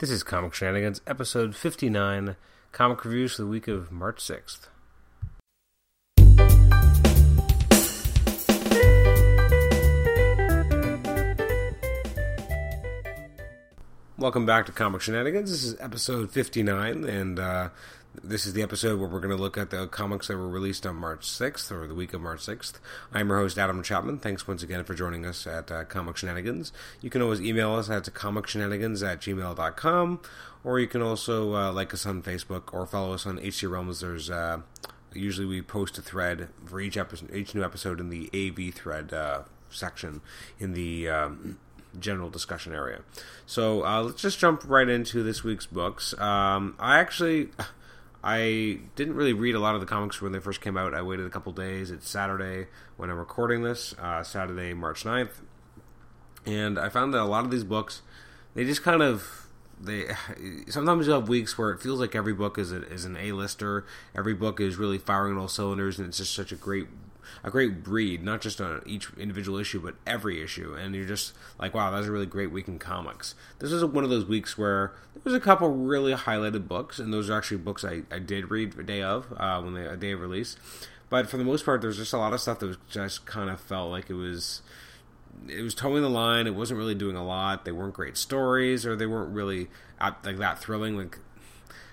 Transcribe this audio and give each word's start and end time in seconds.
This 0.00 0.10
is 0.10 0.22
Comic 0.22 0.54
Shenanigans, 0.54 1.02
episode 1.06 1.54
59, 1.54 2.36
comic 2.72 3.04
reviews 3.04 3.34
for 3.34 3.42
the 3.42 3.48
week 3.48 3.68
of 3.68 3.92
March 3.92 4.16
6th. 4.26 4.68
Welcome 14.16 14.46
back 14.46 14.64
to 14.64 14.72
Comic 14.72 15.02
Shenanigans. 15.02 15.50
This 15.50 15.64
is 15.64 15.78
episode 15.78 16.30
59, 16.30 17.04
and 17.04 17.38
uh, 17.38 17.68
this 18.22 18.44
is 18.44 18.52
the 18.52 18.62
episode 18.62 19.00
where 19.00 19.08
we're 19.08 19.20
going 19.20 19.34
to 19.34 19.42
look 19.42 19.56
at 19.56 19.70
the 19.70 19.86
comics 19.86 20.28
that 20.28 20.36
were 20.36 20.48
released 20.48 20.86
on 20.86 20.96
March 20.96 21.26
6th, 21.26 21.70
or 21.72 21.86
the 21.86 21.94
week 21.94 22.12
of 22.12 22.20
March 22.20 22.40
6th. 22.40 22.74
I'm 23.12 23.28
your 23.28 23.38
host, 23.38 23.58
Adam 23.58 23.82
Chapman. 23.82 24.18
Thanks 24.18 24.46
once 24.46 24.62
again 24.62 24.84
for 24.84 24.94
joining 24.94 25.24
us 25.24 25.46
at 25.46 25.70
uh, 25.70 25.84
Comic 25.84 26.16
Shenanigans. 26.16 26.72
You 27.00 27.08
can 27.08 27.22
always 27.22 27.40
email 27.40 27.74
us 27.74 27.88
at 27.88 28.04
comicshenanigans 28.04 29.06
at 29.06 29.20
gmail.com, 29.20 30.20
or 30.64 30.78
you 30.78 30.86
can 30.86 31.02
also 31.02 31.54
uh, 31.54 31.72
like 31.72 31.94
us 31.94 32.04
on 32.04 32.22
Facebook 32.22 32.74
or 32.74 32.86
follow 32.86 33.14
us 33.14 33.26
on 33.26 33.38
HC 33.38 33.64
Realms. 33.64 34.00
There's 34.00 34.30
uh, 34.30 34.60
usually 35.14 35.46
we 35.46 35.62
post 35.62 35.96
a 35.96 36.02
thread 36.02 36.48
for 36.66 36.80
each 36.80 36.96
episode, 36.96 37.34
each 37.34 37.54
new 37.54 37.64
episode 37.64 38.00
in 38.00 38.10
the 38.10 38.30
AV 38.34 38.74
thread 38.74 39.14
uh, 39.14 39.42
section 39.70 40.20
in 40.58 40.74
the 40.74 41.08
um, 41.08 41.58
general 41.98 42.28
discussion 42.28 42.74
area. 42.74 43.00
So 43.46 43.84
uh, 43.84 44.02
let's 44.02 44.20
just 44.20 44.38
jump 44.38 44.62
right 44.68 44.88
into 44.88 45.22
this 45.22 45.42
week's 45.42 45.66
books. 45.66 46.18
Um, 46.18 46.76
I 46.78 46.98
actually 46.98 47.48
I 48.22 48.80
didn't 48.96 49.14
really 49.14 49.32
read 49.32 49.54
a 49.54 49.60
lot 49.60 49.74
of 49.74 49.80
the 49.80 49.86
comics 49.86 50.20
when 50.20 50.32
they 50.32 50.40
first 50.40 50.60
came 50.60 50.76
out. 50.76 50.94
I 50.94 51.02
waited 51.02 51.26
a 51.26 51.30
couple 51.30 51.52
days. 51.52 51.90
It's 51.90 52.08
Saturday 52.08 52.66
when 52.96 53.10
I'm 53.10 53.18
recording 53.18 53.62
this, 53.62 53.94
uh, 53.98 54.22
Saturday, 54.22 54.74
March 54.74 55.04
9th. 55.04 55.40
And 56.44 56.78
I 56.78 56.88
found 56.88 57.14
that 57.14 57.20
a 57.20 57.24
lot 57.24 57.44
of 57.44 57.50
these 57.50 57.64
books, 57.64 58.02
they 58.54 58.64
just 58.64 58.82
kind 58.82 59.02
of 59.02 59.46
they 59.80 60.08
sometimes 60.68 61.06
you 61.06 61.12
have 61.12 61.28
weeks 61.28 61.56
where 61.56 61.70
it 61.70 61.80
feels 61.80 62.00
like 62.00 62.14
every 62.14 62.34
book 62.34 62.58
is 62.58 62.72
a, 62.72 62.82
is 62.88 63.04
an 63.04 63.16
A-lister. 63.16 63.86
Every 64.14 64.34
book 64.34 64.60
is 64.60 64.76
really 64.76 64.98
firing 64.98 65.38
all 65.38 65.48
cylinders, 65.48 65.98
and 65.98 66.08
it's 66.08 66.18
just 66.18 66.34
such 66.34 66.52
a 66.52 66.56
great 66.56 66.88
a 67.42 67.50
great 67.50 67.86
read, 67.86 68.22
not 68.22 68.40
just 68.40 68.60
on 68.60 68.82
each 68.86 69.08
individual 69.16 69.58
issue, 69.58 69.80
but 69.80 69.96
every 70.06 70.42
issue. 70.42 70.74
And 70.74 70.94
you're 70.94 71.06
just 71.06 71.34
like, 71.58 71.74
wow, 71.74 71.90
that 71.90 71.98
was 71.98 72.08
a 72.08 72.12
really 72.12 72.26
great 72.26 72.50
week 72.50 72.68
in 72.68 72.78
comics. 72.78 73.34
This 73.58 73.72
was 73.72 73.84
one 73.84 74.04
of 74.04 74.10
those 74.10 74.24
weeks 74.24 74.56
where 74.56 74.92
there 75.14 75.22
was 75.24 75.34
a 75.34 75.40
couple 75.40 75.68
really 75.68 76.12
highlighted 76.12 76.68
books, 76.68 76.98
and 76.98 77.12
those 77.12 77.30
are 77.30 77.36
actually 77.36 77.58
books 77.58 77.84
I, 77.84 78.02
I 78.10 78.18
did 78.18 78.50
read 78.50 78.78
a 78.78 78.82
day 78.82 79.02
of 79.02 79.32
uh, 79.36 79.60
when 79.60 79.74
they 79.74 79.84
a 79.84 79.96
day 79.96 80.12
of 80.12 80.20
release. 80.20 80.56
But 81.08 81.28
for 81.28 81.36
the 81.36 81.44
most 81.44 81.64
part, 81.64 81.80
there's 81.82 81.96
just 81.96 82.12
a 82.12 82.18
lot 82.18 82.32
of 82.32 82.40
stuff 82.40 82.60
that 82.60 82.66
was 82.66 82.78
just 82.88 83.26
kind 83.26 83.50
of 83.50 83.60
felt 83.60 83.90
like 83.90 84.08
it 84.08 84.14
was 84.14 84.62
it 85.48 85.62
was 85.62 85.74
towing 85.74 86.02
the 86.02 86.10
line. 86.10 86.46
It 86.46 86.54
wasn't 86.54 86.78
really 86.78 86.94
doing 86.94 87.16
a 87.16 87.24
lot. 87.24 87.64
They 87.64 87.72
weren't 87.72 87.94
great 87.94 88.16
stories, 88.16 88.86
or 88.86 88.96
they 88.96 89.06
weren't 89.06 89.34
really 89.34 89.68
like 90.00 90.38
that 90.38 90.60
thrilling. 90.60 90.96
Like 90.96 91.18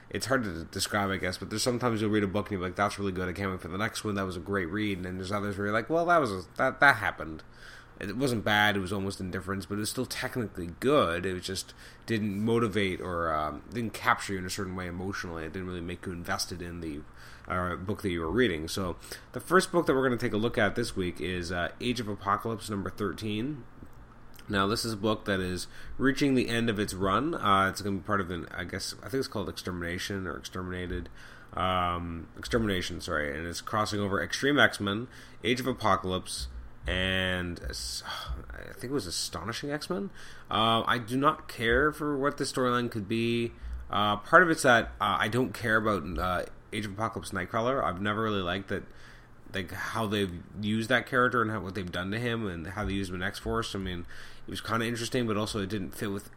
it's 0.09 0.27
hard 0.27 0.43
to 0.43 0.63
describe, 0.65 1.09
I 1.09 1.17
guess. 1.17 1.37
But 1.37 1.49
there's 1.49 1.63
sometimes 1.63 2.01
you'll 2.01 2.09
read 2.09 2.23
a 2.23 2.27
book 2.27 2.47
and 2.47 2.59
you're 2.59 2.67
like, 2.67 2.75
"That's 2.75 2.97
really 2.97 3.11
good. 3.11 3.27
I 3.27 3.33
can't 3.33 3.51
wait 3.51 3.61
for 3.61 3.67
the 3.67 3.77
next 3.77 4.03
one. 4.03 4.15
That 4.15 4.25
was 4.25 4.37
a 4.37 4.41
great 4.41 4.69
read." 4.69 4.97
And 4.97 5.05
then 5.05 5.17
there's 5.17 5.31
others 5.31 5.57
where 5.57 5.67
you're 5.67 5.73
like, 5.73 5.89
"Well, 5.89 6.05
that 6.05 6.19
was 6.19 6.31
a, 6.31 6.41
that 6.57 6.79
that 6.79 6.97
happened." 6.97 7.43
It 7.99 8.15
wasn't 8.15 8.43
bad. 8.43 8.77
It 8.77 8.79
was 8.79 8.93
almost 8.93 9.19
indifference, 9.19 9.65
but 9.65 9.75
it 9.75 9.79
was 9.79 9.89
still 9.89 10.05
technically 10.05 10.69
good. 10.79 11.25
It 11.25 11.41
just 11.41 11.73
didn't 12.05 12.39
motivate 12.39 13.01
or 13.01 13.33
um, 13.33 13.63
didn't 13.73 13.93
capture 13.93 14.33
you 14.33 14.39
in 14.39 14.45
a 14.45 14.51
certain 14.51 14.75
way 14.75 14.85
emotionally. 14.85 15.45
It 15.45 15.53
didn't 15.53 15.67
really 15.67 15.81
make 15.81 16.05
you 16.05 16.11
invested 16.11 16.61
in 16.61 16.81
the 16.81 16.99
uh, 17.47 17.75
book 17.75 18.03
that 18.03 18.11
you 18.11 18.21
were 18.21 18.29
reading. 18.29 18.67
So 18.67 18.97
the 19.31 19.39
first 19.39 19.71
book 19.71 19.87
that 19.87 19.95
we're 19.95 20.07
going 20.07 20.17
to 20.17 20.23
take 20.23 20.33
a 20.33 20.37
look 20.37 20.59
at 20.59 20.75
this 20.75 20.95
week 20.95 21.19
is 21.19 21.51
uh, 21.51 21.69
Age 21.81 21.99
of 21.99 22.07
Apocalypse 22.07 22.69
number 22.69 22.91
thirteen. 22.91 23.63
Now, 24.49 24.67
this 24.67 24.85
is 24.85 24.93
a 24.93 24.97
book 24.97 25.25
that 25.25 25.39
is 25.39 25.67
reaching 25.97 26.35
the 26.35 26.47
end 26.47 26.69
of 26.69 26.79
its 26.79 26.93
run. 26.93 27.35
Uh, 27.35 27.67
it's 27.69 27.81
going 27.81 27.97
to 27.97 28.01
be 28.01 28.05
part 28.05 28.21
of 28.21 28.31
an, 28.31 28.47
I 28.55 28.63
guess, 28.63 28.95
I 29.03 29.09
think 29.09 29.19
it's 29.19 29.27
called 29.27 29.49
Extermination 29.49 30.25
or 30.25 30.37
Exterminated. 30.37 31.09
Um, 31.53 32.27
Extermination, 32.37 33.01
sorry. 33.01 33.37
And 33.37 33.45
it's 33.45 33.61
crossing 33.61 33.99
over 33.99 34.21
Extreme 34.21 34.59
X 34.59 34.79
Men, 34.79 35.07
Age 35.43 35.59
of 35.59 35.67
Apocalypse, 35.67 36.47
and 36.85 37.59
I 37.67 38.73
think 38.73 38.91
it 38.91 38.91
was 38.91 39.07
Astonishing 39.07 39.71
X 39.71 39.89
Men. 39.89 40.09
Uh, 40.49 40.83
I 40.85 40.97
do 40.97 41.17
not 41.17 41.47
care 41.47 41.91
for 41.91 42.17
what 42.17 42.37
the 42.37 42.43
storyline 42.45 42.89
could 42.89 43.07
be. 43.07 43.51
Uh, 43.89 44.17
part 44.17 44.43
of 44.43 44.49
it's 44.49 44.63
that 44.63 44.91
uh, 44.99 45.17
I 45.19 45.27
don't 45.27 45.53
care 45.53 45.77
about 45.77 46.03
uh, 46.17 46.45
Age 46.71 46.85
of 46.85 46.93
Apocalypse 46.93 47.31
Nightcrawler. 47.31 47.83
I've 47.83 48.01
never 48.01 48.21
really 48.21 48.41
liked 48.41 48.69
that 48.69 48.83
like 49.53 49.71
how 49.71 50.05
they've 50.05 50.31
used 50.61 50.89
that 50.89 51.07
character 51.07 51.41
and 51.41 51.49
how, 51.51 51.61
what 51.61 51.73
they've 51.75 51.91
done 51.91 52.11
to 52.11 52.19
him 52.19 52.45
and 52.47 52.67
how 52.67 52.83
they 52.83 52.93
use 52.93 53.09
him 53.09 53.15
in 53.15 53.23
X 53.23 53.39
Force. 53.39 53.73
I 53.75 53.79
mean, 53.79 54.05
it 54.47 54.51
was 54.51 54.61
kind 54.61 54.81
of 54.81 54.87
interesting, 54.87 55.27
but 55.27 55.37
also 55.37 55.59
it 55.59 55.69
didn't 55.69 55.93
fit 55.95 56.11
with. 56.11 56.29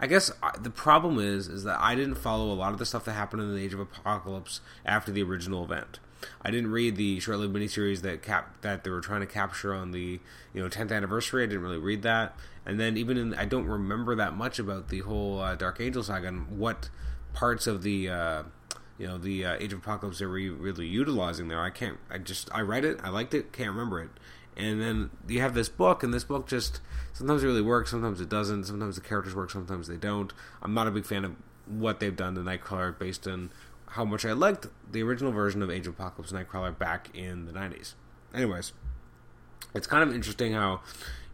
I 0.00 0.06
guess 0.06 0.30
the 0.58 0.70
problem 0.70 1.18
is 1.18 1.48
is 1.48 1.64
that 1.64 1.78
I 1.80 1.94
didn't 1.94 2.14
follow 2.14 2.52
a 2.52 2.54
lot 2.54 2.72
of 2.72 2.78
the 2.78 2.86
stuff 2.86 3.04
that 3.04 3.12
happened 3.12 3.42
in 3.42 3.54
the 3.54 3.62
Age 3.62 3.74
of 3.74 3.80
Apocalypse 3.80 4.60
after 4.86 5.12
the 5.12 5.22
original 5.22 5.64
event. 5.64 5.98
I 6.42 6.50
didn't 6.50 6.70
read 6.70 6.96
the 6.96 7.20
short-lived 7.20 7.54
miniseries 7.54 8.00
that 8.02 8.22
cap 8.22 8.60
that 8.62 8.84
they 8.84 8.90
were 8.90 9.00
trying 9.00 9.20
to 9.20 9.26
capture 9.26 9.74
on 9.74 9.92
the 9.92 10.20
you 10.54 10.62
know 10.62 10.68
10th 10.68 10.92
anniversary. 10.92 11.42
I 11.42 11.46
didn't 11.46 11.62
really 11.62 11.78
read 11.78 12.02
that, 12.02 12.36
and 12.64 12.80
then 12.80 12.96
even 12.96 13.16
in 13.16 13.34
I 13.34 13.44
don't 13.44 13.66
remember 13.66 14.14
that 14.16 14.34
much 14.34 14.58
about 14.58 14.88
the 14.88 15.00
whole 15.00 15.40
uh, 15.40 15.54
Dark 15.54 15.80
Angel 15.80 16.02
saga 16.02 16.28
and 16.28 16.58
what 16.58 16.88
parts 17.34 17.66
of 17.66 17.82
the 17.82 18.08
uh, 18.08 18.42
you 18.98 19.06
know 19.06 19.18
the 19.18 19.44
uh, 19.44 19.56
Age 19.60 19.72
of 19.72 19.80
Apocalypse 19.80 20.18
they 20.18 20.26
were 20.26 20.32
really 20.34 20.86
utilizing 20.86 21.48
there. 21.48 21.60
I 21.60 21.70
can't. 21.70 21.98
I 22.10 22.18
just 22.18 22.48
I 22.52 22.60
read 22.60 22.84
it. 22.84 22.98
I 23.02 23.10
liked 23.10 23.34
it. 23.34 23.52
Can't 23.52 23.70
remember 23.70 24.00
it. 24.02 24.10
And 24.58 24.80
then 24.80 25.10
you 25.28 25.40
have 25.40 25.54
this 25.54 25.68
book, 25.68 26.02
and 26.02 26.12
this 26.12 26.24
book 26.24 26.48
just 26.48 26.80
sometimes 27.12 27.44
it 27.44 27.46
really 27.46 27.62
works, 27.62 27.90
sometimes 27.90 28.20
it 28.20 28.28
doesn't. 28.28 28.64
Sometimes 28.64 28.96
the 28.96 29.00
characters 29.00 29.34
work, 29.34 29.50
sometimes 29.50 29.86
they 29.86 29.96
don't. 29.96 30.32
I'm 30.60 30.74
not 30.74 30.88
a 30.88 30.90
big 30.90 31.06
fan 31.06 31.24
of 31.24 31.36
what 31.66 32.00
they've 32.00 32.16
done 32.16 32.34
to 32.34 32.40
Nightcrawler 32.40 32.98
based 32.98 33.26
on 33.28 33.50
how 33.90 34.04
much 34.04 34.24
I 34.24 34.32
liked 34.32 34.66
the 34.90 35.02
original 35.02 35.32
version 35.32 35.62
of 35.62 35.70
Age 35.70 35.86
of 35.86 35.94
Apocalypse 35.94 36.32
Nightcrawler 36.32 36.76
back 36.76 37.08
in 37.14 37.46
the 37.46 37.52
90s. 37.52 37.94
Anyways, 38.34 38.72
it's 39.74 39.86
kind 39.86 40.02
of 40.02 40.14
interesting 40.14 40.52
how 40.52 40.80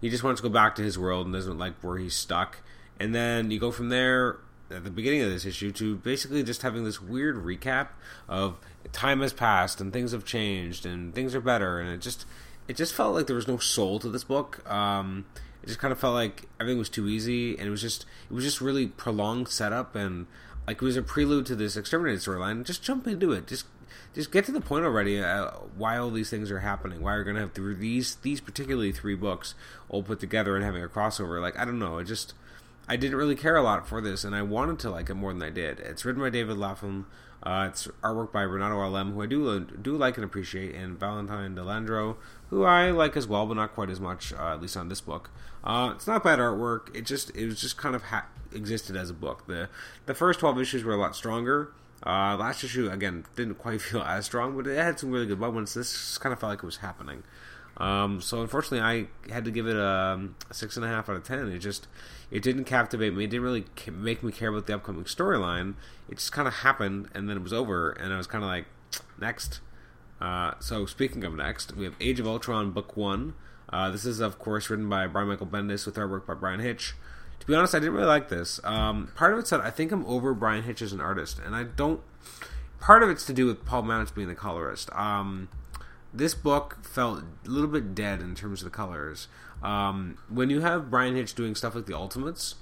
he 0.00 0.10
just 0.10 0.22
wants 0.22 0.40
to 0.40 0.46
go 0.46 0.52
back 0.52 0.74
to 0.76 0.82
his 0.82 0.98
world 0.98 1.26
and 1.26 1.34
doesn't 1.34 1.58
like 1.58 1.74
where 1.80 1.98
he's 1.98 2.14
stuck. 2.14 2.58
And 3.00 3.14
then 3.14 3.50
you 3.50 3.58
go 3.58 3.70
from 3.70 3.88
there 3.88 4.38
at 4.70 4.84
the 4.84 4.90
beginning 4.90 5.22
of 5.22 5.30
this 5.30 5.44
issue 5.44 5.72
to 5.72 5.96
basically 5.96 6.42
just 6.42 6.62
having 6.62 6.84
this 6.84 7.00
weird 7.00 7.36
recap 7.36 7.88
of 8.28 8.58
time 8.92 9.20
has 9.20 9.32
passed 9.32 9.80
and 9.80 9.92
things 9.92 10.12
have 10.12 10.24
changed 10.24 10.86
and 10.86 11.14
things 11.14 11.34
are 11.34 11.40
better 11.40 11.78
and 11.80 11.90
it 11.90 12.00
just 12.00 12.26
it 12.68 12.76
just 12.76 12.94
felt 12.94 13.14
like 13.14 13.26
there 13.26 13.36
was 13.36 13.48
no 13.48 13.58
soul 13.58 13.98
to 14.00 14.08
this 14.08 14.24
book. 14.24 14.68
Um, 14.70 15.26
it 15.62 15.68
just 15.68 15.78
kind 15.78 15.92
of 15.92 15.98
felt 15.98 16.14
like 16.14 16.48
everything 16.60 16.78
was 16.78 16.88
too 16.88 17.08
easy, 17.08 17.56
and 17.58 17.66
it 17.66 17.70
was 17.70 17.80
just 17.80 18.06
it 18.30 18.34
was 18.34 18.44
just 18.44 18.60
really 18.60 18.86
prolonged 18.86 19.48
setup, 19.48 19.94
and 19.94 20.26
like 20.66 20.76
it 20.76 20.82
was 20.82 20.96
a 20.96 21.02
prelude 21.02 21.46
to 21.46 21.54
this 21.54 21.76
exterminated 21.76 22.20
storyline. 22.20 22.64
Just 22.64 22.82
jump 22.82 23.06
into 23.06 23.32
it. 23.32 23.46
Just 23.46 23.66
just 24.14 24.30
get 24.30 24.44
to 24.44 24.52
the 24.52 24.60
point 24.60 24.84
already. 24.84 25.20
Uh, 25.20 25.50
why 25.76 25.96
all 25.96 26.10
these 26.10 26.30
things 26.30 26.50
are 26.50 26.60
happening? 26.60 27.00
Why 27.02 27.16
we're 27.16 27.24
to 27.24 27.40
have 27.40 27.52
through 27.52 27.76
these 27.76 28.16
these 28.16 28.40
particularly 28.40 28.92
three 28.92 29.14
books 29.14 29.54
all 29.88 30.02
put 30.02 30.20
together 30.20 30.54
and 30.54 30.64
having 30.64 30.82
a 30.82 30.88
crossover? 30.88 31.40
Like 31.40 31.58
I 31.58 31.64
don't 31.64 31.78
know. 31.78 31.98
It 31.98 32.04
just 32.04 32.34
I 32.86 32.96
didn't 32.96 33.16
really 33.16 33.36
care 33.36 33.56
a 33.56 33.62
lot 33.62 33.88
for 33.88 34.00
this, 34.00 34.24
and 34.24 34.34
I 34.34 34.42
wanted 34.42 34.78
to 34.80 34.90
like 34.90 35.08
it 35.10 35.14
more 35.14 35.32
than 35.32 35.42
I 35.42 35.50
did. 35.50 35.80
It's 35.80 36.04
written 36.04 36.22
by 36.22 36.30
David 36.30 36.58
Lapham. 36.58 37.06
Uh, 37.44 37.66
it's 37.68 37.88
artwork 38.02 38.32
by 38.32 38.42
Renato 38.42 38.76
Arlem, 38.76 39.12
who 39.12 39.22
I 39.22 39.26
do 39.26 39.60
do 39.60 39.96
like 39.96 40.16
and 40.16 40.24
appreciate, 40.24 40.74
and 40.74 40.98
Valentine 40.98 41.54
Delandro, 41.54 42.16
who 42.48 42.64
I 42.64 42.90
like 42.90 43.16
as 43.16 43.26
well, 43.26 43.46
but 43.46 43.54
not 43.54 43.74
quite 43.74 43.90
as 43.90 44.00
much, 44.00 44.32
uh, 44.32 44.54
at 44.54 44.62
least 44.62 44.76
on 44.76 44.88
this 44.88 45.02
book. 45.02 45.30
Uh, 45.62 45.92
it's 45.94 46.06
not 46.06 46.24
bad 46.24 46.38
artwork. 46.38 46.94
It 46.96 47.04
just 47.04 47.36
it 47.36 47.46
was 47.46 47.60
just 47.60 47.76
kind 47.76 47.94
of 47.94 48.04
ha- 48.04 48.28
existed 48.52 48.96
as 48.96 49.10
a 49.10 49.14
book. 49.14 49.46
the 49.46 49.68
The 50.06 50.14
first 50.14 50.40
twelve 50.40 50.58
issues 50.58 50.84
were 50.84 50.94
a 50.94 50.96
lot 50.96 51.14
stronger. 51.14 51.72
Uh, 52.04 52.36
last 52.38 52.64
issue 52.64 52.90
again 52.90 53.24
didn't 53.36 53.54
quite 53.58 53.82
feel 53.82 54.02
as 54.02 54.24
strong, 54.24 54.56
but 54.56 54.66
it 54.66 54.78
had 54.78 54.98
some 54.98 55.10
really 55.10 55.26
good 55.26 55.38
moments. 55.40 55.74
This 55.74 56.16
kind 56.16 56.32
of 56.32 56.40
felt 56.40 56.50
like 56.50 56.60
it 56.60 56.66
was 56.66 56.78
happening. 56.78 57.24
Um, 57.76 58.20
so 58.20 58.40
unfortunately, 58.40 58.80
I 58.80 59.32
had 59.32 59.44
to 59.46 59.50
give 59.50 59.66
it 59.66 59.76
a, 59.76 60.28
a, 60.48 60.54
six 60.54 60.76
and 60.76 60.84
a 60.84 60.88
half 60.88 61.08
out 61.08 61.16
of 61.16 61.24
ten. 61.24 61.48
It 61.48 61.58
just 61.58 61.88
it 62.34 62.42
didn't 62.42 62.64
captivate 62.64 63.14
me. 63.14 63.24
It 63.24 63.30
didn't 63.30 63.44
really 63.44 63.64
make 63.92 64.24
me 64.24 64.32
care 64.32 64.48
about 64.48 64.66
the 64.66 64.74
upcoming 64.74 65.04
storyline. 65.04 65.74
It 66.08 66.16
just 66.16 66.32
kind 66.32 66.48
of 66.48 66.54
happened, 66.54 67.08
and 67.14 67.30
then 67.30 67.36
it 67.36 67.42
was 67.44 67.52
over, 67.52 67.92
and 67.92 68.12
I 68.12 68.16
was 68.16 68.26
kind 68.26 68.42
of 68.42 68.50
like, 68.50 68.66
next. 69.20 69.60
Uh, 70.20 70.54
so 70.58 70.84
speaking 70.84 71.22
of 71.22 71.34
next, 71.34 71.76
we 71.76 71.84
have 71.84 71.94
Age 72.00 72.18
of 72.18 72.26
Ultron 72.26 72.72
Book 72.72 72.96
One. 72.96 73.34
Uh, 73.68 73.88
this 73.90 74.04
is 74.04 74.18
of 74.18 74.40
course 74.40 74.68
written 74.68 74.88
by 74.88 75.06
Brian 75.06 75.28
Michael 75.28 75.46
Bendis 75.46 75.86
with 75.86 75.94
artwork 75.94 76.26
by 76.26 76.34
Bryan 76.34 76.58
Hitch. 76.58 76.94
To 77.38 77.46
be 77.46 77.54
honest, 77.54 77.72
I 77.72 77.78
didn't 77.78 77.94
really 77.94 78.06
like 78.06 78.28
this. 78.30 78.58
Um, 78.64 79.12
part 79.14 79.32
of 79.32 79.38
it's 79.38 79.50
that 79.50 79.60
I 79.60 79.70
think 79.70 79.92
I'm 79.92 80.04
over 80.06 80.34
Bryan 80.34 80.64
Hitch 80.64 80.82
as 80.82 80.92
an 80.92 81.00
artist, 81.00 81.38
and 81.38 81.54
I 81.54 81.62
don't. 81.62 82.00
Part 82.80 83.04
of 83.04 83.10
it's 83.10 83.24
to 83.26 83.32
do 83.32 83.46
with 83.46 83.64
Paul 83.64 83.82
Mounts 83.82 84.10
being 84.10 84.28
the 84.28 84.34
colorist. 84.34 84.92
Um, 84.92 85.48
this 86.12 86.34
book 86.34 86.84
felt 86.84 87.22
a 87.46 87.48
little 87.48 87.68
bit 87.68 87.94
dead 87.94 88.20
in 88.20 88.34
terms 88.34 88.60
of 88.60 88.64
the 88.64 88.76
colors. 88.76 89.28
Um, 89.64 90.18
when 90.28 90.50
you 90.50 90.60
have 90.60 90.90
Bryan 90.90 91.16
Hitch 91.16 91.34
doing 91.34 91.54
stuff 91.54 91.74
like 91.74 91.86
the 91.86 91.96
Ultimates, 91.96 92.56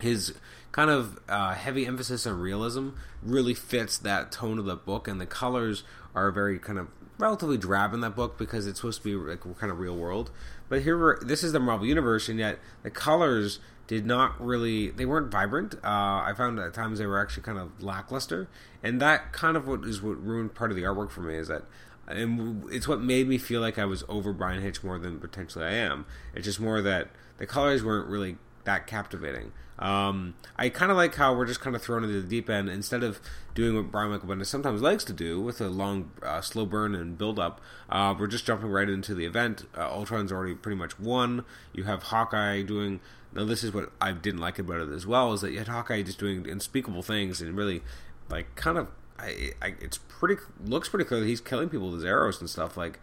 his 0.00 0.34
kind 0.72 0.90
of 0.90 1.18
uh, 1.28 1.54
heavy 1.54 1.86
emphasis 1.86 2.26
on 2.26 2.40
realism 2.40 2.90
really 3.22 3.54
fits 3.54 3.98
that 3.98 4.32
tone 4.32 4.58
of 4.58 4.64
the 4.64 4.76
book, 4.76 5.06
and 5.06 5.20
the 5.20 5.26
colors 5.26 5.84
are 6.14 6.30
very 6.30 6.58
kind 6.58 6.78
of 6.78 6.88
relatively 7.18 7.58
drab 7.58 7.92
in 7.92 8.00
that 8.00 8.16
book 8.16 8.36
because 8.38 8.66
it's 8.66 8.80
supposed 8.80 9.02
to 9.02 9.04
be 9.04 9.30
like 9.30 9.58
kind 9.58 9.70
of 9.70 9.78
real 9.78 9.96
world. 9.96 10.30
But 10.68 10.82
here, 10.82 11.18
this 11.22 11.44
is 11.44 11.52
the 11.52 11.60
Marvel 11.60 11.86
Universe, 11.86 12.28
and 12.28 12.38
yet 12.38 12.58
the 12.82 12.90
colors 12.90 13.58
did 13.86 14.04
not 14.04 14.42
really 14.44 14.90
they 14.90 15.04
weren't 15.04 15.30
vibrant. 15.30 15.74
Uh, 15.76 16.24
I 16.24 16.32
found 16.36 16.58
at 16.58 16.72
times 16.72 16.98
they 16.98 17.06
were 17.06 17.20
actually 17.20 17.42
kind 17.42 17.58
of 17.58 17.82
lackluster, 17.82 18.48
and 18.82 19.00
that 19.02 19.32
kind 19.32 19.56
of 19.56 19.68
what 19.68 19.84
is 19.84 20.00
what 20.00 20.22
ruined 20.22 20.54
part 20.54 20.70
of 20.70 20.76
the 20.76 20.82
artwork 20.82 21.10
for 21.10 21.20
me 21.20 21.36
is 21.36 21.48
that. 21.48 21.64
And 22.08 22.64
it's 22.70 22.86
what 22.86 23.00
made 23.00 23.28
me 23.28 23.38
feel 23.38 23.60
like 23.60 23.78
I 23.78 23.84
was 23.84 24.04
over 24.08 24.32
Bryan 24.32 24.62
Hitch 24.62 24.84
more 24.84 24.98
than 24.98 25.18
potentially 25.18 25.64
I 25.64 25.72
am. 25.72 26.06
It's 26.34 26.44
just 26.44 26.60
more 26.60 26.80
that 26.82 27.08
the 27.38 27.46
colors 27.46 27.82
weren't 27.82 28.08
really 28.08 28.36
that 28.64 28.86
captivating. 28.86 29.52
Um, 29.78 30.34
I 30.56 30.68
kind 30.70 30.90
of 30.90 30.96
like 30.96 31.14
how 31.16 31.34
we're 31.34 31.46
just 31.46 31.60
kind 31.60 31.76
of 31.76 31.82
thrown 31.82 32.02
into 32.02 32.20
the 32.20 32.28
deep 32.28 32.48
end 32.48 32.70
instead 32.70 33.02
of 33.02 33.20
doing 33.54 33.76
what 33.76 33.90
Brian 33.90 34.10
Michael 34.10 34.28
Bendis 34.28 34.46
sometimes 34.46 34.80
likes 34.80 35.04
to 35.04 35.12
do 35.12 35.40
with 35.40 35.60
a 35.60 35.68
long, 35.68 36.10
uh, 36.22 36.40
slow 36.40 36.64
burn 36.64 36.94
and 36.94 37.18
build 37.18 37.38
up. 37.38 37.60
Uh, 37.90 38.14
we're 38.18 38.26
just 38.26 38.46
jumping 38.46 38.70
right 38.70 38.88
into 38.88 39.14
the 39.14 39.26
event. 39.26 39.66
Uh, 39.76 39.90
Ultron's 39.90 40.32
already 40.32 40.54
pretty 40.54 40.76
much 40.76 40.98
won. 40.98 41.44
You 41.72 41.84
have 41.84 42.04
Hawkeye 42.04 42.62
doing. 42.62 43.00
Now, 43.34 43.44
this 43.44 43.62
is 43.62 43.74
what 43.74 43.92
I 44.00 44.12
didn't 44.12 44.40
like 44.40 44.58
about 44.58 44.80
it 44.80 44.90
as 44.90 45.06
well 45.06 45.32
is 45.34 45.42
that 45.42 45.52
you 45.52 45.58
had 45.58 45.68
Hawkeye 45.68 46.02
just 46.02 46.18
doing 46.18 46.48
unspeakable 46.48 47.02
things 47.02 47.40
and 47.40 47.56
really, 47.56 47.82
like, 48.28 48.54
kind 48.54 48.78
of. 48.78 48.88
I, 49.18 49.52
I, 49.62 49.74
it's 49.80 49.98
pretty 49.98 50.36
looks 50.64 50.88
pretty 50.88 51.04
clear 51.04 51.20
that 51.20 51.26
he's 51.26 51.40
killing 51.40 51.68
people 51.68 51.90
with 51.90 52.00
his 52.00 52.04
arrows 52.04 52.40
and 52.40 52.48
stuff. 52.48 52.76
Like, 52.76 52.98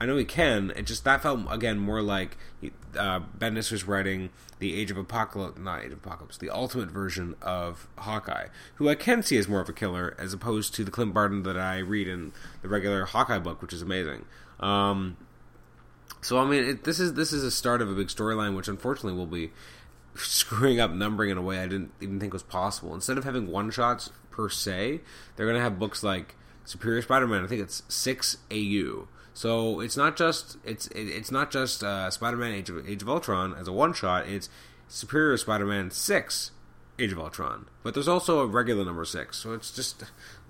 I 0.00 0.06
know 0.06 0.16
he 0.16 0.24
can. 0.24 0.72
It 0.76 0.86
just 0.86 1.04
that 1.04 1.22
felt 1.22 1.40
again 1.50 1.78
more 1.78 2.02
like 2.02 2.36
uh, 2.96 3.20
Bendis 3.38 3.70
was 3.70 3.84
writing 3.86 4.30
the 4.58 4.78
Age 4.78 4.90
of 4.90 4.96
Apocalypse, 4.96 5.58
not 5.58 5.84
Age 5.84 5.92
of 5.92 5.98
Apocalypse, 5.98 6.36
the 6.36 6.50
ultimate 6.50 6.90
version 6.90 7.36
of 7.40 7.88
Hawkeye, 7.98 8.46
who 8.76 8.88
I 8.88 8.94
can 8.94 9.22
see 9.22 9.36
as 9.36 9.48
more 9.48 9.60
of 9.60 9.68
a 9.68 9.72
killer 9.72 10.16
as 10.18 10.32
opposed 10.32 10.74
to 10.74 10.84
the 10.84 10.90
Clint 10.90 11.14
Barton 11.14 11.42
that 11.44 11.56
I 11.56 11.78
read 11.78 12.08
in 12.08 12.32
the 12.62 12.68
regular 12.68 13.04
Hawkeye 13.04 13.38
book, 13.38 13.62
which 13.62 13.72
is 13.72 13.82
amazing. 13.82 14.24
Um, 14.60 15.16
so 16.20 16.38
I 16.38 16.46
mean, 16.46 16.64
it, 16.64 16.84
this 16.84 16.98
is 16.98 17.14
this 17.14 17.32
is 17.32 17.44
a 17.44 17.50
start 17.50 17.82
of 17.82 17.90
a 17.90 17.94
big 17.94 18.08
storyline, 18.08 18.56
which 18.56 18.68
unfortunately 18.68 19.16
will 19.16 19.26
be 19.26 19.52
screwing 20.16 20.80
up 20.80 20.90
numbering 20.90 21.30
in 21.30 21.38
a 21.38 21.42
way 21.42 21.58
I 21.58 21.66
didn't 21.66 21.92
even 22.00 22.18
think 22.18 22.32
was 22.32 22.42
possible. 22.42 22.94
Instead 22.94 23.18
of 23.18 23.24
having 23.24 23.46
one 23.46 23.70
shots 23.70 24.10
per 24.34 24.48
se, 24.48 25.00
they're 25.36 25.46
going 25.46 25.58
to 25.58 25.62
have 25.62 25.78
books 25.78 26.02
like 26.02 26.34
Superior 26.64 27.02
Spider-Man. 27.02 27.44
I 27.44 27.46
think 27.46 27.60
it's 27.62 27.82
six 27.88 28.38
AU 28.50 29.06
so 29.34 29.80
it's 29.80 29.96
not 29.96 30.16
just 30.16 30.56
it's 30.64 30.86
it's 30.94 31.32
not 31.32 31.50
just 31.50 31.82
uh, 31.82 32.08
Spider-Man 32.08 32.52
Age 32.52 32.70
of, 32.70 32.88
Age 32.88 33.02
of 33.02 33.08
Ultron 33.08 33.52
as 33.54 33.66
a 33.66 33.72
one 33.72 33.92
shot. 33.92 34.28
It's 34.28 34.48
Superior 34.86 35.36
Spider-Man 35.36 35.90
six 35.90 36.52
Age 37.00 37.10
of 37.10 37.18
Ultron, 37.18 37.66
but 37.82 37.94
there's 37.94 38.06
also 38.06 38.38
a 38.38 38.46
regular 38.46 38.84
number 38.84 39.04
six. 39.04 39.36
So 39.38 39.52
it's 39.52 39.72
just 39.72 40.04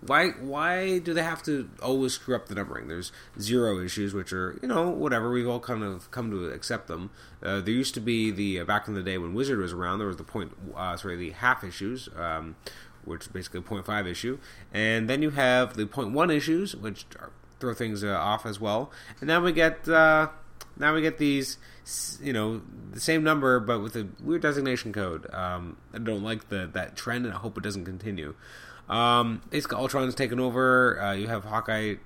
why 0.06 0.32
why 0.32 0.98
do 0.98 1.14
they 1.14 1.22
have 1.22 1.42
to 1.44 1.70
always 1.82 2.12
screw 2.12 2.36
up 2.36 2.48
the 2.48 2.54
numbering? 2.54 2.88
There's 2.88 3.10
zero 3.40 3.82
issues, 3.82 4.12
which 4.12 4.34
are 4.34 4.58
you 4.60 4.68
know 4.68 4.90
whatever 4.90 5.32
we've 5.32 5.48
all 5.48 5.60
kind 5.60 5.82
of 5.82 6.10
come 6.10 6.30
to 6.30 6.48
accept 6.48 6.86
them. 6.86 7.08
Uh, 7.42 7.62
there 7.62 7.72
used 7.72 7.94
to 7.94 8.00
be 8.00 8.30
the 8.30 8.60
uh, 8.60 8.64
back 8.66 8.86
in 8.86 8.92
the 8.92 9.02
day 9.02 9.16
when 9.16 9.32
Wizard 9.32 9.58
was 9.58 9.72
around, 9.72 9.98
there 9.98 10.08
was 10.08 10.18
the 10.18 10.24
point 10.24 10.52
uh, 10.76 10.94
sorry 10.98 11.16
the 11.16 11.30
half 11.30 11.64
issues. 11.64 12.10
Um, 12.14 12.56
which 13.04 13.22
is 13.22 13.28
basically 13.28 13.60
a 13.60 13.62
0.5 13.62 14.06
issue, 14.06 14.38
and 14.72 15.08
then 15.08 15.22
you 15.22 15.30
have 15.30 15.74
the 15.74 15.86
0.1 15.86 16.34
issues, 16.34 16.74
which 16.76 17.06
are 17.18 17.30
throw 17.60 17.74
things 17.74 18.04
uh, 18.04 18.08
off 18.08 18.44
as 18.46 18.60
well. 18.60 18.90
And 19.20 19.28
now 19.28 19.40
we 19.40 19.52
get 19.52 19.88
uh, 19.88 20.28
now 20.76 20.94
we 20.94 21.02
get 21.02 21.18
these, 21.18 21.58
you 22.20 22.32
know, 22.32 22.62
the 22.90 23.00
same 23.00 23.22
number 23.22 23.60
but 23.60 23.80
with 23.80 23.96
a 23.96 24.08
weird 24.22 24.42
designation 24.42 24.92
code. 24.92 25.32
Um, 25.32 25.76
I 25.92 25.98
don't 25.98 26.22
like 26.22 26.48
the 26.48 26.68
that 26.74 26.96
trend, 26.96 27.26
and 27.26 27.34
I 27.34 27.38
hope 27.38 27.56
it 27.56 27.62
doesn't 27.62 27.84
continue. 27.84 28.34
Um, 28.88 29.42
basically, 29.50 29.78
Ultron's 29.78 30.14
taken 30.14 30.38
over. 30.38 31.00
Uh, 31.00 31.12
you 31.12 31.28
have 31.28 31.44
Hawkeye 31.44 31.96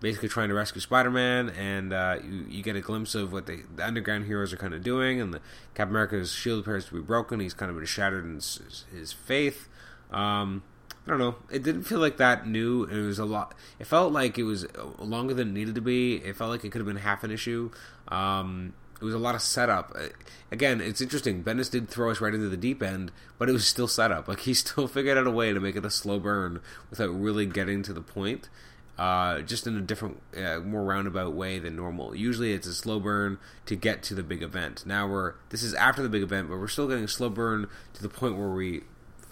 basically 0.00 0.28
trying 0.28 0.48
to 0.48 0.54
rescue 0.54 0.80
Spider-Man, 0.80 1.50
and 1.50 1.92
uh, 1.92 2.16
you, 2.24 2.46
you, 2.48 2.62
get 2.62 2.74
a 2.74 2.80
glimpse 2.80 3.14
of 3.14 3.32
what 3.32 3.46
they, 3.46 3.60
the 3.74 3.84
underground 3.84 4.24
heroes 4.24 4.52
are 4.52 4.56
kind 4.56 4.72
of 4.72 4.82
doing. 4.82 5.20
And 5.20 5.34
the 5.34 5.40
Captain 5.74 5.92
America's 5.92 6.32
shield 6.32 6.60
appears 6.60 6.86
to 6.86 6.94
be 6.94 7.00
broken. 7.00 7.40
He's 7.40 7.52
kind 7.52 7.70
of 7.70 7.76
been 7.76 7.84
shattered 7.84 8.24
in 8.24 8.36
his, 8.36 8.84
his 8.92 9.12
faith. 9.12 9.68
Um, 10.10 10.62
I 11.06 11.10
don't 11.10 11.18
know. 11.18 11.36
It 11.50 11.62
didn't 11.62 11.84
feel 11.84 11.98
like 11.98 12.18
that 12.18 12.46
new. 12.46 12.84
It 12.84 13.00
was 13.00 13.18
a 13.18 13.24
lot. 13.24 13.54
It 13.78 13.86
felt 13.86 14.12
like 14.12 14.38
it 14.38 14.44
was 14.44 14.66
longer 14.98 15.34
than 15.34 15.48
it 15.48 15.52
needed 15.52 15.74
to 15.76 15.80
be. 15.80 16.16
It 16.16 16.36
felt 16.36 16.50
like 16.50 16.64
it 16.64 16.70
could 16.70 16.80
have 16.80 16.86
been 16.86 16.96
half 16.96 17.24
an 17.24 17.30
issue. 17.30 17.70
Um, 18.08 18.74
it 19.00 19.04
was 19.04 19.14
a 19.14 19.18
lot 19.18 19.34
of 19.34 19.40
setup. 19.40 19.92
Uh, 19.94 20.08
again, 20.52 20.80
it's 20.80 21.00
interesting. 21.00 21.42
Bendis 21.42 21.70
did 21.70 21.88
throw 21.88 22.10
us 22.10 22.20
right 22.20 22.34
into 22.34 22.48
the 22.48 22.56
deep 22.56 22.82
end, 22.82 23.12
but 23.38 23.48
it 23.48 23.52
was 23.52 23.66
still 23.66 23.88
setup. 23.88 24.28
Like 24.30 24.40
he 24.40 24.54
still 24.54 24.86
figured 24.86 25.18
out 25.18 25.26
a 25.26 25.30
way 25.30 25.52
to 25.52 25.58
make 25.58 25.74
it 25.74 25.84
a 25.84 25.90
slow 25.90 26.20
burn 26.20 26.60
without 26.90 27.08
really 27.08 27.46
getting 27.46 27.82
to 27.82 27.92
the 27.92 28.02
point. 28.02 28.48
Uh, 28.98 29.40
just 29.40 29.66
in 29.66 29.76
a 29.78 29.80
different, 29.80 30.20
uh, 30.36 30.58
more 30.60 30.84
roundabout 30.84 31.32
way 31.32 31.58
than 31.58 31.74
normal. 31.74 32.14
Usually, 32.14 32.52
it's 32.52 32.66
a 32.66 32.74
slow 32.74 33.00
burn 33.00 33.38
to 33.64 33.74
get 33.74 34.02
to 34.04 34.14
the 34.14 34.22
big 34.22 34.42
event. 34.42 34.84
Now 34.84 35.08
we're 35.08 35.34
this 35.48 35.62
is 35.62 35.72
after 35.72 36.02
the 36.02 36.10
big 36.10 36.22
event, 36.22 36.50
but 36.50 36.58
we're 36.58 36.68
still 36.68 36.86
getting 36.86 37.04
a 37.04 37.08
slow 37.08 37.30
burn 37.30 37.66
to 37.94 38.02
the 38.02 38.10
point 38.10 38.36
where 38.36 38.50
we 38.50 38.82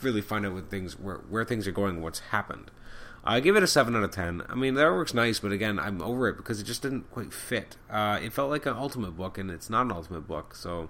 really 0.03 0.21
find 0.21 0.47
out 0.47 0.55
what 0.55 0.71
things 0.71 0.99
where 0.99 1.17
where 1.29 1.45
things 1.45 1.67
are 1.67 1.73
going 1.73 2.03
what's 2.03 2.21
happened. 2.21 2.71
I 3.25 3.41
give 3.41 3.56
it 3.56 3.62
a 3.62 3.67
seven 3.67 3.95
out 3.97 4.05
of 4.05 4.11
ten. 4.11 4.43
I 4.49 4.55
mean, 4.55 4.75
that 4.75 4.91
works 4.91 5.12
nice, 5.12 5.41
but 5.41 5.53
again, 5.53 5.79
I'm 5.79 6.00
over 6.00 6.29
it 6.29 6.37
because 6.37 6.61
it 6.61 6.65
just 6.65 6.83
didn't 6.83 7.11
quite 7.11 7.33
fit. 7.33 7.77
Uh, 7.91 8.19
it 8.23 8.33
felt 8.33 8.49
like 8.49 8.65
an 8.65 8.75
ultimate 8.75 9.17
book, 9.17 9.37
and 9.37 9.50
it's 9.50 9.69
not 9.69 9.87
an 9.87 9.93
ultimate 9.93 10.27
book. 10.27 10.55
So, 10.55 10.89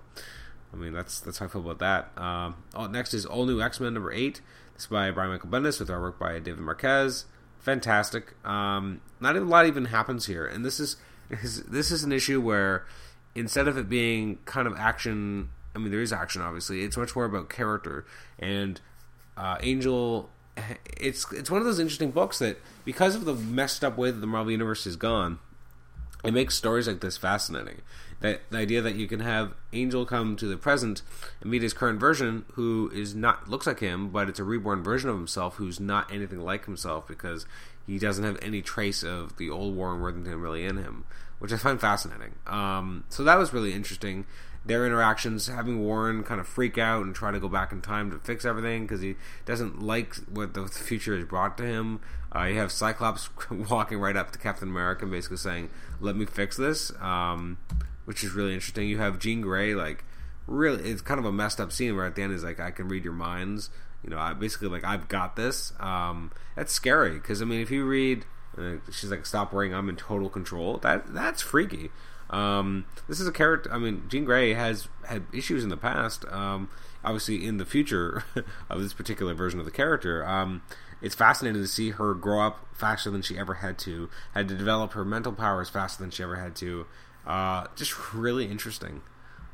I 0.72 0.76
mean, 0.76 0.92
that's 0.92 1.20
that's 1.20 1.38
how 1.38 1.46
I 1.46 1.48
feel 1.48 1.68
about 1.68 1.78
that. 1.80 2.22
Um, 2.22 2.56
oh, 2.74 2.86
next 2.86 3.14
is 3.14 3.26
All 3.26 3.46
New 3.46 3.60
X 3.60 3.80
Men 3.80 3.94
number 3.94 4.12
eight. 4.12 4.40
This 4.74 4.82
is 4.82 4.88
by 4.88 5.10
Brian 5.10 5.30
Michael 5.30 5.50
Bendis 5.50 5.80
with 5.80 5.88
artwork 5.88 6.18
by 6.18 6.38
David 6.38 6.60
Marquez. 6.60 7.24
Fantastic. 7.58 8.34
Um, 8.46 9.00
not 9.20 9.34
a 9.34 9.40
lot 9.40 9.66
even 9.66 9.86
happens 9.86 10.26
here, 10.26 10.46
and 10.46 10.64
this 10.64 10.78
is 10.78 10.96
this 11.28 11.90
is 11.90 12.04
an 12.04 12.12
issue 12.12 12.40
where 12.40 12.86
instead 13.34 13.68
of 13.68 13.76
it 13.76 13.88
being 13.88 14.38
kind 14.44 14.66
of 14.66 14.76
action, 14.76 15.48
I 15.74 15.78
mean, 15.78 15.90
there 15.90 16.02
is 16.02 16.12
action 16.12 16.42
obviously. 16.42 16.82
It's 16.82 16.96
much 16.96 17.16
more 17.16 17.24
about 17.24 17.48
character 17.48 18.06
and 18.38 18.80
uh, 19.38 19.56
Angel, 19.62 20.28
it's 20.96 21.32
it's 21.32 21.50
one 21.50 21.60
of 21.60 21.64
those 21.64 21.78
interesting 21.78 22.10
books 22.10 22.40
that 22.40 22.58
because 22.84 23.14
of 23.14 23.24
the 23.24 23.34
messed 23.34 23.84
up 23.84 23.96
way 23.96 24.10
that 24.10 24.20
the 24.20 24.26
Marvel 24.26 24.50
universe 24.50 24.84
has 24.84 24.96
gone, 24.96 25.38
it 26.24 26.34
makes 26.34 26.56
stories 26.56 26.88
like 26.88 27.00
this 27.00 27.16
fascinating. 27.16 27.80
That 28.20 28.40
the 28.50 28.58
idea 28.58 28.82
that 28.82 28.96
you 28.96 29.06
can 29.06 29.20
have 29.20 29.54
Angel 29.72 30.04
come 30.04 30.34
to 30.36 30.46
the 30.46 30.56
present 30.56 31.02
and 31.40 31.52
meet 31.52 31.62
his 31.62 31.72
current 31.72 32.00
version, 32.00 32.46
who 32.54 32.90
is 32.92 33.14
not 33.14 33.48
looks 33.48 33.66
like 33.66 33.78
him, 33.78 34.10
but 34.10 34.28
it's 34.28 34.40
a 34.40 34.44
reborn 34.44 34.82
version 34.82 35.08
of 35.08 35.16
himself 35.16 35.54
who's 35.54 35.78
not 35.78 36.12
anything 36.12 36.40
like 36.40 36.64
himself 36.64 37.06
because 37.06 37.46
he 37.86 37.96
doesn't 37.96 38.24
have 38.24 38.38
any 38.42 38.60
trace 38.60 39.04
of 39.04 39.36
the 39.36 39.48
old 39.48 39.76
Warren 39.76 40.00
Worthington 40.00 40.40
really 40.40 40.64
in 40.64 40.78
him, 40.78 41.04
which 41.38 41.52
I 41.52 41.56
find 41.56 41.80
fascinating. 41.80 42.34
Um, 42.48 43.04
so 43.08 43.22
that 43.22 43.38
was 43.38 43.52
really 43.52 43.72
interesting 43.72 44.26
their 44.68 44.86
interactions, 44.86 45.46
having 45.48 45.80
Warren 45.80 46.22
kind 46.22 46.40
of 46.40 46.46
freak 46.46 46.76
out 46.76 47.04
and 47.04 47.14
try 47.14 47.30
to 47.30 47.40
go 47.40 47.48
back 47.48 47.72
in 47.72 47.80
time 47.80 48.10
to 48.10 48.18
fix 48.18 48.44
everything 48.44 48.82
because 48.82 49.00
he 49.00 49.16
doesn't 49.46 49.82
like 49.82 50.14
what 50.28 50.54
the 50.54 50.68
future 50.68 51.16
has 51.16 51.24
brought 51.24 51.56
to 51.58 51.64
him. 51.64 52.00
Uh, 52.34 52.44
you 52.44 52.58
have 52.58 52.70
Cyclops 52.70 53.30
walking 53.50 53.98
right 53.98 54.16
up 54.16 54.30
to 54.32 54.38
Captain 54.38 54.68
America, 54.68 55.04
and 55.04 55.10
basically 55.10 55.38
saying, 55.38 55.70
"Let 56.00 56.16
me 56.16 56.26
fix 56.26 56.56
this," 56.56 56.92
um, 57.00 57.56
which 58.04 58.22
is 58.22 58.32
really 58.32 58.52
interesting. 58.52 58.88
You 58.88 58.98
have 58.98 59.18
Jean 59.18 59.40
Grey, 59.40 59.74
like 59.74 60.04
really, 60.46 60.90
it's 60.90 61.00
kind 61.00 61.18
of 61.18 61.24
a 61.24 61.32
messed 61.32 61.60
up 61.60 61.72
scene 61.72 61.96
where 61.96 62.04
at 62.04 62.14
the 62.14 62.22
end 62.22 62.34
is 62.34 62.44
like, 62.44 62.60
"I 62.60 62.70
can 62.70 62.88
read 62.88 63.04
your 63.04 63.14
minds." 63.14 63.70
You 64.04 64.10
know, 64.10 64.18
I 64.18 64.34
basically 64.34 64.68
like, 64.68 64.84
"I've 64.84 65.08
got 65.08 65.34
this." 65.34 65.72
Um, 65.80 66.30
that's 66.56 66.72
scary 66.72 67.14
because 67.14 67.40
I 67.40 67.46
mean, 67.46 67.62
if 67.62 67.70
you 67.70 67.86
read, 67.86 68.26
uh, 68.58 68.76
she's 68.92 69.10
like, 69.10 69.24
"Stop 69.24 69.54
worrying, 69.54 69.72
I'm 69.72 69.88
in 69.88 69.96
total 69.96 70.28
control." 70.28 70.76
That 70.76 71.14
that's 71.14 71.40
freaky. 71.40 71.90
Um, 72.30 72.84
this 73.08 73.20
is 73.20 73.26
a 73.28 73.32
character. 73.32 73.72
I 73.72 73.78
mean, 73.78 74.04
Jean 74.08 74.24
Grey 74.24 74.54
has 74.54 74.88
had 75.06 75.24
issues 75.32 75.64
in 75.64 75.70
the 75.70 75.76
past. 75.76 76.24
Um, 76.30 76.68
obviously, 77.04 77.46
in 77.46 77.56
the 77.56 77.64
future 77.64 78.24
of 78.70 78.82
this 78.82 78.92
particular 78.92 79.34
version 79.34 79.58
of 79.58 79.66
the 79.66 79.72
character, 79.72 80.26
um, 80.26 80.62
it's 81.00 81.14
fascinating 81.14 81.62
to 81.62 81.68
see 81.68 81.90
her 81.90 82.14
grow 82.14 82.46
up 82.46 82.66
faster 82.74 83.10
than 83.10 83.22
she 83.22 83.38
ever 83.38 83.54
had 83.54 83.78
to. 83.80 84.10
Had 84.34 84.48
to 84.48 84.56
develop 84.56 84.92
her 84.92 85.04
mental 85.04 85.32
powers 85.32 85.68
faster 85.68 86.02
than 86.02 86.10
she 86.10 86.22
ever 86.22 86.36
had 86.36 86.54
to. 86.56 86.86
Uh, 87.26 87.66
just 87.76 88.12
really 88.14 88.46
interesting. 88.46 89.02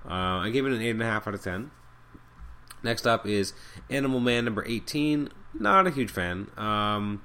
Uh, 0.04 0.38
I 0.38 0.50
gave 0.50 0.66
it 0.66 0.72
an 0.72 0.82
eight 0.82 0.90
and 0.90 1.02
a 1.02 1.06
half 1.06 1.26
out 1.26 1.34
of 1.34 1.42
ten. 1.42 1.70
Next 2.82 3.06
up 3.06 3.26
is 3.26 3.54
Animal 3.88 4.20
Man 4.20 4.44
number 4.44 4.64
eighteen. 4.66 5.30
Not 5.58 5.86
a 5.86 5.90
huge 5.90 6.10
fan. 6.10 6.50
Um, 6.56 7.22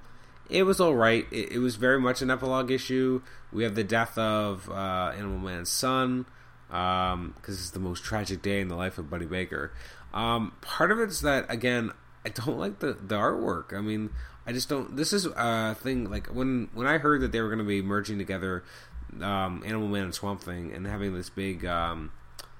it 0.49 0.63
was 0.63 0.79
all 0.79 0.95
right. 0.95 1.25
It, 1.31 1.53
it, 1.53 1.59
was 1.59 1.75
very 1.75 1.99
much 1.99 2.21
an 2.21 2.31
epilogue 2.31 2.71
issue. 2.71 3.21
We 3.51 3.63
have 3.63 3.75
the 3.75 3.83
death 3.83 4.17
of 4.17 4.69
uh, 4.69 5.13
Animal 5.15 5.39
Man's 5.39 5.69
son 5.69 6.25
because 6.67 7.13
um, 7.13 7.35
it's 7.47 7.71
the 7.71 7.79
most 7.79 8.03
tragic 8.03 8.41
day 8.41 8.61
in 8.61 8.67
the 8.67 8.75
life 8.75 8.97
of 8.97 9.09
Buddy 9.09 9.25
Baker. 9.25 9.71
Um, 10.13 10.53
part 10.61 10.91
of 10.91 10.99
it's 10.99 11.21
that 11.21 11.45
again, 11.49 11.91
I 12.25 12.29
don't 12.29 12.57
like 12.57 12.79
the 12.79 12.93
the 12.93 13.15
artwork. 13.15 13.73
I 13.73 13.81
mean, 13.81 14.09
I 14.45 14.51
just 14.51 14.69
don't. 14.69 14.95
This 14.95 15.13
is 15.13 15.25
a 15.25 15.75
thing 15.75 16.09
like 16.09 16.27
when 16.27 16.69
when 16.73 16.87
I 16.87 16.97
heard 16.97 17.21
that 17.21 17.31
they 17.31 17.41
were 17.41 17.49
going 17.49 17.59
to 17.59 17.65
be 17.65 17.81
merging 17.81 18.17
together 18.17 18.63
um, 19.21 19.63
Animal 19.65 19.87
Man 19.87 20.05
and 20.05 20.15
Swamp 20.15 20.41
Thing 20.41 20.71
and 20.73 20.85
having 20.85 21.13
this 21.13 21.29
big 21.29 21.65
um, 21.65 22.11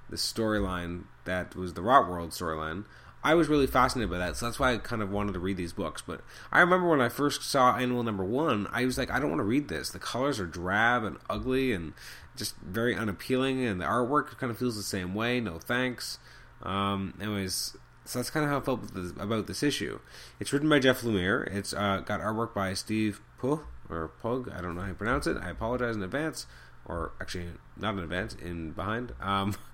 this 0.10 0.32
storyline 0.32 1.04
that 1.26 1.56
was 1.56 1.74
the 1.74 1.82
Rot 1.82 2.10
World 2.10 2.32
storyline. 2.32 2.86
I 3.24 3.34
was 3.34 3.50
really 3.50 3.68
fascinated 3.68 4.10
by 4.10 4.18
that, 4.18 4.38
so 4.38 4.46
that's 4.46 4.60
why 4.60 4.74
I 4.74 4.78
kind 4.78 5.02
of 5.02 5.12
wanted 5.12 5.34
to 5.34 5.40
read 5.40 5.58
these 5.58 5.74
books. 5.74 6.02
But 6.02 6.22
I 6.52 6.62
remember 6.62 6.88
when 6.88 7.02
I 7.02 7.10
first 7.10 7.44
saw 7.44 7.76
Animal 7.76 8.04
Number 8.04 8.24
One, 8.24 8.68
I 8.72 8.86
was 8.86 8.98
like, 8.98 9.12
I 9.12 9.20
don't 9.20 9.30
want 9.30 9.40
to 9.40 9.46
read 9.46 9.68
this. 9.68 9.90
The 9.90 10.00
colors 10.00 10.40
are 10.40 10.46
drab 10.46 11.04
and 11.04 11.18
ugly 11.30 11.74
and 11.74 11.94
just 12.38 12.56
very 12.58 12.96
unappealing, 12.96 13.64
and 13.66 13.82
the 13.82 13.86
artwork 13.86 14.38
kind 14.38 14.52
of 14.52 14.58
feels 14.58 14.78
the 14.78 14.84
same 14.84 15.14
way. 15.14 15.42
No 15.42 15.60
thanks. 15.60 16.20
Um, 16.64 17.14
anyways, 17.20 17.76
so 18.06 18.20
that's 18.20 18.30
kind 18.30 18.46
of 18.46 18.52
how 18.52 18.58
I 18.58 18.62
felt 18.62 18.94
this, 18.94 19.12
about 19.12 19.48
this 19.48 19.64
issue. 19.64 20.00
It's 20.40 20.54
written 20.54 20.70
by 20.70 20.80
Jeff 20.80 21.02
Lemire. 21.02 21.46
It's 21.54 21.74
uh, 21.74 22.02
got 22.06 22.22
artwork 22.22 22.54
by 22.54 22.74
Steve 22.74 23.22
Pugh 23.40 23.66
or 23.90 24.08
Pug. 24.08 24.52
I 24.56 24.62
don't 24.62 24.76
know 24.76 24.82
how 24.82 24.88
you 24.88 24.94
pronounce 24.94 25.28
it. 25.28 25.38
I 25.38 25.50
apologize 25.50 25.96
in 25.96 26.04
advance, 26.04 26.48
or 26.86 27.12
actually 27.20 27.48
not 27.76 27.96
in 27.96 28.00
advance, 28.00 28.34
in 28.36 28.72
behind. 28.72 29.14
Um, 29.20 29.56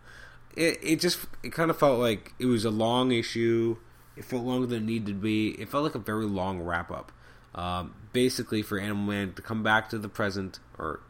it 0.55 0.79
it 0.81 0.99
just 0.99 1.19
it 1.43 1.51
kind 1.51 1.69
of 1.69 1.77
felt 1.77 1.99
like 1.99 2.33
it 2.39 2.45
was 2.45 2.65
a 2.65 2.69
long 2.69 3.11
issue. 3.11 3.77
It 4.15 4.23
felt 4.23 4.43
longer 4.43 4.67
than 4.67 4.83
it 4.83 4.85
needed 4.85 5.07
to 5.07 5.13
be. 5.13 5.49
It 5.49 5.69
felt 5.69 5.83
like 5.83 5.95
a 5.95 5.99
very 5.99 6.25
long 6.25 6.61
wrap 6.61 6.89
up. 6.89 7.11
Um, 7.53 7.95
basically, 8.13 8.61
for 8.61 8.79
Animal 8.79 9.05
Man 9.05 9.33
to 9.33 9.41
come 9.41 9.63
back 9.63 9.89
to 9.89 9.97
the 9.97 10.09
present 10.09 10.59
or 10.77 11.01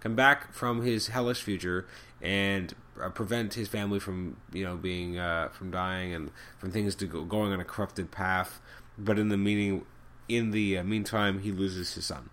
come 0.00 0.14
back 0.14 0.52
from 0.52 0.82
his 0.82 1.08
hellish 1.08 1.42
future 1.42 1.86
and 2.22 2.74
uh, 3.00 3.08
prevent 3.10 3.54
his 3.54 3.68
family 3.68 4.00
from 4.00 4.36
you 4.52 4.64
know 4.64 4.76
being 4.76 5.18
uh, 5.18 5.48
from 5.48 5.70
dying 5.70 6.14
and 6.14 6.30
from 6.58 6.70
things 6.70 6.94
to 6.96 7.06
go, 7.06 7.24
going 7.24 7.52
on 7.52 7.60
a 7.60 7.64
corrupted 7.64 8.10
path. 8.10 8.60
But 8.98 9.18
in 9.18 9.28
the 9.28 9.36
meaning, 9.36 9.84
in 10.28 10.50
the 10.50 10.78
uh, 10.78 10.84
meantime, 10.84 11.40
he 11.40 11.52
loses 11.52 11.94
his 11.94 12.06
son. 12.06 12.30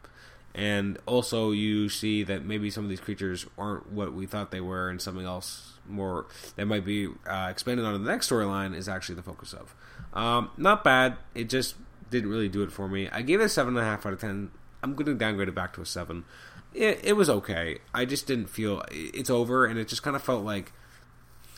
And 0.58 0.98
also, 1.06 1.52
you 1.52 1.88
see 1.88 2.24
that 2.24 2.44
maybe 2.44 2.72
some 2.72 2.84
of 2.84 2.90
these 2.90 3.00
creatures 3.00 3.46
aren't 3.60 3.92
what 3.92 4.14
we 4.14 4.26
thought 4.26 4.50
they 4.50 4.60
were, 4.60 4.90
and 4.90 5.00
something 5.00 5.26
else 5.26 5.74
more 5.88 6.26
that 6.56 6.66
might 6.66 6.84
be 6.84 7.08
uh, 7.28 7.48
expanded 7.52 7.86
on 7.86 7.94
in 7.94 8.04
the 8.04 8.12
next 8.12 8.30
storyline 8.30 8.76
is 8.76 8.90
actually 8.90 9.16
the 9.16 9.22
focus 9.22 9.54
of. 9.54 9.76
Um, 10.14 10.50
not 10.58 10.84
bad. 10.84 11.18
It 11.36 11.48
just 11.48 11.76
didn't 12.10 12.32
really 12.32 12.50
do 12.50 12.64
it 12.64 12.72
for 12.72 12.88
me. 12.88 13.08
I 13.10 13.22
gave 13.22 13.40
it 13.40 13.44
a 13.44 13.50
seven 13.50 13.78
and 13.78 13.86
a 13.86 13.88
half 13.88 14.04
out 14.08 14.14
of 14.14 14.20
ten. 14.20 14.50
I'm 14.82 14.96
going 14.96 15.06
to 15.06 15.14
downgrade 15.14 15.48
it 15.48 15.54
back 15.56 15.74
to 15.74 15.82
a 15.82 15.86
seven. 15.86 16.26
It, 16.74 17.02
it 17.04 17.14
was 17.14 17.30
okay. 17.30 17.78
I 17.94 18.06
just 18.06 18.26
didn't 18.26 18.48
feel 18.48 18.84
it's 18.92 19.30
over, 19.30 19.66
and 19.66 19.78
it 19.78 19.88
just 19.88 20.02
kind 20.02 20.16
of 20.16 20.24
felt 20.24 20.44
like 20.44 20.72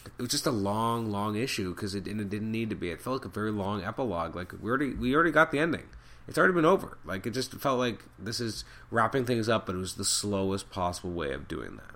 it 0.06 0.22
was 0.22 0.32
just 0.32 0.46
a 0.46 0.52
long, 0.52 1.10
long 1.10 1.38
issue 1.38 1.74
because 1.74 1.96
it, 1.96 2.06
it 2.06 2.30
didn't 2.30 2.52
need 2.52 2.70
to 2.70 2.76
be. 2.76 2.90
It 2.90 3.02
felt 3.02 3.22
like 3.22 3.26
a 3.26 3.34
very 3.34 3.52
long 3.52 3.82
epilogue. 3.82 4.36
Like 4.36 4.54
we 4.62 4.70
already 4.70 4.94
we 4.94 5.16
already 5.16 5.32
got 5.32 5.52
the 5.52 5.60
ending. 5.60 5.88
It's 6.28 6.38
already 6.38 6.54
been 6.54 6.66
over. 6.66 6.98
Like 7.06 7.26
it 7.26 7.32
just 7.32 7.54
felt 7.54 7.80
like 7.80 8.04
this 8.18 8.40
is 8.40 8.64
wrapping 8.92 9.26
things 9.26 9.50
up, 9.50 9.66
but 9.66 9.76
it 9.76 9.80
was 9.80 9.96
the 9.96 10.06
slowest 10.06 10.70
possible 10.70 11.12
way 11.12 11.34
of 11.34 11.48
doing 11.48 11.78
that. 11.78 11.96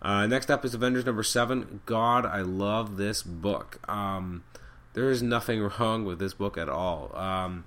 Uh, 0.00 0.26
next 0.26 0.50
up 0.50 0.64
is 0.64 0.74
Avengers 0.74 1.04
number 1.04 1.22
seven. 1.22 1.80
God, 1.84 2.24
I 2.24 2.40
love 2.40 2.96
this 2.96 3.22
book. 3.22 3.80
Um, 3.88 4.44
there 4.94 5.10
is 5.10 5.22
nothing 5.22 5.60
wrong 5.60 6.04
with 6.04 6.18
this 6.18 6.34
book 6.34 6.56
at 6.56 6.68
all. 6.68 7.14
Um, 7.16 7.64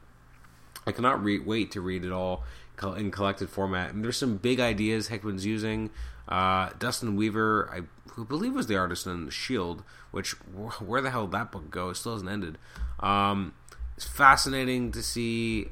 I 0.86 0.92
cannot 0.92 1.24
re- 1.24 1.40
wait 1.40 1.72
to 1.72 1.82
read 1.82 2.04
it 2.04 2.12
all 2.12 2.44
in 2.98 3.12
collected 3.12 3.50
format. 3.50 3.94
And 3.94 4.04
there's 4.04 4.18
some 4.18 4.38
big 4.38 4.60
ideas 4.60 5.10
Hickman's 5.10 5.46
using. 5.46 5.92
Uh, 6.28 6.70
Dustin 6.80 7.16
Weaver, 7.16 7.70
I 7.72 8.24
believe 8.24 8.54
was 8.54 8.68
the 8.68 8.78
artist 8.78 9.06
in 9.06 9.26
The 9.26 9.32
Shield, 9.32 9.84
which 10.12 10.32
where 10.80 11.02
the 11.02 11.12
hell 11.12 11.28
did 11.28 11.34
that 11.34 11.52
book 11.52 11.70
go? 11.70 11.90
It 11.90 11.96
still 11.96 12.14
hasn't 12.14 12.32
ended. 12.32 12.58
Um, 13.00 13.54
it's 13.96 14.08
fascinating 14.08 14.92
to 14.94 15.04
see 15.04 15.70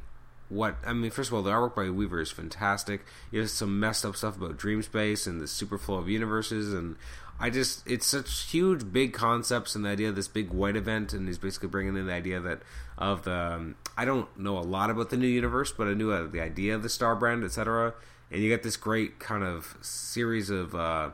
what 0.49 0.77
I 0.85 0.93
mean. 0.93 1.11
First 1.11 1.29
of 1.29 1.35
all, 1.35 1.43
the 1.43 1.51
artwork 1.51 1.75
by 1.75 1.89
Weaver 1.89 2.19
is 2.19 2.31
fantastic. 2.31 3.05
He 3.31 3.37
has 3.37 3.51
some 3.51 3.79
messed 3.79 4.03
up 4.03 4.15
stuff 4.15 4.37
about 4.37 4.57
dream 4.57 4.81
space 4.81 5.27
and 5.27 5.39
the 5.39 5.47
super 5.47 5.77
flow 5.77 5.95
of 5.95 6.09
universes, 6.09 6.73
and 6.73 6.95
I 7.39 7.49
just 7.49 7.87
it's 7.87 8.05
such 8.05 8.49
huge, 8.49 8.91
big 8.91 9.13
concepts 9.13 9.75
and 9.75 9.85
the 9.85 9.89
idea 9.89 10.09
of 10.09 10.15
this 10.15 10.27
big 10.27 10.49
white 10.49 10.75
event, 10.75 11.13
and 11.13 11.27
he's 11.27 11.37
basically 11.37 11.69
bringing 11.69 11.95
in 11.95 12.07
the 12.07 12.13
idea 12.13 12.39
that 12.39 12.61
of 12.97 13.23
the 13.23 13.33
um, 13.33 13.75
I 13.95 14.05
don't 14.05 14.37
know 14.37 14.57
a 14.57 14.61
lot 14.61 14.89
about 14.89 15.09
the 15.09 15.17
new 15.17 15.27
universe, 15.27 15.71
but 15.71 15.87
I 15.87 15.93
knew 15.93 16.11
uh, 16.11 16.27
the 16.27 16.41
idea 16.41 16.75
of 16.75 16.83
the 16.83 16.89
star 16.89 17.15
brand, 17.15 17.43
etc. 17.43 17.93
And 18.31 18.41
you 18.41 18.49
get 18.49 18.63
this 18.63 18.75
great 18.75 19.19
kind 19.19 19.43
of 19.43 19.77
series 19.81 20.49
of 20.49 20.75
uh, 20.75 21.11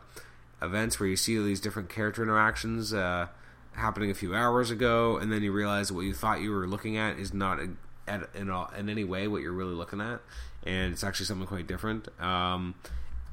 events 0.61 0.99
where 0.99 1.07
you 1.07 1.15
see 1.15 1.37
these 1.37 1.61
different 1.61 1.89
character 1.89 2.23
interactions 2.23 2.93
uh, 2.93 3.27
happening 3.73 4.09
a 4.09 4.15
few 4.15 4.33
hours 4.33 4.71
ago, 4.71 5.17
and 5.17 5.31
then 5.31 5.43
you 5.43 5.51
realize 5.51 5.91
what 5.91 6.01
you 6.01 6.13
thought 6.13 6.41
you 6.41 6.51
were 6.51 6.67
looking 6.67 6.97
at 6.97 7.19
is 7.19 7.33
not 7.33 7.59
at, 8.07 8.29
in, 8.35 8.49
all, 8.49 8.71
in 8.77 8.89
any 8.89 9.03
way 9.03 9.27
what 9.27 9.41
you're 9.41 9.51
really 9.51 9.73
looking 9.73 10.01
at, 10.01 10.21
and 10.63 10.93
it's 10.93 11.03
actually 11.03 11.25
something 11.25 11.47
quite 11.47 11.67
different. 11.67 12.07
Um, 12.21 12.75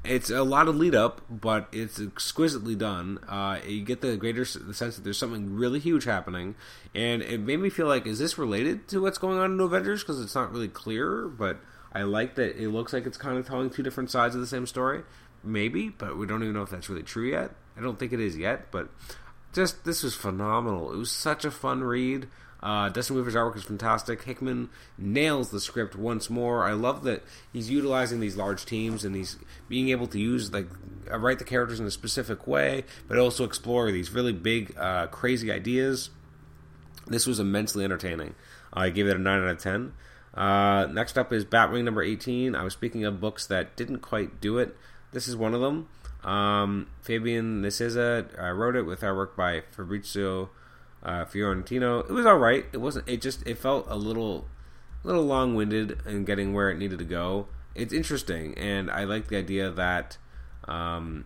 it's 0.05 0.29
a 0.29 0.43
lot 0.43 0.67
of 0.67 0.75
lead 0.75 0.95
up, 0.95 1.21
but 1.29 1.67
it's 1.71 1.99
exquisitely 1.99 2.75
done. 2.75 3.19
Uh, 3.27 3.59
you 3.65 3.83
get 3.83 4.01
the 4.01 4.17
greater 4.17 4.43
the 4.43 4.73
sense 4.73 4.95
that 4.95 5.03
there's 5.03 5.17
something 5.17 5.55
really 5.55 5.79
huge 5.79 6.03
happening, 6.03 6.55
and 6.93 7.21
it 7.21 7.39
made 7.39 7.59
me 7.59 7.69
feel 7.69 7.87
like, 7.87 8.05
is 8.05 8.19
this 8.19 8.37
related 8.37 8.87
to 8.89 9.01
what's 9.01 9.17
going 9.17 9.37
on 9.39 9.53
in 9.53 9.59
Avengers? 9.59 10.01
Because 10.01 10.21
it's 10.21 10.35
not 10.35 10.51
really 10.51 10.67
clear, 10.67 11.27
but 11.27 11.57
I 11.93 12.03
like 12.03 12.35
that 12.35 12.61
it 12.61 12.69
looks 12.69 12.91
like 12.91 13.05
it's 13.05 13.17
kind 13.17 13.37
of 13.37 13.47
telling 13.47 13.69
two 13.69 13.83
different 13.83 14.11
sides 14.11 14.35
of 14.35 14.41
the 14.41 14.47
same 14.47 14.67
story. 14.67 15.03
Maybe, 15.43 15.89
but 15.89 16.17
we 16.17 16.25
don't 16.25 16.41
even 16.41 16.53
know 16.53 16.63
if 16.63 16.69
that's 16.69 16.89
really 16.89 17.03
true 17.03 17.29
yet. 17.29 17.51
I 17.77 17.81
don't 17.81 17.99
think 17.99 18.13
it 18.13 18.19
is 18.19 18.37
yet, 18.37 18.71
but 18.71 18.89
just 19.53 19.85
this 19.85 20.03
was 20.03 20.15
phenomenal. 20.15 20.91
It 20.91 20.97
was 20.97 21.11
such 21.11 21.45
a 21.45 21.51
fun 21.51 21.83
read. 21.83 22.27
Uh, 22.63 22.87
Dustin 22.87 23.17
Weaver's 23.17 23.35
artwork 23.35 23.57
is 23.57 23.63
fantastic. 23.63 24.23
Hickman 24.23 24.69
nails 24.97 25.51
the 25.51 25.59
script 25.59 25.97
once 25.97 26.29
more. 26.29 26.63
I 26.63 26.71
love 26.71 27.03
that 27.03 27.21
he's 27.51 27.69
utilizing 27.69 28.21
these 28.21 28.37
large 28.37 28.65
teams 28.65 29.03
and 29.03 29.13
he's 29.13 29.37
being 29.67 29.89
able 29.89 30.07
to 30.07 30.17
use 30.17 30.53
like 30.53 30.67
uh, 31.11 31.17
write 31.17 31.39
the 31.39 31.45
characters 31.45 31.81
in 31.81 31.85
a 31.85 31.91
specific 31.91 32.47
way, 32.47 32.85
but 33.09 33.19
also 33.19 33.43
explore 33.43 33.91
these 33.91 34.11
really 34.11 34.31
big, 34.31 34.73
uh, 34.77 35.07
crazy 35.07 35.51
ideas. 35.51 36.09
This 37.05 37.27
was 37.27 37.37
immensely 37.37 37.83
entertaining. 37.83 38.33
I 38.71 38.91
gave 38.91 39.07
it 39.07 39.17
a 39.17 39.19
nine 39.19 39.41
out 39.41 39.49
of 39.49 39.59
ten. 39.59 39.91
Uh, 40.33 40.87
next 40.89 41.17
up 41.17 41.33
is 41.33 41.43
Batwing 41.43 41.83
number 41.83 42.01
eighteen. 42.01 42.55
I 42.55 42.63
was 42.63 42.71
speaking 42.71 43.03
of 43.03 43.19
books 43.19 43.45
that 43.47 43.75
didn't 43.75 43.99
quite 43.99 44.39
do 44.39 44.57
it. 44.57 44.77
This 45.11 45.27
is 45.27 45.35
one 45.35 45.53
of 45.53 45.59
them. 45.59 45.89
Um, 46.23 46.87
Fabian 47.01 47.61
Nicieza 47.61 48.41
uh, 48.41 48.53
wrote 48.53 48.77
it 48.77 48.83
with 48.83 49.01
artwork 49.01 49.35
by 49.35 49.63
Fabrizio 49.71 50.49
uh, 51.03 51.25
Fiorentino. 51.25 51.99
It 51.99 52.11
was 52.11 52.25
all 52.25 52.37
right. 52.37 52.65
It 52.71 52.77
wasn't. 52.77 53.07
It 53.07 53.21
just 53.21 53.45
it 53.45 53.57
felt 53.57 53.85
a 53.89 53.95
little, 53.95 54.47
a 55.03 55.07
little 55.07 55.23
long 55.25 55.55
winded 55.55 55.99
in 56.05 56.25
getting 56.25 56.53
where 56.53 56.71
it 56.71 56.77
needed 56.77 56.99
to 56.99 57.05
go. 57.05 57.47
It's 57.75 57.93
interesting, 57.93 58.57
and 58.57 58.89
I 58.89 59.03
like 59.03 59.27
the 59.27 59.37
idea 59.37 59.69
that 59.69 60.17
um, 60.65 61.25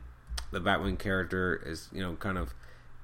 the 0.52 0.60
Batwing 0.60 0.98
character 0.98 1.62
is 1.66 1.90
you 1.92 2.02
know 2.02 2.16
kind 2.16 2.38
of 2.38 2.54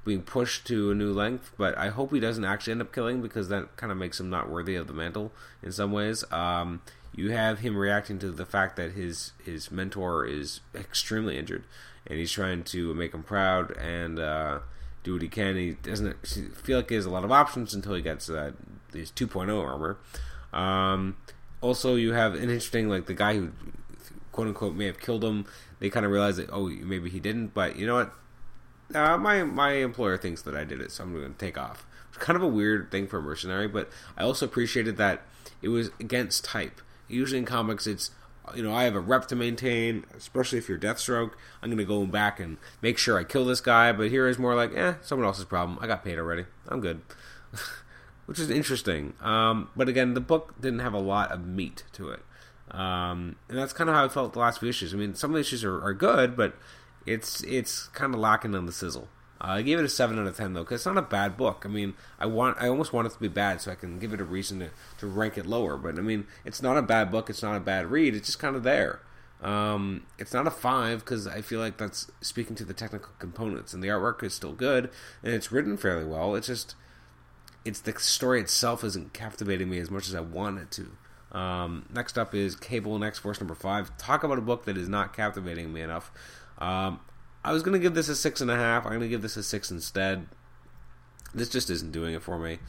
being 0.06 0.22
pushed 0.22 0.66
to 0.68 0.92
a 0.92 0.96
new 0.96 1.14
length. 1.14 1.52
But 1.58 1.78
I 1.78 1.90
hope 1.90 2.12
he 2.12 2.20
doesn't 2.20 2.44
actually 2.44 2.72
end 2.72 2.82
up 2.82 2.94
killing 2.94 3.22
because 3.22 3.50
that 3.50 3.78
kind 3.78 3.92
of 3.92 3.98
makes 3.98 4.20
him 4.20 4.30
not 4.30 4.50
worthy 4.50 4.76
of 4.76 4.88
the 4.88 4.94
mantle 4.94 5.32
in 5.62 5.72
some 5.72 5.92
ways. 5.92 6.24
Um, 6.32 6.82
you 7.16 7.32
have 7.32 7.60
him 7.60 7.78
reacting 7.78 8.18
to 8.20 8.32
the 8.32 8.46
fact 8.46 8.76
that 8.78 8.94
his 8.94 9.34
his 9.44 9.70
mentor 9.70 10.26
is 10.26 10.62
extremely 10.74 11.38
injured, 11.38 11.66
and 12.08 12.18
he's 12.18 12.32
trying 12.32 12.64
to 12.64 12.96
make 12.96 13.14
him 13.14 13.22
proud 13.22 13.78
and. 13.78 14.18
Uh, 14.18 14.60
do 15.04 15.14
what 15.14 15.22
he 15.22 15.28
can. 15.28 15.56
He 15.56 15.72
doesn't 15.72 16.26
feel 16.26 16.78
like 16.78 16.90
he 16.90 16.96
has 16.96 17.06
a 17.06 17.10
lot 17.10 17.24
of 17.24 17.32
options 17.32 17.74
until 17.74 17.94
he 17.94 18.02
gets 18.02 18.30
uh, 18.30 18.52
his 18.94 19.12
2.0 19.12 19.64
armor. 19.64 19.98
Um, 20.52 21.18
also, 21.62 21.96
you 21.96 22.14
have 22.14 22.36
an 22.36 22.42
interesting 22.42 22.90
like 22.90 23.06
the 23.06 23.14
guy 23.14 23.36
who 23.36 23.52
quote 24.32 24.48
unquote 24.48 24.76
may 24.76 24.86
have 24.86 25.00
killed 25.00 25.24
him. 25.24 25.46
They 25.80 25.90
kind 25.90 26.06
of 26.06 26.12
realize 26.12 26.38
that 26.38 26.50
oh 26.52 26.68
maybe 26.68 27.10
he 27.10 27.20
didn't, 27.20 27.54
but 27.54 27.78
you 27.78 27.86
know 27.86 27.96
what? 27.96 28.14
Uh, 28.94 29.18
my 29.18 29.44
my 29.44 29.74
employer 29.74 30.18
thinks 30.18 30.42
that 30.44 30.56
I 30.56 30.64
did 30.64 30.82
it, 30.82 30.92
so 30.92 31.04
I'm 31.04 31.14
going 31.14 31.34
to 31.34 31.40
take 31.40 31.58
off. 31.58 31.86
It's 32.10 32.18
kind 32.18 32.36
of 32.36 32.44
a 32.44 32.48
weird 32.48 32.92
thing 32.92 33.08
for 33.08 33.20
a 33.20 33.22
mercenary, 33.22 33.68
but 33.68 33.90
I 34.18 34.24
also 34.24 34.46
appreciated 34.46 34.98
that 34.98 35.22
it 35.62 35.70
was 35.70 35.90
against 36.00 36.46
type. 36.46 36.82
Usually 37.08 37.40
in 37.40 37.46
comics, 37.46 37.88
it's 37.88 38.12
you 38.56 38.64
know, 38.64 38.74
I 38.74 38.84
have 38.84 38.96
a 38.96 39.00
rep 39.00 39.28
to 39.28 39.36
maintain, 39.36 40.06
especially 40.16 40.58
if 40.58 40.68
you're 40.68 40.78
Deathstroke. 40.78 41.32
I'm 41.62 41.70
going 41.70 41.78
to 41.78 41.86
go 41.86 42.06
back 42.06 42.40
and 42.40 42.58
make 42.82 42.98
sure 42.98 43.18
I 43.18 43.24
kill 43.24 43.46
this 43.46 43.62
guy. 43.62 43.92
But 43.92 44.10
here 44.10 44.28
is 44.28 44.38
more 44.38 44.56
like, 44.56 44.76
eh, 44.76 44.96
someone 45.02 45.26
else's 45.26 45.46
problem. 45.46 45.78
I 45.82 45.88
got 45.88 46.04
paid 46.04 46.18
already. 46.18 46.46
I'm 46.68 46.82
good. 46.82 47.02
Which 48.26 48.40
is 48.40 48.50
interesting. 48.50 49.14
Um, 49.22 49.70
but 49.76 49.90
again, 49.90 50.14
the 50.14 50.22
book 50.22 50.60
didn't 50.60 50.80
have 50.80 50.94
a 50.94 51.00
lot 51.00 51.32
of 51.32 51.46
meat 51.46 51.84
to 51.94 52.10
it. 52.10 52.22
Um, 52.72 53.36
and 53.50 53.58
that's 53.58 53.74
kind 53.74 53.90
of 53.90 53.96
how 53.96 54.06
I 54.06 54.10
felt 54.10 54.34
the 54.34 54.40
last 54.40 54.60
few 54.60 54.70
issues. 54.70 54.94
I 54.94 54.98
mean, 54.98 55.16
some 55.16 55.32
of 55.32 55.36
the 55.36 55.42
issues 55.42 55.64
are, 55.64 55.84
are 55.84 55.94
good, 55.94 56.36
but 56.36 56.56
it's 57.06 57.44
it's 57.44 57.88
kind 57.90 58.14
of 58.14 58.20
lacking 58.20 58.56
on 58.56 58.66
the 58.66 58.72
sizzle. 58.72 59.10
Uh, 59.44 59.48
I 59.48 59.62
gave 59.62 59.78
it 59.78 59.86
a 59.86 59.90
seven 59.90 60.18
out 60.18 60.28
of 60.28 60.38
ten 60.38 60.54
though, 60.54 60.64
because 60.64 60.80
it's 60.80 60.86
not 60.86 60.98
a 60.98 61.02
bad 61.02 61.36
book. 61.36 61.64
I 61.66 61.68
mean, 61.68 61.96
I 62.18 62.26
want, 62.26 62.58
I 62.60 62.70
almost 62.70 62.94
want 62.94 63.08
it 63.08 63.14
to 63.14 63.20
be 63.20 63.28
bad 63.28 63.60
so 63.60 63.72
I 63.72 63.76
can 63.76 64.00
give 64.00 64.14
it 64.14 64.22
a 64.22 64.24
reason 64.24 64.60
to, 64.60 64.70
to 65.00 65.08
rank 65.08 65.38
it 65.38 65.46
lower. 65.46 65.76
But 65.76 66.00
I 66.00 66.02
mean, 66.02 66.26
it's 66.46 66.62
not 66.62 66.78
a 66.78 66.82
bad 66.82 67.12
book. 67.12 67.30
It's 67.30 67.44
not 67.44 67.58
a 67.58 67.60
bad 67.60 67.88
read. 67.88 68.16
It's 68.16 68.28
just 68.28 68.40
kind 68.40 68.56
of 68.56 68.64
there. 68.64 69.02
Um, 69.42 70.06
it's 70.18 70.34
not 70.34 70.48
a 70.48 70.52
five 70.52 71.00
because 71.00 71.28
I 71.28 71.42
feel 71.42 71.60
like 71.60 71.78
that's 71.78 72.10
speaking 72.22 72.56
to 72.56 72.64
the 72.64 72.74
technical 72.74 73.12
components, 73.20 73.74
and 73.74 73.84
the 73.84 73.90
artwork 73.90 74.24
is 74.24 74.34
still 74.34 74.54
good, 74.54 74.90
and 75.22 75.34
it's 75.34 75.52
written 75.52 75.76
fairly 75.76 76.06
well. 76.06 76.36
It's 76.36 76.48
just, 76.48 76.76
it's 77.66 77.82
the 77.82 77.94
story 78.00 78.40
itself 78.40 78.86
isn't 78.86 79.12
captivating 79.12 79.70
me 79.70 79.80
as 79.80 79.92
much 79.92 80.08
as 80.08 80.16
I 80.16 80.22
want 80.22 80.60
it 80.60 80.72
to. 80.72 81.38
Um, 81.38 81.88
next 81.94 82.18
up 82.18 82.34
is 82.34 82.56
Cable 82.56 82.96
and 82.96 83.04
X 83.04 83.20
Force 83.20 83.42
number 83.42 83.56
five. 83.56 83.98
Talk 83.98 84.24
about 84.24 84.38
a 84.38 84.42
book 84.42 84.64
that 84.64 84.78
is 84.78 84.88
not 84.88 85.14
captivating 85.14 85.74
me 85.74 85.82
enough. 85.82 86.10
Um, 86.60 87.02
I 87.44 87.52
was 87.52 87.64
to 87.74 87.80
give 87.80 87.94
this 87.94 88.10
a 88.10 88.16
six 88.16 88.42
and 88.42 88.50
a 88.50 88.56
half. 88.56 88.86
I'm 88.86 88.92
to 89.02 89.08
give 89.08 89.22
this 89.22 89.38
a 89.38 89.44
six 89.44 89.72
instead. 89.72 90.28
This 91.34 91.50
just 91.50 91.70
isn't 91.70 91.92
doing 91.92 92.14
it 92.14 92.22
for 92.22 92.38
me. 92.38 92.60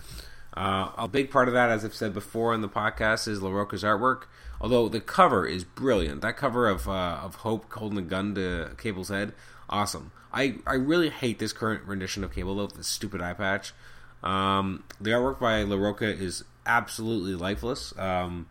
Uh, 0.56 0.90
a 0.96 1.08
big 1.08 1.30
part 1.30 1.48
of 1.48 1.54
that, 1.54 1.70
as 1.70 1.84
I've 1.84 1.94
said 1.94 2.14
before 2.14 2.54
in 2.54 2.60
the 2.60 2.68
podcast, 2.68 3.26
is 3.26 3.40
Larroca's 3.40 3.82
artwork. 3.82 4.24
Although 4.60 4.88
the 4.88 5.00
cover 5.00 5.46
is 5.46 5.64
brilliant, 5.64 6.22
that 6.22 6.36
cover 6.36 6.68
of 6.68 6.88
uh, 6.88 7.20
of 7.22 7.36
Hope 7.36 7.72
holding 7.72 7.98
a 7.98 8.02
gun 8.02 8.34
to 8.36 8.70
Cable's 8.78 9.08
head, 9.08 9.32
awesome. 9.68 10.12
I, 10.32 10.56
I 10.66 10.74
really 10.74 11.10
hate 11.10 11.38
this 11.38 11.52
current 11.52 11.84
rendition 11.84 12.24
of 12.24 12.32
Cable 12.32 12.56
though, 12.56 12.66
this 12.66 12.88
stupid 12.88 13.20
eye 13.20 13.34
patch. 13.34 13.72
Um, 14.22 14.84
the 15.00 15.10
artwork 15.10 15.38
by 15.38 15.62
LaRocca 15.64 16.18
is 16.20 16.44
absolutely 16.66 17.34
lifeless. 17.34 17.96
Um, 17.98 18.48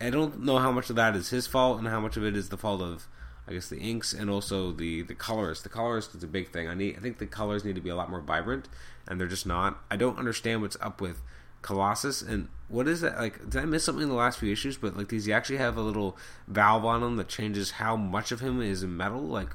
I 0.00 0.08
don't 0.10 0.42
know 0.42 0.58
how 0.58 0.72
much 0.72 0.88
of 0.88 0.96
that 0.96 1.16
is 1.16 1.28
his 1.28 1.46
fault 1.46 1.78
and 1.78 1.88
how 1.88 2.00
much 2.00 2.16
of 2.16 2.24
it 2.24 2.36
is 2.36 2.48
the 2.48 2.56
fault 2.56 2.80
of, 2.80 3.06
I 3.50 3.54
guess, 3.54 3.68
the 3.68 3.78
inks 3.78 4.12
and 4.12 4.30
also 4.30 4.72
the 4.72 5.02
the 5.02 5.14
colorist. 5.14 5.64
The 5.64 5.68
colorist 5.68 6.14
is 6.14 6.22
a 6.22 6.28
big 6.28 6.50
thing. 6.50 6.68
I 6.68 6.74
need. 6.74 6.96
I 6.96 7.00
think 7.00 7.18
the 7.18 7.26
colors 7.26 7.64
need 7.64 7.74
to 7.74 7.80
be 7.80 7.90
a 7.90 7.96
lot 7.96 8.08
more 8.08 8.20
vibrant, 8.20 8.68
and 9.08 9.20
they're 9.20 9.26
just 9.26 9.46
not. 9.46 9.82
I 9.90 9.96
don't 9.96 10.18
understand 10.18 10.62
what's 10.62 10.76
up 10.80 11.00
with 11.00 11.20
Colossus 11.62 12.22
and 12.22 12.48
what 12.68 12.88
is 12.88 13.00
that 13.00 13.18
like? 13.18 13.50
Did 13.50 13.60
I 13.60 13.64
miss 13.64 13.84
something 13.84 14.04
in 14.04 14.08
the 14.08 14.14
last 14.14 14.38
few 14.38 14.50
issues? 14.50 14.76
But 14.76 14.96
like, 14.96 15.08
does 15.08 15.24
he 15.24 15.32
actually 15.32 15.58
have 15.58 15.76
a 15.76 15.82
little 15.82 16.16
valve 16.46 16.84
on 16.84 17.02
him 17.02 17.16
that 17.16 17.28
changes 17.28 17.72
how 17.72 17.96
much 17.96 18.32
of 18.32 18.40
him 18.40 18.62
is 18.62 18.84
metal? 18.84 19.20
Like, 19.20 19.50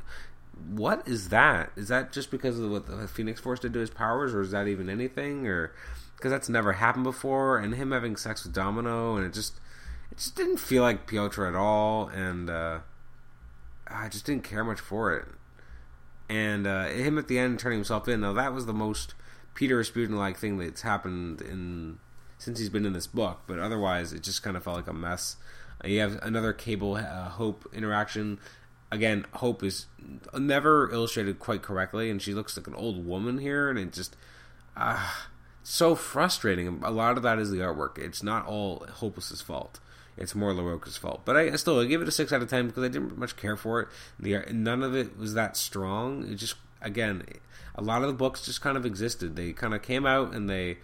what 0.69 1.07
is 1.07 1.29
that? 1.29 1.71
Is 1.75 1.87
that 1.87 2.11
just 2.11 2.29
because 2.29 2.59
of 2.59 2.69
what 2.69 2.87
the 2.87 3.07
Phoenix 3.07 3.39
Force 3.39 3.61
did 3.61 3.73
to 3.73 3.79
his 3.79 3.89
powers, 3.89 4.33
or 4.33 4.41
is 4.41 4.51
that 4.51 4.67
even 4.67 4.89
anything? 4.89 5.47
Or 5.47 5.71
because 6.17 6.31
that's 6.31 6.49
never 6.49 6.73
happened 6.73 7.05
before, 7.05 7.57
and 7.57 7.75
him 7.75 7.91
having 7.91 8.17
sex 8.17 8.43
with 8.43 8.53
Domino, 8.53 9.15
and 9.15 9.25
it 9.25 9.33
just 9.33 9.59
it 10.11 10.17
just 10.17 10.35
didn't 10.35 10.57
feel 10.57 10.83
like 10.83 11.07
Pietro 11.07 11.47
at 11.47 11.55
all, 11.55 12.09
and 12.09 12.49
uh, 12.49 12.79
I 13.87 14.09
just 14.09 14.25
didn't 14.25 14.43
care 14.43 14.63
much 14.63 14.79
for 14.79 15.15
it. 15.15 15.25
And 16.29 16.65
uh, 16.65 16.85
him 16.85 17.17
at 17.17 17.27
the 17.27 17.37
end 17.37 17.59
turning 17.59 17.79
himself 17.79 18.07
in, 18.07 18.21
though, 18.21 18.33
that 18.33 18.53
was 18.53 18.65
the 18.65 18.73
most 18.73 19.13
Peter 19.53 19.77
Rasputin 19.77 20.17
like 20.17 20.37
thing 20.37 20.57
that's 20.57 20.81
happened 20.81 21.41
in 21.41 21.99
since 22.37 22.59
he's 22.59 22.69
been 22.69 22.85
in 22.85 22.93
this 22.93 23.07
book. 23.07 23.41
But 23.47 23.59
otherwise, 23.59 24.11
it 24.13 24.23
just 24.23 24.43
kind 24.43 24.57
of 24.57 24.63
felt 24.63 24.77
like 24.77 24.87
a 24.87 24.93
mess. 24.93 25.37
Uh, 25.83 25.87
you 25.87 25.99
have 25.99 26.19
another 26.21 26.53
Cable 26.53 26.95
uh, 26.95 27.29
Hope 27.29 27.67
interaction. 27.73 28.39
Again, 28.91 29.25
Hope 29.33 29.63
is 29.63 29.87
never 30.33 30.91
illustrated 30.91 31.39
quite 31.39 31.61
correctly, 31.61 32.09
and 32.09 32.21
she 32.21 32.33
looks 32.33 32.57
like 32.57 32.67
an 32.67 32.75
old 32.75 33.05
woman 33.05 33.39
here, 33.39 33.69
and 33.69 33.77
it 33.77 33.93
just 33.93 34.15
ah, 34.75 35.27
so 35.63 35.95
frustrating. 35.95 36.81
A 36.83 36.91
lot 36.91 37.17
of 37.17 37.23
that 37.23 37.39
is 37.39 37.51
the 37.51 37.57
artwork. 37.57 37.97
It's 37.97 38.23
not 38.23 38.45
all 38.45 38.85
Hopeless's 38.95 39.41
fault. 39.41 39.79
It's 40.17 40.35
more 40.35 40.53
Larroca's 40.53 40.97
fault. 40.97 41.21
But 41.25 41.35
I, 41.35 41.55
still 41.55 41.79
I 41.79 41.85
give 41.85 42.01
it 42.01 42.07
a 42.07 42.11
six 42.11 42.31
out 42.31 42.41
of 42.41 42.49
ten 42.49 42.67
because 42.67 42.83
I 42.83 42.87
didn't 42.87 43.17
much 43.17 43.35
care 43.35 43.57
for 43.57 43.81
it. 43.81 43.87
The 44.19 44.43
none 44.51 44.81
of 44.81 44.95
it 44.95 45.17
was 45.17 45.33
that 45.33 45.57
strong. 45.57 46.31
It 46.31 46.35
just 46.35 46.55
again, 46.81 47.23
a 47.75 47.81
lot 47.81 48.01
of 48.01 48.07
the 48.07 48.13
books 48.13 48.45
just 48.45 48.61
kind 48.61 48.77
of 48.77 48.85
existed. 48.85 49.35
They 49.35 49.51
kind 49.51 49.73
of 49.73 49.81
came 49.81 50.05
out 50.05 50.33
and 50.33 50.49
they 50.49 50.77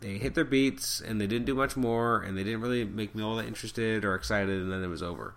they 0.00 0.18
hit 0.18 0.34
their 0.34 0.44
beats 0.44 1.00
and 1.00 1.20
they 1.20 1.26
didn't 1.26 1.46
do 1.46 1.54
much 1.54 1.76
more 1.76 2.20
and 2.20 2.36
they 2.36 2.44
didn't 2.44 2.60
really 2.60 2.84
make 2.84 3.14
me 3.14 3.22
all 3.22 3.36
that 3.36 3.46
interested 3.46 4.04
or 4.04 4.14
excited 4.14 4.60
and 4.60 4.70
then 4.70 4.84
it 4.84 4.88
was 4.88 5.02
over. 5.02 5.34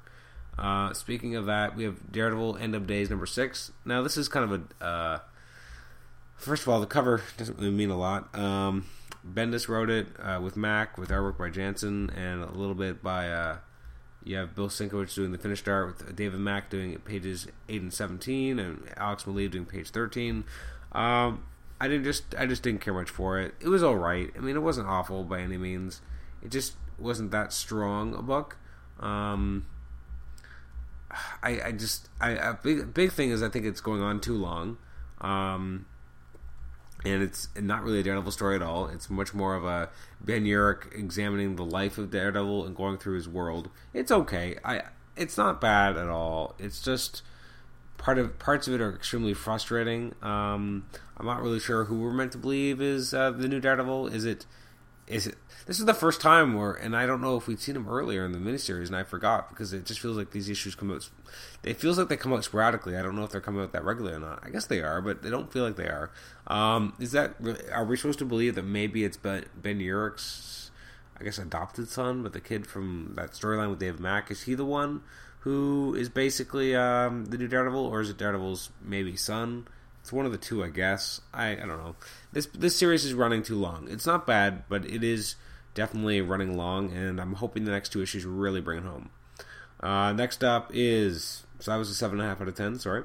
Uh, 0.57 0.91
speaking 0.91 1.37
of 1.37 1.45
that, 1.45 1.77
we 1.77 1.85
have 1.85 2.11
Daredevil 2.11 2.57
End 2.57 2.75
of 2.75 2.85
Days 2.85 3.09
number 3.09 3.25
six. 3.25 3.71
Now 3.85 4.01
this 4.01 4.17
is 4.17 4.27
kind 4.27 4.51
of 4.51 4.61
a 4.81 4.85
uh, 4.85 5.19
first 6.35 6.63
of 6.63 6.69
all 6.69 6.81
the 6.81 6.85
cover 6.85 7.21
doesn't 7.37 7.57
really 7.57 7.71
mean 7.71 7.89
a 7.89 7.97
lot. 7.97 8.35
Um, 8.37 8.85
Bendis 9.27 9.67
wrote 9.67 9.89
it 9.89 10.07
uh, 10.19 10.39
with 10.41 10.55
Mack, 10.55 10.97
with 10.97 11.09
artwork 11.09 11.37
by 11.37 11.49
Janson, 11.49 12.09
and 12.11 12.43
a 12.43 12.51
little 12.51 12.75
bit 12.75 13.03
by 13.03 13.29
uh, 13.29 13.57
you 14.23 14.37
have 14.37 14.55
Bill 14.55 14.69
Sienkiewicz 14.69 15.13
doing 15.15 15.31
the 15.31 15.37
finished 15.37 15.67
art 15.67 15.87
with 15.87 16.15
David 16.15 16.39
Mack 16.39 16.69
doing 16.69 16.97
pages 16.99 17.47
eight 17.67 17.81
and 17.81 17.93
seventeen, 17.93 18.59
and 18.59 18.89
Alex 18.97 19.23
Maleev 19.23 19.51
doing 19.51 19.65
page 19.65 19.89
thirteen. 19.89 20.45
Um, 20.91 21.43
I 21.81 21.87
didn't 21.87 22.03
just 22.03 22.35
I 22.37 22.45
just 22.45 22.63
didn't 22.63 22.81
care 22.81 22.93
much 22.93 23.09
for 23.09 23.39
it. 23.39 23.53
It 23.59 23.67
was 23.67 23.83
all 23.83 23.95
right. 23.95 24.31
I 24.35 24.39
mean, 24.39 24.55
it 24.55 24.61
wasn't 24.61 24.87
awful 24.87 25.23
by 25.23 25.41
any 25.41 25.57
means. 25.57 26.01
It 26.41 26.51
just 26.51 26.73
wasn't 26.97 27.31
that 27.31 27.53
strong 27.53 28.13
a 28.13 28.21
book. 28.21 28.57
Um, 28.99 29.65
I 31.41 31.61
I 31.61 31.71
just 31.71 32.09
I 32.19 32.53
big 32.63 32.93
big 32.93 33.11
thing 33.11 33.31
is 33.31 33.41
I 33.41 33.49
think 33.49 33.65
it's 33.65 33.81
going 33.81 34.01
on 34.01 34.19
too 34.19 34.35
long. 34.35 34.77
Um, 35.21 35.85
and 37.05 37.23
it's 37.23 37.47
not 37.55 37.83
really 37.83 37.99
a 37.99 38.03
Daredevil 38.03 38.31
story 38.31 38.55
at 38.55 38.61
all. 38.61 38.87
It's 38.87 39.09
much 39.09 39.33
more 39.33 39.55
of 39.55 39.63
a 39.63 39.89
Ben 40.19 40.45
Urich 40.45 40.93
examining 40.93 41.55
the 41.55 41.65
life 41.65 41.97
of 41.97 42.11
Daredevil 42.11 42.65
and 42.65 42.75
going 42.75 42.97
through 42.97 43.15
his 43.15 43.29
world. 43.29 43.69
It's 43.93 44.11
okay. 44.11 44.57
I 44.63 44.83
it's 45.15 45.37
not 45.37 45.61
bad 45.61 45.97
at 45.97 46.07
all. 46.07 46.55
It's 46.59 46.81
just 46.81 47.21
part 47.97 48.17
of 48.17 48.39
parts 48.39 48.67
of 48.67 48.73
it 48.73 48.81
are 48.81 48.93
extremely 48.93 49.33
frustrating. 49.33 50.15
Um, 50.21 50.85
I'm 51.17 51.25
not 51.25 51.41
really 51.41 51.59
sure 51.59 51.85
who 51.85 51.99
we're 51.99 52.13
meant 52.13 52.31
to 52.33 52.37
believe 52.37 52.81
is 52.81 53.13
uh, 53.13 53.31
the 53.31 53.47
new 53.47 53.59
Daredevil. 53.59 54.07
Is 54.07 54.25
it 54.25 54.45
is 55.09 55.27
it 55.27 55.35
this 55.65 55.79
is 55.79 55.85
the 55.85 55.93
first 55.93 56.21
time 56.21 56.53
where 56.53 56.73
and 56.73 56.95
I 56.95 57.05
don't 57.05 57.21
know 57.21 57.35
if 57.35 57.47
we'd 57.47 57.59
seen 57.59 57.75
him 57.75 57.89
earlier 57.89 58.25
in 58.25 58.31
the 58.31 58.37
miniseries 58.37 58.87
and 58.87 58.95
I 58.95 59.03
forgot 59.03 59.49
because 59.49 59.73
it 59.73 59.85
just 59.85 59.99
feels 59.99 60.15
like 60.15 60.31
these 60.31 60.49
issues 60.49 60.75
come 60.75 60.91
out 60.91 61.09
it 61.63 61.77
feels 61.77 61.97
like 61.97 62.07
they 62.07 62.15
come 62.17 62.31
out 62.31 62.43
sporadically. 62.43 62.95
I 62.95 63.01
don't 63.01 63.15
know 63.15 63.23
if 63.23 63.31
they're 63.31 63.41
coming 63.41 63.61
out 63.61 63.73
that 63.73 63.83
regularly 63.83 64.15
or 64.15 64.19
not. 64.19 64.39
I 64.43 64.49
guess 64.49 64.65
they 64.67 64.81
are, 64.81 65.01
but 65.01 65.21
they 65.21 65.29
don't 65.29 65.51
feel 65.51 65.63
like 65.63 65.75
they 65.75 65.87
are. 65.87 66.11
Um, 66.47 66.93
is 66.99 67.11
that 67.11 67.35
are 67.73 67.83
we 67.83 67.97
supposed 67.97 68.19
to 68.19 68.25
believe 68.25 68.55
that 68.55 68.63
maybe 68.63 69.03
it's 69.03 69.17
Ben, 69.17 69.45
ben 69.55 69.79
Urich's 69.79 70.71
I 71.19 71.23
guess 71.23 71.37
adopted 71.37 71.89
son, 71.89 72.23
but 72.23 72.31
the 72.31 72.39
kid 72.39 72.65
from 72.65 73.13
that 73.15 73.31
storyline 73.31 73.69
with 73.69 73.79
Dave 73.79 73.99
Mack 73.99 74.31
is 74.31 74.43
he 74.43 74.55
the 74.55 74.65
one 74.65 75.01
who 75.41 75.95
is 75.95 76.09
basically 76.09 76.75
um, 76.75 77.25
the 77.25 77.37
new 77.37 77.47
Daredevil, 77.47 77.85
or 77.85 78.01
is 78.01 78.09
it 78.09 78.17
Daredevil's 78.17 78.69
maybe 78.81 79.15
son? 79.15 79.67
It's 80.01 80.13
one 80.13 80.25
of 80.25 80.31
the 80.31 80.37
two, 80.37 80.63
I 80.63 80.69
guess. 80.69 81.21
I, 81.33 81.51
I 81.51 81.55
don't 81.55 81.77
know. 81.77 81.95
This 82.31 82.45
this 82.47 82.75
series 82.75 83.05
is 83.05 83.13
running 83.13 83.43
too 83.43 83.55
long. 83.55 83.87
It's 83.89 84.05
not 84.05 84.27
bad, 84.27 84.63
but 84.69 84.85
it 84.85 85.03
is 85.03 85.35
definitely 85.73 86.21
running 86.21 86.55
long, 86.55 86.91
and 86.93 87.19
I'm 87.19 87.33
hoping 87.33 87.65
the 87.65 87.71
next 87.71 87.89
two 87.89 88.01
issues 88.01 88.25
really 88.25 88.61
bring 88.61 88.79
it 88.79 88.83
home. 88.83 89.09
Uh, 89.79 90.13
next 90.13 90.43
up 90.43 90.69
is 90.73 91.43
so 91.59 91.71
that 91.71 91.77
was 91.77 91.89
a 91.89 91.95
seven 91.95 92.19
and 92.19 92.25
a 92.27 92.29
half 92.29 92.41
out 92.41 92.47
of 92.47 92.55
ten. 92.55 92.77
Sorry. 92.77 93.03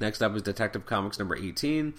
Next 0.00 0.22
up 0.22 0.34
is 0.34 0.42
Detective 0.42 0.86
Comics 0.86 1.18
number 1.18 1.36
eighteen. 1.36 1.94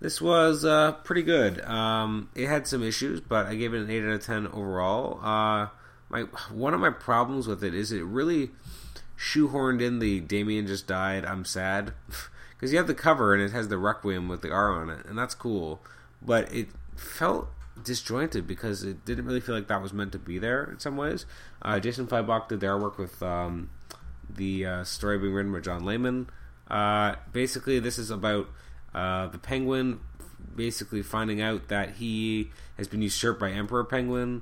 This 0.00 0.20
was 0.20 0.64
uh, 0.64 0.92
pretty 0.92 1.22
good. 1.22 1.60
Um, 1.64 2.30
it 2.34 2.48
had 2.48 2.66
some 2.66 2.82
issues, 2.82 3.20
but 3.20 3.46
I 3.46 3.54
gave 3.54 3.74
it 3.74 3.80
an 3.80 3.90
eight 3.90 4.04
out 4.04 4.10
of 4.10 4.24
ten 4.24 4.46
overall. 4.48 5.20
Uh, 5.22 5.68
my 6.08 6.22
one 6.50 6.74
of 6.74 6.80
my 6.80 6.90
problems 6.90 7.46
with 7.46 7.62
it 7.62 7.74
is 7.74 7.92
it 7.92 8.04
really 8.04 8.50
shoehorned 9.18 9.80
in 9.80 9.98
the 9.98 10.20
Damian 10.20 10.66
just 10.66 10.86
died. 10.86 11.24
I'm 11.24 11.44
sad 11.44 11.92
because 12.64 12.72
you 12.72 12.78
have 12.78 12.86
the 12.86 12.94
cover 12.94 13.34
and 13.34 13.42
it 13.42 13.52
has 13.52 13.68
the 13.68 13.76
Requiem 13.76 14.26
with 14.26 14.40
the 14.40 14.50
R 14.50 14.72
on 14.72 14.88
it, 14.88 15.04
and 15.04 15.18
that's 15.18 15.34
cool. 15.34 15.82
But 16.22 16.50
it 16.50 16.68
felt 16.96 17.50
disjointed 17.82 18.46
because 18.46 18.82
it 18.82 19.04
didn't 19.04 19.26
really 19.26 19.42
feel 19.42 19.54
like 19.54 19.68
that 19.68 19.82
was 19.82 19.92
meant 19.92 20.12
to 20.12 20.18
be 20.18 20.38
there 20.38 20.64
in 20.64 20.78
some 20.78 20.96
ways. 20.96 21.26
Uh, 21.60 21.78
Jason 21.78 22.06
Fabok 22.06 22.48
did 22.48 22.60
their 22.60 22.78
work 22.78 22.96
with 22.96 23.22
um, 23.22 23.68
the 24.34 24.64
uh, 24.64 24.84
story 24.84 25.18
being 25.18 25.34
written 25.34 25.52
by 25.52 25.60
John 25.60 25.84
Layman. 25.84 26.30
Uh, 26.66 27.16
basically, 27.34 27.78
this 27.80 27.98
is 27.98 28.10
about 28.10 28.48
uh, 28.94 29.26
the 29.26 29.36
Penguin 29.36 30.00
basically 30.56 31.02
finding 31.02 31.42
out 31.42 31.68
that 31.68 31.96
he 31.96 32.50
has 32.78 32.88
been 32.88 33.02
usurped 33.02 33.40
by 33.40 33.50
Emperor 33.50 33.84
Penguin 33.84 34.40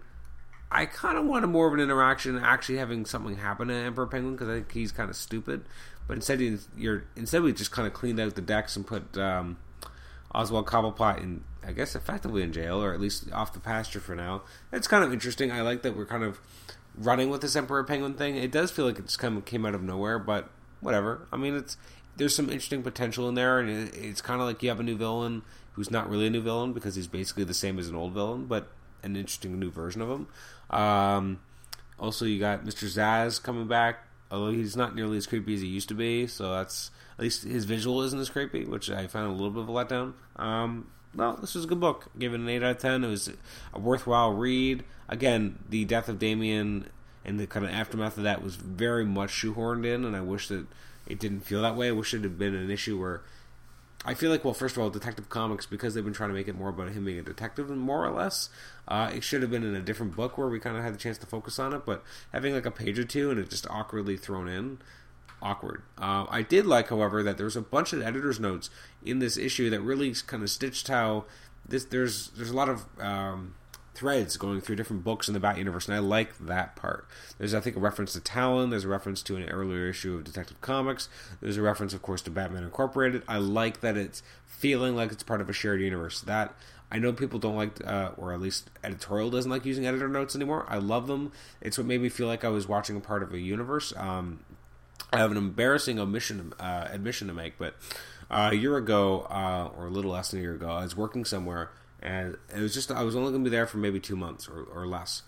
I 0.75 0.87
kind 0.87 1.19
of 1.19 1.27
wanted 1.27 1.49
more 1.49 1.69
of 1.69 1.75
an 1.75 1.81
interaction, 1.81 2.39
actually 2.39 2.79
having 2.79 3.05
something 3.05 3.37
happen 3.37 3.69
to 3.69 3.75
Emperor 3.75 4.07
Penguin 4.07 4.35
because 4.35 4.49
I 4.49 4.55
think 4.55 4.73
he's 4.73 4.91
kind 4.91 5.11
of 5.11 5.17
stupid. 5.17 5.67
But 6.07 6.15
instead, 6.15 6.41
you're 6.77 7.05
instead 7.17 7.43
we 7.43 7.53
just 7.53 7.73
kind 7.73 7.87
of 7.87 7.95
cleaned 7.95 8.21
out 8.21 8.35
the 8.35 8.43
decks 8.43 8.77
and 8.77 8.87
put 8.87 9.17
um, 9.17 9.57
Oswald 10.35 10.67
Cobblepot 10.67 11.23
in, 11.23 11.45
I 11.67 11.73
guess, 11.73 11.95
effectively 11.95 12.43
in 12.43 12.53
jail 12.53 12.83
or 12.83 12.93
at 12.93 13.01
least 13.01 13.31
off 13.33 13.53
the 13.53 13.61
pasture 13.61 14.01
for 14.01 14.15
now. 14.15 14.43
It's 14.73 14.89
kind 14.89 15.05
of 15.05 15.13
interesting. 15.13 15.53
I 15.53 15.63
like 15.63 15.83
that 15.83 15.97
we're 15.97 16.07
kind 16.07 16.25
of 16.25 16.41
running 16.97 17.31
with 17.31 17.41
this 17.41 17.57
Emperor 17.57 17.85
Penguin 17.85 18.15
thing. 18.15 18.37
It 18.37 18.53
does 18.53 18.71
feel 18.71 18.85
like 18.85 18.99
it 18.99 19.07
just 19.07 19.19
kind 19.19 19.37
of 19.37 19.45
came 19.45 19.65
out 19.65 19.75
of 19.75 19.83
nowhere, 19.83 20.19
but 20.19 20.51
whatever. 20.81 21.27
I 21.33 21.37
mean, 21.37 21.57
it's 21.57 21.77
there's 22.17 22.35
some 22.35 22.47
interesting 22.47 22.83
potential 22.83 23.29
in 23.29 23.35
there, 23.35 23.59
and 23.59 23.71
it, 23.71 23.97
it's 23.97 24.21
kind 24.21 24.41
of 24.41 24.47
like 24.47 24.63
you 24.63 24.69
have 24.69 24.81
a 24.81 24.85
new 24.85 24.97
villain 24.97 25.43
who's 25.73 25.91
not 25.91 26.09
really 26.11 26.27
a 26.27 26.31
new 26.31 26.43
villain 26.43 26.73
because 26.73 26.95
he's 26.95 27.07
basically 27.07 27.45
the 27.45 27.55
same 27.55 27.79
as 27.79 27.89
an 27.89 27.95
old 27.95 28.13
villain, 28.13 28.47
but 28.47 28.69
an 29.03 29.17
interesting 29.17 29.59
new 29.59 29.71
version 29.71 30.03
of 30.03 30.11
him. 30.11 30.27
Um, 30.71 31.41
also, 31.99 32.25
you 32.25 32.39
got 32.39 32.65
Mr. 32.65 32.85
Zsasz 32.85 33.43
coming 33.43 33.67
back, 33.67 34.07
although 34.33 34.51
he's 34.51 34.75
not 34.75 34.97
nearly 34.97 35.19
as 35.19 35.27
creepy 35.27 35.55
as 35.55 35.61
he 35.61 35.67
used 35.69 35.89
to 35.91 35.95
be. 35.95 36.27
So 36.27 36.51
that's 36.53 36.91
at 37.19 37.23
least 37.23 37.45
his 37.45 37.67
visual 37.67 38.03
isn't 38.03 38.19
as 38.19 38.31
creepy, 38.31 38.65
which 38.65 38.91
I 38.91 39.07
found 39.07 39.29
a 39.29 39.33
little 39.33 39.51
bit 39.51 39.63
of 39.63 39.69
a 39.69 39.73
letdown. 39.73 40.15
Um, 40.37 40.91
well, 41.15 41.37
this 41.37 41.55
was 41.55 41.65
a 41.65 41.69
good 41.69 41.81
book. 41.81 42.11
Give 42.19 42.33
it 42.33 42.41
an 42.41 42.49
eight 42.49 42.63
out 42.63 42.73
of 42.73 42.79
ten. 42.79 43.05
It 43.05 43.09
was 43.09 43.31
a 43.75 43.79
worthwhile 43.79 44.33
read. 44.33 44.85
Again, 45.09 45.59
the 45.69 45.85
death 45.85 46.09
of 46.09 46.19
Damian 46.19 46.89
and 47.25 47.39
the 47.39 47.47
kind 47.47 47.67
of 47.67 47.71
aftermath 47.71 48.17
of 48.17 48.25
that 48.25 48.43
was 48.43 48.57
very 48.57 49.05
much 49.05 49.31
shoehorned 49.31 49.87
in, 49.87 50.05
and 50.05 50.17
I 50.17 50.23
wish 50.23 50.49
that 50.49 50.67
it 51.07 51.21
didn't 51.21 51.41
feel 51.41 51.63
that 51.63 51.77
way. 51.77 51.89
I 51.89 51.93
wish 51.93 52.15
it 52.15 52.23
had 52.23 52.39
been 52.39 52.55
an 52.55 52.71
issue 52.71 52.99
where 52.99 53.21
I 54.05 54.15
feel 54.15 54.31
like, 54.31 54.45
well, 54.45 54.55
first 54.55 54.77
of 54.77 54.83
all, 54.83 54.91
Detective 54.91 55.29
Comics, 55.29 55.65
because 55.65 55.95
they've 55.95 56.05
been 56.05 56.13
trying 56.13 56.31
to 56.31 56.35
make 56.35 56.49
it 56.49 56.57
more 56.57 56.71
about 56.71 56.91
him 56.91 57.05
being 57.05 57.21
a 57.21 57.23
detective, 57.23 57.71
more 57.71 58.05
or 58.05 58.11
less, 58.11 58.49
uh, 58.89 59.11
it 59.15 59.23
should 59.23 59.43
have 59.43 59.51
been 59.51 59.63
in 59.63 59.77
a 59.77 59.81
different 59.81 60.17
book 60.17 60.37
where 60.37 60.49
we 60.49 60.59
kind 60.59 60.77
of 60.77 60.83
had 60.83 60.93
the 60.93 60.99
chance 60.99 61.19
to 61.19 61.27
focus 61.27 61.59
on 61.61 61.73
it. 61.73 61.87
But 61.87 62.03
having 62.33 62.53
like 62.53 62.67
a 62.67 62.71
page 62.73 62.99
or 62.99 63.05
two 63.05 63.31
and 63.31 63.39
it 63.39 63.49
just 63.49 63.67
awkwardly 63.71 64.17
thrown 64.17 64.49
in, 64.49 64.79
awkward. 65.41 65.83
Uh, 65.99 66.27
I 66.29 66.43
did 66.43 66.67
like, 66.67 66.89
however, 66.89 67.23
that 67.23 67.37
there 67.37 67.47
was 67.47 67.57
a 67.57 67.63
bunch 67.63 67.93
of 67.93 68.03
editor's 68.03 68.41
notes 68.41 68.71
in 69.05 69.19
this 69.19 69.37
issue 69.37 69.71
that 69.71 69.81
really 69.81 70.13
kind 70.27 70.43
of 70.43 70.51
stitched 70.51 70.89
how 70.89 71.25
this. 71.69 71.85
There's 71.85 72.29
there's 72.31 72.51
a 72.51 72.57
lot 72.57 72.69
of 72.69 72.87
um, 72.99 73.55
threads 73.95 74.37
going 74.37 74.61
through 74.61 74.77
different 74.77 75.05
books 75.05 75.29
in 75.29 75.35
the 75.35 75.41
Bat 75.41 75.59
universe, 75.59 75.87
and 75.87 75.95
I 75.95 75.99
like 75.99 76.37
that 76.39 76.77
part. 76.77 77.07
There's, 77.39 77.55
I 77.55 77.61
think, 77.61 77.77
a 77.77 77.81
reference 77.81 78.13
to 78.15 78.21
Talon. 78.21 78.71
There's 78.71 78.85
a 78.85 78.89
reference 78.89 79.23
to 79.25 79.37
an 79.37 79.49
earlier 79.49 79.89
issue 79.89 80.17
of 80.17 80.25
Detective 80.25 80.61
Comics. 80.61 81.09
There's 81.41 81.57
a 81.57 81.63
reference, 81.63 81.93
of 81.95 82.03
course, 82.03 82.23
to 82.23 82.31
Batman 82.31 82.65
Incorporated. 82.65 83.23
I 83.29 83.39
like 83.39 83.81
that 83.81 83.97
it's 83.97 84.23
feeling 84.47 84.97
like 84.97 85.13
it's 85.13 85.23
part 85.23 85.41
of 85.41 85.51
a 85.51 85.53
shared 85.53 85.81
universe. 85.81 86.21
That 86.23 86.55
I 86.91 86.99
know 86.99 87.13
people 87.13 87.39
don't 87.39 87.57
like, 87.57 87.87
uh, 87.87 88.11
or 88.17 88.33
at 88.33 88.41
least 88.41 88.71
editorial 88.85 89.31
doesn't 89.31 89.51
like 89.51 89.65
using 89.65 89.87
editor 89.87 90.09
notes 90.09 90.37
anymore. 90.37 90.67
I 90.69 90.79
love 90.79 91.07
them. 91.07 91.33
It's 91.61 91.79
what 91.79 91.87
made 91.87 92.01
me 92.01 92.09
feel 92.09 92.27
like 92.27 92.45
I 92.45 92.49
was 92.49 92.69
watching 92.69 92.97
a 92.97 93.01
part 93.01 93.23
of 93.23 93.33
a 93.33 93.39
universe. 93.39 93.93
Um, 93.97 94.41
I 95.13 95.19
have 95.19 95.31
an 95.31 95.37
embarrassing 95.37 95.99
omission 95.99 96.55
uh, 96.59 96.89
admission 96.91 97.29
to 97.29 97.35
make, 97.35 97.59
but 97.59 97.77
uh, 98.31 98.51
a 98.53 98.55
year 98.55 98.77
ago, 98.77 99.27
uh, 99.31 99.71
or 99.77 99.87
a 99.87 99.91
little 99.91 100.13
less 100.13 100.31
than 100.31 100.41
a 100.41 100.43
year 100.43 100.55
ago, 100.55 100.71
I 100.71 100.83
was 100.83 100.97
working 100.97 101.25
somewhere 101.25 101.71
and 102.03 102.37
it 102.55 102.61
was 102.61 102.75
just 102.75 102.91
I 102.91 103.03
was 103.03 103.15
only 103.15 103.31
going 103.31 103.45
to 103.45 103.51
be 103.51 103.55
there 103.55 103.67
for 103.67 103.79
maybe 103.79 104.01
two 104.01 104.17
months 104.17 104.49
or, 104.49 104.63
or 104.65 104.87
less, 104.87 105.23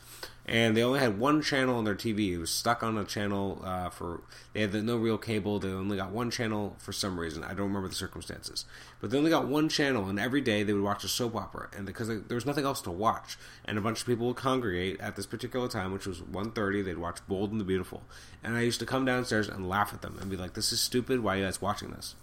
and 0.47 0.77
they 0.77 0.83
only 0.83 1.01
had 1.01 1.19
one 1.19 1.41
channel 1.41 1.77
on 1.77 1.85
their 1.85 1.95
TV. 1.95 2.33
It 2.33 2.39
was 2.39 2.51
stuck 2.51 2.83
on 2.83 2.99
a 2.99 3.05
channel 3.05 3.63
uh, 3.65 3.91
for 3.91 4.23
they 4.53 4.63
had 4.63 4.75
no 4.75 4.97
real 4.97 5.17
cable. 5.17 5.59
They 5.59 5.69
only 5.69 5.97
got 5.97 6.11
one 6.11 6.31
channel 6.31 6.77
for 6.79 6.93
some 6.93 7.19
reason. 7.19 7.45
I 7.45 7.49
don't 7.49 7.69
remember 7.69 7.89
the 7.89 7.95
circumstances, 7.95 8.65
but 9.01 9.11
they 9.11 9.19
only 9.19 9.31
got 9.31 9.47
one 9.47 9.69
channel, 9.69 10.09
and 10.09 10.19
every 10.19 10.41
day 10.41 10.63
they 10.63 10.73
would 10.73 10.83
watch 10.83 11.05
a 11.05 11.09
soap 11.09 11.37
opera, 11.37 11.69
and 11.77 11.87
because 11.87 12.09
they, 12.09 12.17
there 12.17 12.35
was 12.35 12.47
nothing 12.47 12.65
else 12.65 12.81
to 12.83 12.91
watch, 12.91 13.39
and 13.65 13.79
a 13.79 13.81
bunch 13.81 14.01
of 14.01 14.07
people 14.07 14.27
would 14.27 14.37
congregate 14.37 15.01
at 15.01 15.17
this 15.17 15.27
particular 15.27 15.69
time, 15.69 15.93
which 15.93 16.07
was 16.07 16.21
1.30, 16.21 16.85
They'd 16.85 16.99
watch 16.99 17.27
Bold 17.29 17.53
and 17.53 17.61
the 17.61 17.65
Beautiful, 17.65 18.03
and 18.43 18.57
I 18.57 18.63
used 18.63 18.81
to 18.81 18.87
come 18.87 19.05
downstairs 19.05 19.49
and 19.49 19.69
laugh 19.69 19.95
at 19.95 20.03
them 20.03 20.19
and 20.21 20.31
be 20.31 20.37
like, 20.37 20.55
"This 20.55 20.73
is 20.73 20.81
stupid. 20.81 21.21
Why 21.21 21.35
are 21.35 21.39
you 21.39 21.45
guys 21.45 21.63
watching 21.63 21.91
this?" 21.91 22.17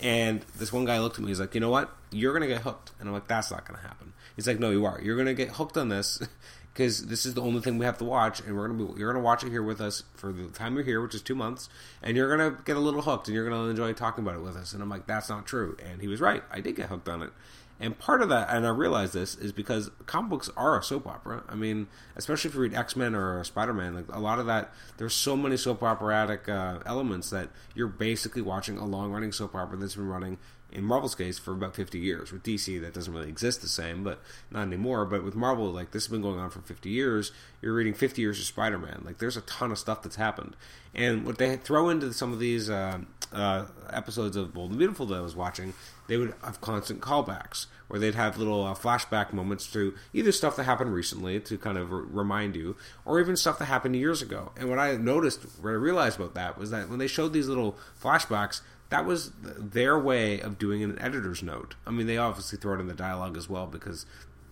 And 0.00 0.44
this 0.56 0.72
one 0.72 0.84
guy 0.84 1.00
looked 1.00 1.16
at 1.16 1.22
me. 1.22 1.28
He's 1.28 1.40
like, 1.40 1.54
"You 1.54 1.60
know 1.60 1.70
what? 1.70 1.90
You're 2.10 2.32
gonna 2.32 2.46
get 2.46 2.62
hooked." 2.62 2.92
And 2.98 3.08
I'm 3.08 3.14
like, 3.14 3.26
"That's 3.26 3.50
not 3.50 3.66
gonna 3.66 3.80
happen." 3.80 4.12
He's 4.36 4.46
like, 4.46 4.60
"No, 4.60 4.70
you 4.70 4.84
are. 4.84 5.00
You're 5.02 5.16
gonna 5.16 5.34
get 5.34 5.50
hooked 5.50 5.76
on 5.76 5.88
this 5.88 6.20
because 6.72 7.06
this 7.06 7.26
is 7.26 7.34
the 7.34 7.42
only 7.42 7.60
thing 7.60 7.78
we 7.78 7.84
have 7.84 7.98
to 7.98 8.04
watch, 8.04 8.40
and 8.40 8.56
we're 8.56 8.68
gonna 8.68 8.84
be, 8.84 9.00
you're 9.00 9.12
gonna 9.12 9.24
watch 9.24 9.42
it 9.42 9.50
here 9.50 9.62
with 9.62 9.80
us 9.80 10.04
for 10.14 10.32
the 10.32 10.46
time 10.48 10.74
you're 10.74 10.84
here, 10.84 11.00
which 11.00 11.14
is 11.14 11.22
two 11.22 11.34
months, 11.34 11.68
and 12.02 12.16
you're 12.16 12.28
gonna 12.34 12.56
get 12.64 12.76
a 12.76 12.80
little 12.80 13.02
hooked, 13.02 13.26
and 13.26 13.34
you're 13.34 13.48
gonna 13.48 13.68
enjoy 13.68 13.92
talking 13.92 14.22
about 14.24 14.36
it 14.36 14.42
with 14.42 14.56
us." 14.56 14.72
And 14.72 14.82
I'm 14.82 14.88
like, 14.88 15.06
"That's 15.06 15.28
not 15.28 15.46
true." 15.46 15.76
And 15.84 16.00
he 16.00 16.06
was 16.06 16.20
right. 16.20 16.44
I 16.52 16.60
did 16.60 16.76
get 16.76 16.88
hooked 16.88 17.08
on 17.08 17.22
it. 17.22 17.32
And 17.80 17.96
part 17.96 18.22
of 18.22 18.28
that, 18.30 18.48
and 18.50 18.66
I 18.66 18.70
realize 18.70 19.12
this, 19.12 19.36
is 19.36 19.52
because 19.52 19.90
comic 20.06 20.30
books 20.30 20.50
are 20.56 20.78
a 20.78 20.82
soap 20.82 21.06
opera. 21.06 21.44
I 21.48 21.54
mean, 21.54 21.86
especially 22.16 22.48
if 22.48 22.54
you 22.54 22.60
read 22.62 22.74
X 22.74 22.96
Men 22.96 23.14
or 23.14 23.42
Spider 23.44 23.72
Man, 23.72 23.94
like 23.94 24.06
a 24.12 24.18
lot 24.18 24.40
of 24.40 24.46
that, 24.46 24.72
there's 24.96 25.14
so 25.14 25.36
many 25.36 25.56
soap 25.56 25.82
operatic 25.82 26.48
uh, 26.48 26.80
elements 26.86 27.30
that 27.30 27.50
you're 27.74 27.86
basically 27.86 28.42
watching 28.42 28.78
a 28.78 28.84
long 28.84 29.12
running 29.12 29.30
soap 29.30 29.54
opera 29.54 29.76
that's 29.76 29.94
been 29.94 30.08
running 30.08 30.38
in 30.70 30.84
Marvel's 30.84 31.14
case 31.14 31.38
for 31.38 31.52
about 31.52 31.74
50 31.74 31.98
years. 31.98 32.32
With 32.32 32.42
DC, 32.42 32.80
that 32.80 32.92
doesn't 32.92 33.12
really 33.12 33.28
exist 33.28 33.62
the 33.62 33.68
same, 33.68 34.04
but 34.04 34.20
not 34.50 34.62
anymore. 34.62 35.06
But 35.06 35.24
with 35.24 35.34
Marvel, 35.34 35.70
like 35.70 35.92
this 35.92 36.04
has 36.04 36.10
been 36.10 36.22
going 36.22 36.38
on 36.38 36.50
for 36.50 36.60
50 36.60 36.90
years. 36.90 37.32
You're 37.62 37.74
reading 37.74 37.94
50 37.94 38.20
years 38.20 38.38
of 38.38 38.44
Spider 38.44 38.78
Man. 38.78 39.02
Like 39.04 39.18
there's 39.18 39.36
a 39.36 39.42
ton 39.42 39.70
of 39.70 39.78
stuff 39.78 40.02
that's 40.02 40.16
happened. 40.16 40.56
And 40.94 41.24
what 41.24 41.38
they 41.38 41.56
throw 41.56 41.88
into 41.88 42.12
some 42.12 42.32
of 42.32 42.38
these 42.38 42.68
uh, 42.68 42.98
uh, 43.32 43.66
episodes 43.90 44.36
of 44.36 44.52
Bold 44.52 44.70
and 44.70 44.78
Beautiful 44.78 45.06
that 45.06 45.16
I 45.16 45.20
was 45.20 45.36
watching, 45.36 45.74
they 46.08 46.16
would 46.16 46.34
have 46.42 46.60
constant 46.60 47.00
callbacks 47.00 47.66
where 47.86 47.98
they'd 47.98 48.14
have 48.14 48.36
little 48.36 48.64
uh, 48.64 48.74
flashback 48.74 49.32
moments 49.32 49.70
to 49.72 49.94
either 50.12 50.32
stuff 50.32 50.56
that 50.56 50.64
happened 50.64 50.92
recently 50.92 51.40
to 51.40 51.56
kind 51.56 51.78
of 51.78 51.92
r- 51.92 52.00
remind 52.00 52.54
you, 52.54 52.76
or 53.04 53.18
even 53.20 53.36
stuff 53.36 53.58
that 53.58 53.64
happened 53.64 53.96
years 53.96 54.20
ago. 54.20 54.52
And 54.56 54.68
what 54.68 54.78
I 54.78 54.96
noticed, 54.96 55.42
what 55.60 55.70
I 55.70 55.74
realized 55.74 56.18
about 56.18 56.34
that 56.34 56.58
was 56.58 56.70
that 56.70 56.88
when 56.88 56.98
they 56.98 57.06
showed 57.06 57.32
these 57.32 57.48
little 57.48 57.78
flashbacks, 58.02 58.60
that 58.90 59.04
was 59.04 59.32
their 59.42 59.98
way 59.98 60.40
of 60.40 60.58
doing 60.58 60.82
an 60.82 60.98
editor's 61.00 61.42
note. 61.42 61.76
I 61.86 61.90
mean, 61.90 62.06
they 62.06 62.18
obviously 62.18 62.58
throw 62.58 62.74
it 62.74 62.80
in 62.80 62.88
the 62.88 62.94
dialogue 62.94 63.36
as 63.36 63.48
well 63.48 63.66
because 63.66 64.06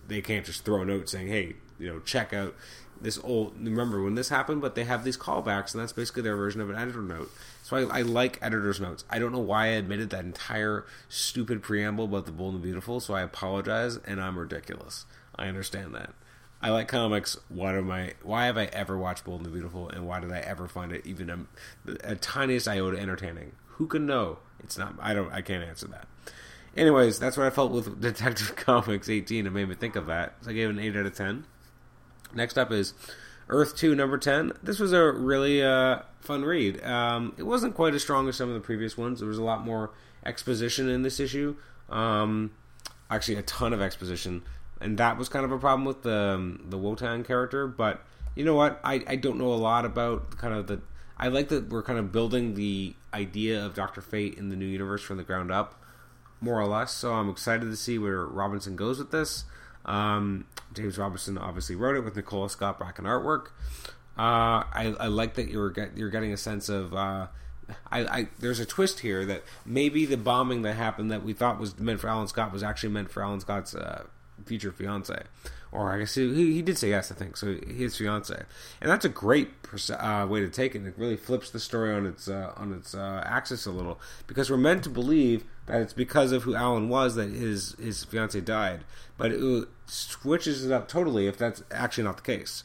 they 0.07 0.21
can't 0.21 0.45
just 0.45 0.63
throw 0.65 0.81
a 0.81 0.85
note 0.85 1.09
saying, 1.09 1.27
"Hey, 1.27 1.55
you 1.79 1.87
know, 1.87 1.99
check 1.99 2.33
out 2.33 2.55
this 3.01 3.19
old." 3.23 3.55
Remember 3.59 4.01
when 4.03 4.15
this 4.15 4.29
happened? 4.29 4.61
But 4.61 4.75
they 4.75 4.83
have 4.83 5.03
these 5.03 5.17
callbacks, 5.17 5.73
and 5.73 5.81
that's 5.81 5.91
basically 5.91 6.21
their 6.21 6.35
version 6.35 6.61
of 6.61 6.69
an 6.69 6.75
editor 6.75 7.01
note. 7.01 7.31
So 7.67 7.75
I, 7.75 7.97
I 7.97 8.01
like 8.03 8.39
editor's 8.41 8.79
notes. 8.79 9.03
I 9.09 9.19
don't 9.19 9.33
know 9.33 9.39
why 9.39 9.65
I 9.65 9.71
admitted 9.71 10.09
that 10.11 10.23
entire 10.23 10.85
stupid 11.09 11.61
preamble 11.61 12.05
about 12.05 12.25
the 12.25 12.31
bold 12.31 12.53
and 12.53 12.63
beautiful. 12.63 13.01
So 13.01 13.13
I 13.13 13.23
apologize, 13.23 13.97
and 13.97 14.21
I'm 14.21 14.39
ridiculous. 14.39 15.05
I 15.35 15.49
understand 15.49 15.93
that. 15.93 16.13
I 16.61 16.69
like 16.69 16.87
comics. 16.87 17.35
Why 17.49 17.75
am 17.75 17.91
I? 17.91 18.13
Why 18.23 18.45
have 18.45 18.57
I 18.57 18.67
ever 18.67 18.97
watched 18.97 19.25
Bold 19.25 19.41
and 19.41 19.45
the 19.45 19.49
Beautiful, 19.49 19.89
and 19.89 20.07
why 20.07 20.21
did 20.21 20.31
I 20.31 20.39
ever 20.39 20.69
find 20.69 20.93
it 20.93 21.05
even 21.05 21.29
a, 21.29 21.39
a 22.05 22.15
tiniest 22.15 22.69
iota 22.69 22.97
entertaining? 22.97 23.51
Who 23.71 23.87
can 23.87 24.05
know? 24.05 24.39
It's 24.61 24.77
not. 24.77 24.95
I 25.01 25.13
don't. 25.13 25.33
I 25.33 25.41
can't 25.41 25.65
answer 25.65 25.87
that. 25.87 26.07
Anyways, 26.77 27.19
that's 27.19 27.35
what 27.35 27.47
I 27.47 27.49
felt 27.49 27.73
with 27.73 27.99
Detective 28.01 28.55
Comics 28.55 29.09
18. 29.09 29.45
It 29.45 29.49
made 29.49 29.67
me 29.67 29.75
think 29.75 29.97
of 29.97 30.05
that. 30.05 30.35
So 30.39 30.51
I 30.51 30.53
gave 30.53 30.69
it 30.69 30.71
an 30.71 30.79
8 30.79 30.95
out 30.95 31.05
of 31.05 31.15
10. 31.15 31.43
Next 32.33 32.57
up 32.57 32.71
is 32.71 32.93
Earth 33.49 33.75
2, 33.77 33.95
number 33.95 34.17
10. 34.17 34.53
This 34.61 34.79
was 34.79 34.93
a 34.93 35.11
really 35.11 35.63
uh, 35.63 35.99
fun 36.19 36.43
read. 36.43 36.83
Um, 36.83 37.33
it 37.37 37.43
wasn't 37.43 37.75
quite 37.75 37.93
as 37.93 38.01
strong 38.01 38.27
as 38.27 38.35
some 38.35 38.49
of 38.49 38.55
the 38.55 38.61
previous 38.61 38.97
ones. 38.97 39.19
There 39.19 39.27
was 39.27 39.37
a 39.37 39.43
lot 39.43 39.65
more 39.65 39.91
exposition 40.25 40.89
in 40.89 41.01
this 41.01 41.19
issue. 41.19 41.55
Um, 41.89 42.51
actually, 43.09 43.37
a 43.37 43.43
ton 43.43 43.73
of 43.73 43.81
exposition. 43.81 44.43
And 44.81 44.97
that 44.97 45.17
was 45.17 45.29
kind 45.29 45.45
of 45.45 45.51
a 45.51 45.57
problem 45.57 45.85
with 45.85 46.03
the, 46.03 46.33
um, 46.35 46.65
the 46.69 46.77
Wotan 46.77 47.23
character. 47.23 47.67
But 47.67 48.03
you 48.35 48.43
know 48.43 48.55
what? 48.55 48.79
I, 48.83 49.03
I 49.07 49.15
don't 49.15 49.37
know 49.37 49.53
a 49.53 49.55
lot 49.55 49.85
about 49.85 50.37
kind 50.37 50.53
of 50.53 50.67
the 50.67 50.81
I 51.19 51.29
like 51.29 51.49
that 51.49 51.69
we're 51.69 51.83
kind 51.83 51.97
of 51.97 52.11
building 52.11 52.53
the 52.53 52.95
idea 53.13 53.65
of 53.65 53.73
Doctor 53.73 54.01
Fate 54.01 54.35
in 54.35 54.49
the 54.49 54.55
new 54.55 54.65
universe 54.65 55.01
from 55.01 55.17
the 55.17 55.23
ground 55.23 55.51
up, 55.51 55.81
more 56.39 56.59
or 56.59 56.67
less. 56.67 56.93
So 56.93 57.13
I'm 57.13 57.29
excited 57.29 57.65
to 57.65 57.75
see 57.75 57.97
where 57.97 58.25
Robinson 58.25 58.75
goes 58.75 58.99
with 58.99 59.11
this. 59.11 59.45
Um, 59.87 60.45
James 60.73 60.97
Robinson 60.97 61.37
obviously 61.37 61.75
wrote 61.75 61.95
it 61.95 62.01
with 62.01 62.15
Nicola 62.15 62.49
Scott 62.49 62.79
back 62.79 62.99
in 62.99 63.05
artwork. 63.05 63.47
Uh, 64.17 64.65
I, 64.73 64.95
I, 64.99 65.07
like 65.07 65.35
that 65.35 65.49
you're 65.49 65.69
get, 65.69 65.95
you're 65.95 66.09
getting 66.09 66.33
a 66.33 66.37
sense 66.37 66.69
of. 66.69 66.93
Uh, 66.93 67.27
I, 67.91 67.99
I, 67.99 68.27
there's 68.39 68.59
a 68.59 68.65
twist 68.65 69.01
here 69.01 69.25
that 69.25 69.43
maybe 69.65 70.05
the 70.05 70.17
bombing 70.17 70.61
that 70.63 70.75
happened 70.75 71.11
that 71.11 71.23
we 71.23 71.33
thought 71.33 71.59
was 71.59 71.77
meant 71.79 71.99
for 71.99 72.07
Alan 72.07 72.27
Scott 72.27 72.51
was 72.51 72.63
actually 72.63 72.89
meant 72.89 73.11
for 73.11 73.21
Alan 73.21 73.39
Scott's 73.39 73.75
uh, 73.75 74.05
future 74.45 74.71
fiance 74.71 75.23
or 75.71 75.91
I 75.91 75.99
guess 75.99 76.15
he, 76.15 76.53
he 76.53 76.61
did 76.61 76.77
say 76.77 76.89
yes, 76.89 77.11
I 77.11 77.15
think. 77.15 77.37
So 77.37 77.55
his 77.55 77.97
fiance, 77.97 78.43
and 78.81 78.89
that's 78.89 79.05
a 79.05 79.09
great 79.09 79.49
uh, 79.91 80.27
way 80.29 80.39
to 80.39 80.49
take 80.49 80.75
it. 80.75 80.85
It 80.85 80.93
really 80.97 81.17
flips 81.17 81.49
the 81.49 81.59
story 81.59 81.93
on 81.93 82.05
its 82.05 82.27
uh, 82.27 82.53
on 82.55 82.73
its 82.73 82.95
uh, 82.95 83.23
axis 83.25 83.65
a 83.65 83.71
little 83.71 83.99
because 84.27 84.49
we're 84.49 84.57
meant 84.57 84.83
to 84.85 84.89
believe 84.89 85.43
that 85.67 85.81
it's 85.81 85.93
because 85.93 86.31
of 86.31 86.43
who 86.43 86.55
Alan 86.55 86.89
was 86.89 87.15
that 87.15 87.29
his 87.29 87.75
his 87.79 88.03
fiance 88.03 88.39
died, 88.41 88.83
but 89.17 89.31
it 89.31 89.67
switches 89.85 90.65
it 90.65 90.71
up 90.71 90.87
totally 90.87 91.27
if 91.27 91.37
that's 91.37 91.63
actually 91.71 92.03
not 92.05 92.17
the 92.17 92.23
case. 92.23 92.63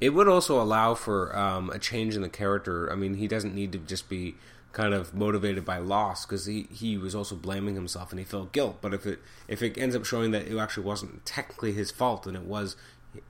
It 0.00 0.10
would 0.10 0.28
also 0.28 0.60
allow 0.60 0.94
for 0.94 1.36
um, 1.36 1.70
a 1.70 1.78
change 1.78 2.16
in 2.16 2.22
the 2.22 2.28
character. 2.28 2.90
I 2.90 2.94
mean, 2.94 3.14
he 3.14 3.28
doesn't 3.28 3.54
need 3.54 3.72
to 3.72 3.78
just 3.78 4.08
be 4.08 4.34
kind 4.72 4.94
of 4.94 5.12
motivated 5.12 5.64
by 5.64 5.78
loss 5.78 6.24
because 6.24 6.46
he, 6.46 6.68
he 6.72 6.96
was 6.96 7.14
also 7.14 7.34
blaming 7.34 7.74
himself 7.74 8.10
and 8.10 8.18
he 8.18 8.24
felt 8.24 8.52
guilt. 8.52 8.78
But 8.80 8.94
if 8.94 9.06
it 9.06 9.20
if 9.48 9.62
it 9.62 9.76
ends 9.76 9.94
up 9.94 10.04
showing 10.04 10.30
that 10.30 10.46
it 10.46 10.56
actually 10.58 10.84
wasn't 10.84 11.24
technically 11.26 11.72
his 11.72 11.90
fault 11.90 12.26
and 12.26 12.36
it 12.36 12.44
was 12.44 12.76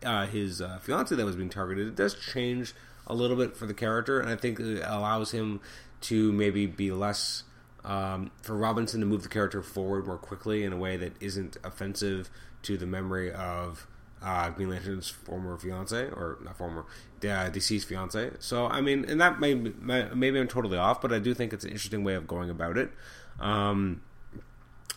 uh, 0.05 0.27
his 0.27 0.61
uh, 0.61 0.79
fiance 0.81 1.15
that 1.15 1.25
was 1.25 1.37
being 1.37 1.49
targeted, 1.49 1.89
it 1.89 1.97
does 1.97 2.15
change 2.15 2.75
a 3.07 3.15
little 3.15 3.37
bit 3.37 3.57
for 3.57 3.67
the 3.67 3.75
character, 3.75 4.21
and 4.21 4.31
I 4.31 4.37
think 4.37 4.61
it 4.61 4.83
allows 4.87 5.33
him 5.33 5.61
to 6.03 6.33
maybe 6.33 6.67
be 6.67 6.93
less. 6.93 7.43
Um, 7.85 8.31
for 8.43 8.57
Robinson 8.57 9.01
to 9.01 9.07
move 9.07 9.23
the 9.23 9.29
character 9.29 9.63
forward 9.63 10.07
more 10.07 10.19
quickly 10.19 10.65
in 10.65 10.73
a 10.73 10.77
way 10.77 10.97
that 10.99 11.13
isn't 11.21 11.57
offensive 11.65 12.31
to 12.63 12.77
the 12.77 12.87
memory 12.87 13.33
of 13.33 13.87
uh, 14.23 14.51
Green 14.51 14.69
Lantern's 14.69 15.09
former 15.09 15.57
fiance, 15.57 15.97
or 16.11 16.39
not 16.45 16.57
former, 16.57 16.85
uh, 17.27 17.49
deceased 17.49 17.89
fiance. 17.89 18.33
So, 18.39 18.67
I 18.67 18.81
mean, 18.81 19.07
and 19.09 19.21
that 19.21 19.41
may, 19.41 19.55
may, 19.55 20.09
maybe 20.15 20.39
I'm 20.39 20.49
totally 20.49 20.77
off, 20.77 21.01
but 21.01 21.13
I 21.13 21.19
do 21.19 21.33
think 21.33 21.53
it's 21.53 21.65
an 21.65 21.71
interesting 21.71 22.05
way 22.05 22.15
of 22.15 22.27
going 22.27 22.51
about 22.51 22.77
it. 22.77 22.91
Um, 23.39 24.03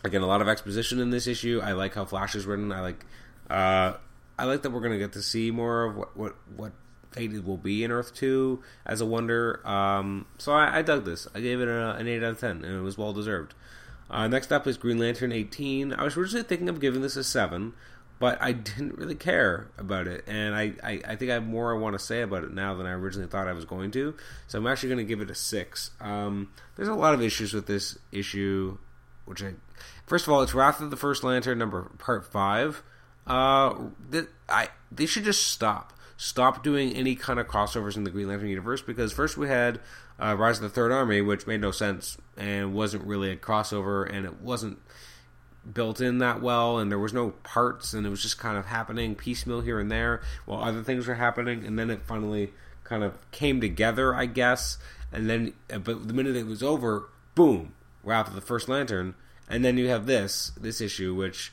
again, 0.04 0.22
a 0.22 0.28
lot 0.28 0.42
of 0.42 0.50
exposition 0.50 1.00
in 1.00 1.10
this 1.10 1.28
issue. 1.28 1.62
I 1.64 1.72
like 1.72 1.94
how 1.94 2.04
Flash 2.04 2.36
is 2.36 2.46
written. 2.46 2.72
I 2.72 2.82
like, 2.82 3.06
uh, 3.50 3.94
I 4.38 4.46
like 4.46 4.64
that 4.64 4.72
we're 4.72 4.82
going 4.82 4.94
to 4.94 5.00
get 5.00 5.14
to 5.14 5.22
see 5.22 5.52
more 5.52 5.86
of 5.86 5.96
what 5.96 6.18
what 6.18 6.36
what 6.56 6.74
Fate 7.14 7.44
will 7.44 7.58
be 7.58 7.84
in 7.84 7.92
Earth 7.92 8.14
Two 8.14 8.64
as 8.86 9.02
a 9.02 9.06
wonder. 9.06 9.66
Um, 9.68 10.26
so 10.38 10.52
I, 10.52 10.80
I, 10.80 10.82
dug 10.82 11.06
this. 11.06 11.28
I 11.34 11.42
gave 11.42 11.62
it 11.62 11.68
a, 11.68 11.96
an 11.96 12.08
eight 12.08 12.24
out 12.24 12.32
of 12.32 12.40
ten, 12.40 12.64
and 12.64 12.78
it 12.78 12.82
was 12.82 12.98
well 12.98 13.14
deserved. 13.14 13.54
Uh, 14.10 14.28
next 14.28 14.52
up 14.52 14.68
is 14.68 14.78
Green 14.78 15.00
Lantern 15.00 15.32
18. 15.32 15.94
I 15.94 16.04
was 16.04 16.16
originally 16.16 16.44
thinking 16.44 16.70
of 16.70 16.80
giving 16.80 17.02
this 17.02 17.16
a 17.16 17.24
7, 17.24 17.74
but 18.20 18.40
I 18.42 18.52
didn't 18.52 18.98
really 18.98 19.16
care 19.16 19.68
about 19.78 20.08
it, 20.08 20.24
and 20.28 20.56
I, 20.56 20.74
I, 20.84 21.02
I, 21.08 21.16
think 21.16 21.32
I 21.32 21.36
have 21.36 21.48
more 21.48 21.74
I 21.74 21.80
want 21.80 21.98
to 21.98 22.00
say 22.00 22.22
about 22.22 22.44
it 22.44 22.54
now 22.54 22.76
than 22.76 22.86
I 22.86 22.92
originally 22.92 23.28
thought 23.28 23.48
I 23.48 23.54
was 23.54 23.66
going 23.66 23.92
to. 23.92 24.14
So 24.48 24.60
I'm 24.60 24.68
actually 24.68 24.90
going 24.90 25.06
to 25.06 25.10
give 25.10 25.22
it 25.22 25.32
a 25.32 25.36
six. 25.36 25.92
Um, 26.00 26.52
there's 26.76 26.90
a 26.90 26.94
lot 26.94 27.14
of 27.14 27.22
issues 27.22 27.54
with 27.54 27.66
this 27.66 27.98
issue, 28.12 28.78
which 29.26 29.44
I 29.44 29.54
first 30.06 30.28
of 30.28 30.34
all, 30.34 30.42
it's 30.42 30.54
Wrath 30.54 30.80
of 30.80 30.92
the 30.92 30.98
First 30.98 31.24
Lantern 31.24 31.58
number 31.58 31.90
part 31.98 32.26
five. 32.26 32.84
Uh, 33.26 33.74
that 34.10 34.28
I 34.50 34.68
they 34.92 35.06
should 35.06 35.24
just 35.24 35.48
stop 35.48 35.94
stop 36.24 36.64
doing 36.64 36.94
any 36.94 37.16
kind 37.16 37.38
of 37.38 37.48
crossovers 37.48 37.98
in 37.98 38.06
the 38.06 38.10
Green 38.10 38.30
Lantern 38.30 38.48
universe 38.48 38.82
because 38.82 39.12
first 39.12 39.36
we 39.36 39.50
had 39.50 39.82
uh, 40.18 40.34
Rise 40.34 40.56
of 40.56 40.64
the 40.64 40.70
Third 40.70 40.90
Army, 40.90 41.20
which 41.20 41.46
made 41.46 41.60
no 41.60 41.72
sense 41.72 42.18
and 42.38 42.74
wasn't 42.74 43.04
really 43.04 43.30
a 43.30 43.36
crossover, 43.36 44.10
and 44.10 44.26
it 44.26 44.40
wasn't 44.40 44.80
built 45.74 46.00
in 46.00 46.20
that 46.20 46.42
well, 46.42 46.80
and 46.80 46.90
there 46.90 46.98
was 46.98 47.12
no 47.12 47.32
parts, 47.44 47.94
and 47.94 48.06
it 48.06 48.10
was 48.10 48.22
just 48.22 48.40
kind 48.40 48.58
of 48.58 48.68
happening 48.68 49.16
piecemeal 49.16 49.60
here 49.60 49.82
and 49.82 49.92
there 49.92 50.22
while 50.46 50.64
other 50.64 50.82
things 50.82 51.08
were 51.08 51.16
happening, 51.16 51.66
and 51.66 51.78
then 51.78 51.90
it 51.90 52.02
finally 52.06 52.54
kind 52.86 53.04
of 53.04 53.18
came 53.32 53.60
together, 53.60 54.16
I 54.16 54.26
guess. 54.26 54.78
And 55.12 55.30
then, 55.30 55.54
uh, 55.72 55.80
but 55.80 56.08
the 56.08 56.14
minute 56.14 56.38
it 56.38 56.48
was 56.48 56.64
over, 56.64 57.10
boom, 57.36 57.74
we're 58.02 58.14
after 58.14 58.34
the 58.34 58.40
first 58.40 58.70
lantern, 58.70 59.16
and 59.50 59.66
then 59.66 59.78
you 59.78 59.90
have 59.90 60.06
this 60.06 60.54
this 60.58 60.80
issue, 60.80 61.14
which 61.14 61.52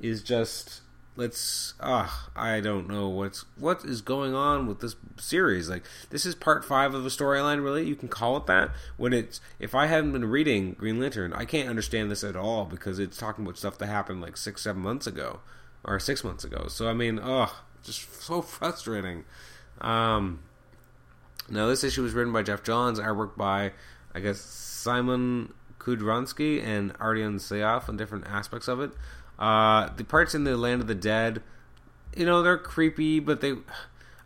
is 0.00 0.24
just 0.24 0.82
let's 1.18 1.74
ah 1.80 2.30
uh, 2.36 2.40
I 2.40 2.60
don't 2.60 2.88
know 2.88 3.08
what's 3.08 3.44
what 3.56 3.84
is 3.84 4.00
going 4.00 4.34
on 4.34 4.68
with 4.68 4.78
this 4.78 4.94
series. 5.18 5.68
Like 5.68 5.82
this 6.10 6.24
is 6.24 6.36
part 6.36 6.64
five 6.64 6.94
of 6.94 7.04
a 7.04 7.08
storyline, 7.08 7.62
really. 7.62 7.84
You 7.86 7.96
can 7.96 8.08
call 8.08 8.36
it 8.36 8.46
that. 8.46 8.70
When 8.96 9.12
it's 9.12 9.40
if 9.58 9.74
I 9.74 9.86
haven't 9.86 10.12
been 10.12 10.26
reading 10.26 10.74
Green 10.74 11.00
Lantern, 11.00 11.32
I 11.32 11.44
can't 11.44 11.68
understand 11.68 12.10
this 12.10 12.22
at 12.22 12.36
all 12.36 12.64
because 12.64 13.00
it's 13.00 13.18
talking 13.18 13.44
about 13.44 13.58
stuff 13.58 13.76
that 13.78 13.88
happened 13.88 14.22
like 14.22 14.36
six, 14.36 14.62
seven 14.62 14.80
months 14.80 15.08
ago, 15.08 15.40
or 15.82 15.98
six 15.98 16.22
months 16.22 16.44
ago. 16.44 16.68
So 16.68 16.88
I 16.88 16.94
mean, 16.94 17.20
oh, 17.22 17.52
just 17.82 18.22
so 18.22 18.40
frustrating. 18.40 19.24
Um, 19.80 20.38
now 21.50 21.66
this 21.66 21.82
issue 21.82 22.02
was 22.02 22.12
written 22.12 22.32
by 22.32 22.44
Geoff 22.44 22.62
Johns, 22.62 23.00
artwork 23.00 23.36
by 23.36 23.72
I 24.14 24.20
guess 24.20 24.38
Szymon 24.38 25.50
Kudranski 25.80 26.62
and 26.62 26.94
Ardian 26.94 27.36
Syaf 27.36 27.88
on 27.88 27.96
different 27.96 28.26
aspects 28.28 28.68
of 28.68 28.80
it. 28.80 28.92
Uh, 29.38 29.90
the 29.96 30.04
parts 30.04 30.34
in 30.34 30.44
the 30.44 30.56
Land 30.56 30.80
of 30.80 30.86
the 30.86 30.94
Dead, 30.94 31.42
you 32.16 32.26
know, 32.26 32.42
they're 32.42 32.58
creepy, 32.58 33.20
but 33.20 33.40
they, 33.40 33.54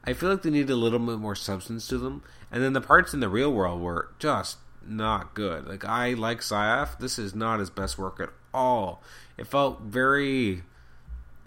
I 0.04 0.12
feel 0.14 0.30
like 0.30 0.42
they 0.42 0.50
need 0.50 0.70
a 0.70 0.76
little 0.76 0.98
bit 0.98 1.18
more 1.18 1.34
substance 1.34 1.86
to 1.88 1.98
them. 1.98 2.22
And 2.50 2.62
then 2.62 2.72
the 2.72 2.80
parts 2.80 3.12
in 3.12 3.20
the 3.20 3.28
real 3.28 3.52
world 3.52 3.80
were 3.80 4.10
just 4.18 4.58
not 4.86 5.34
good. 5.34 5.66
Like 5.66 5.84
I 5.84 6.14
like 6.14 6.40
Syaf. 6.40 6.98
This 6.98 7.18
is 7.18 7.34
not 7.34 7.60
his 7.60 7.70
best 7.70 7.98
work 7.98 8.20
at 8.20 8.30
all. 8.52 9.02
It 9.36 9.46
felt 9.46 9.82
very, 9.82 10.62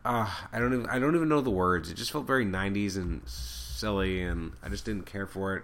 uh, 0.04 0.30
I 0.52 0.60
don't 0.60 0.74
even 0.74 0.86
I 0.88 1.00
don't 1.00 1.16
even 1.16 1.30
know 1.30 1.42
the 1.42 1.52
words. 1.52 1.90
It 1.90 1.96
just 1.96 2.12
felt 2.12 2.26
very 2.26 2.46
'90s 2.46 2.96
and 2.96 3.22
silly, 3.28 4.22
and 4.22 4.54
I 4.64 4.70
just 4.70 4.86
didn't 4.86 5.06
care 5.06 5.28
for 5.28 5.58
it. 5.58 5.64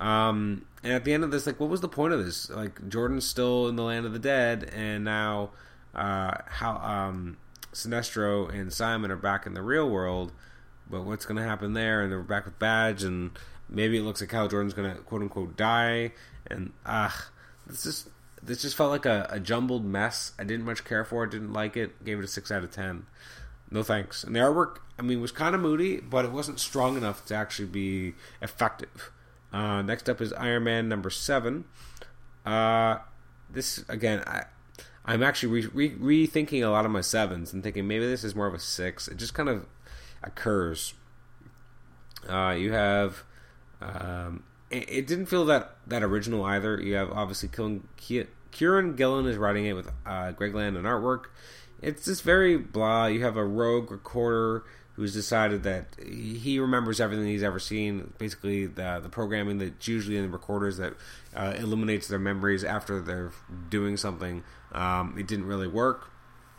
Um, 0.00 0.66
and 0.82 0.92
at 0.92 1.04
the 1.04 1.12
end 1.12 1.24
of 1.24 1.30
this, 1.30 1.46
like, 1.46 1.60
what 1.60 1.70
was 1.70 1.80
the 1.80 1.88
point 1.88 2.12
of 2.12 2.24
this? 2.24 2.50
Like, 2.50 2.88
Jordan's 2.88 3.26
still 3.26 3.68
in 3.68 3.76
the 3.76 3.82
land 3.82 4.06
of 4.06 4.12
the 4.12 4.18
dead, 4.18 4.70
and 4.74 5.04
now 5.04 5.50
uh, 5.94 6.38
how 6.46 6.76
um, 6.76 7.36
Sinestro 7.72 8.52
and 8.52 8.72
Simon 8.72 9.10
are 9.10 9.16
back 9.16 9.46
in 9.46 9.54
the 9.54 9.62
real 9.62 9.88
world. 9.88 10.32
But 10.88 11.04
what's 11.04 11.24
going 11.24 11.36
to 11.36 11.42
happen 11.42 11.72
there? 11.72 12.02
And 12.02 12.12
they're 12.12 12.22
back 12.22 12.44
with 12.44 12.58
Badge, 12.58 13.02
and 13.02 13.30
maybe 13.68 13.98
it 13.98 14.02
looks 14.02 14.20
like 14.20 14.30
Hal 14.30 14.48
Jordan's 14.48 14.74
going 14.74 14.94
to 14.94 15.00
quote 15.02 15.22
unquote 15.22 15.56
die. 15.56 16.12
And 16.46 16.72
ah, 16.84 17.28
this 17.66 17.84
just 17.84 18.08
this 18.42 18.62
just 18.62 18.76
felt 18.76 18.90
like 18.90 19.06
a, 19.06 19.26
a, 19.30 19.40
jumbled 19.40 19.84
mess. 19.84 20.32
I 20.38 20.44
didn't 20.44 20.66
much 20.66 20.84
care 20.84 21.04
for 21.04 21.24
it. 21.24 21.30
Didn't 21.30 21.52
like 21.52 21.76
it. 21.76 22.04
Gave 22.04 22.18
it 22.18 22.24
a 22.24 22.28
six 22.28 22.50
out 22.50 22.62
of 22.62 22.70
ten. 22.70 23.06
No 23.70 23.82
thanks. 23.82 24.22
And 24.22 24.36
the 24.36 24.40
artwork, 24.40 24.78
I 24.98 25.02
mean, 25.02 25.20
was 25.20 25.32
kind 25.32 25.54
of 25.54 25.60
moody, 25.60 25.98
but 25.98 26.26
it 26.26 26.32
wasn't 26.32 26.60
strong 26.60 26.96
enough 26.96 27.24
to 27.26 27.34
actually 27.34 27.68
be 27.68 28.14
effective. 28.42 29.10
Uh, 29.52 29.80
next 29.82 30.10
up 30.10 30.20
is 30.20 30.32
Iron 30.34 30.64
Man 30.64 30.88
number 30.88 31.08
seven. 31.08 31.64
Uh, 32.44 32.98
this 33.50 33.84
again, 33.88 34.22
I, 34.26 34.44
I'm 35.04 35.22
actually 35.22 35.60
re- 35.60 35.90
re- 35.98 36.26
rethinking 36.26 36.64
a 36.64 36.70
lot 36.70 36.86
of 36.86 36.90
my 36.90 37.02
sevens 37.02 37.52
and 37.52 37.62
thinking 37.62 37.86
maybe 37.86 38.06
this 38.06 38.24
is 38.24 38.34
more 38.34 38.46
of 38.46 38.54
a 38.54 38.58
six. 38.58 39.06
It 39.08 39.16
just 39.16 39.34
kind 39.34 39.48
of 39.48 39.66
occurs. 40.22 40.94
Uh, 42.28 42.56
you 42.58 42.72
have. 42.72 43.24
Um, 43.82 44.44
it, 44.70 45.06
didn't 45.06 45.26
feel 45.26 45.44
that 45.46 45.76
that 45.86 46.02
original 46.02 46.44
either. 46.44 46.80
You 46.80 46.94
have 46.94 47.12
obviously 47.12 47.48
Kieron, 47.48 47.82
Kieron 48.52 48.96
Gillen 48.96 49.26
is 49.26 49.36
writing 49.36 49.66
it 49.66 49.74
with 49.74 49.90
uh, 50.06 50.32
Greg 50.32 50.54
Land 50.54 50.76
and 50.76 50.86
artwork. 50.86 51.26
It's 51.82 52.06
just 52.06 52.22
very 52.22 52.56
blah. 52.56 53.06
You 53.06 53.22
have 53.24 53.36
a 53.36 53.44
rogue 53.44 53.90
recorder 53.90 54.64
who's 54.94 55.12
decided 55.12 55.64
that 55.64 55.86
he 56.00 56.58
remembers 56.58 57.00
everything 57.00 57.26
he's 57.26 57.42
ever 57.42 57.58
seen. 57.58 58.12
Basically, 58.18 58.66
the 58.66 59.00
the 59.02 59.08
programming 59.08 59.58
that's 59.58 59.86
usually 59.86 60.16
in 60.16 60.22
the 60.22 60.28
recorders 60.30 60.78
that 60.78 60.94
uh, 61.34 61.54
eliminates 61.58 62.08
their 62.08 62.18
memories 62.18 62.64
after 62.64 63.00
they're 63.00 63.32
doing 63.68 63.96
something. 63.96 64.42
Um, 64.74 65.16
it 65.18 65.26
didn't 65.26 65.46
really 65.46 65.68
work, 65.68 66.10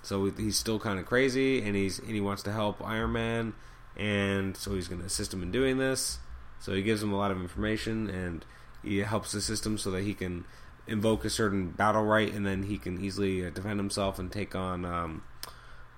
so 0.02 0.26
he's 0.26 0.58
still 0.58 0.80
kind 0.80 1.00
of 1.00 1.06
crazy, 1.06 1.62
and 1.62 1.76
he's 1.76 2.00
and 2.00 2.12
he 2.12 2.22
wants 2.22 2.44
to 2.44 2.52
help 2.52 2.82
Iron 2.82 3.12
Man, 3.12 3.54
and 3.98 4.56
so 4.56 4.74
he's 4.74 4.88
going 4.88 5.02
to 5.02 5.08
assist 5.08 5.34
him 5.34 5.44
in 5.44 5.52
doing 5.52 5.78
this. 5.78 6.20
So 6.60 6.74
he 6.74 6.82
gives 6.82 7.04
him 7.04 7.12
a 7.12 7.18
lot 7.18 7.32
of 7.32 7.42
information, 7.42 8.10
and 8.10 8.46
he 8.84 9.00
helps 9.00 9.32
the 9.32 9.42
system 9.42 9.78
so 9.78 9.92
that 9.92 10.04
he 10.04 10.14
can 10.14 10.46
invoke 10.88 11.26
a 11.26 11.30
certain 11.30 11.72
battle 11.72 12.04
right, 12.04 12.34
and 12.34 12.46
then 12.46 12.64
he 12.64 12.78
can 12.78 13.04
easily 13.04 13.46
uh, 13.46 13.50
defend 13.50 13.80
himself 13.80 14.18
and 14.18 14.32
take 14.32 14.56
on. 14.56 14.86
Um, 14.86 15.24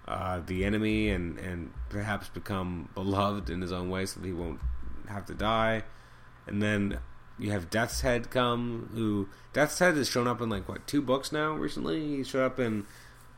uh, 0.07 0.39
the 0.45 0.63
enemy 0.63 1.09
and, 1.09 1.37
and 1.37 1.73
perhaps 1.89 2.29
become 2.29 2.89
beloved 2.95 3.49
in 3.49 3.61
his 3.61 3.73
own 3.73 3.89
way 3.89 4.05
so 4.05 4.19
that 4.19 4.25
he 4.25 4.33
won't 4.33 4.59
have 5.09 5.25
to 5.25 5.33
die. 5.33 5.83
And 6.45 6.61
then 6.61 6.99
you 7.39 7.51
have 7.51 7.69
Death's 7.69 8.01
Head 8.01 8.29
come, 8.29 8.89
who 8.93 9.29
Death's 9.53 9.79
Head 9.79 9.95
has 9.97 10.09
shown 10.09 10.27
up 10.27 10.41
in 10.41 10.49
like 10.49 10.67
what 10.67 10.87
two 10.87 11.01
books 11.01 11.31
now 11.31 11.53
recently. 11.53 12.17
He 12.17 12.23
showed 12.23 12.45
up 12.45 12.59
in 12.59 12.85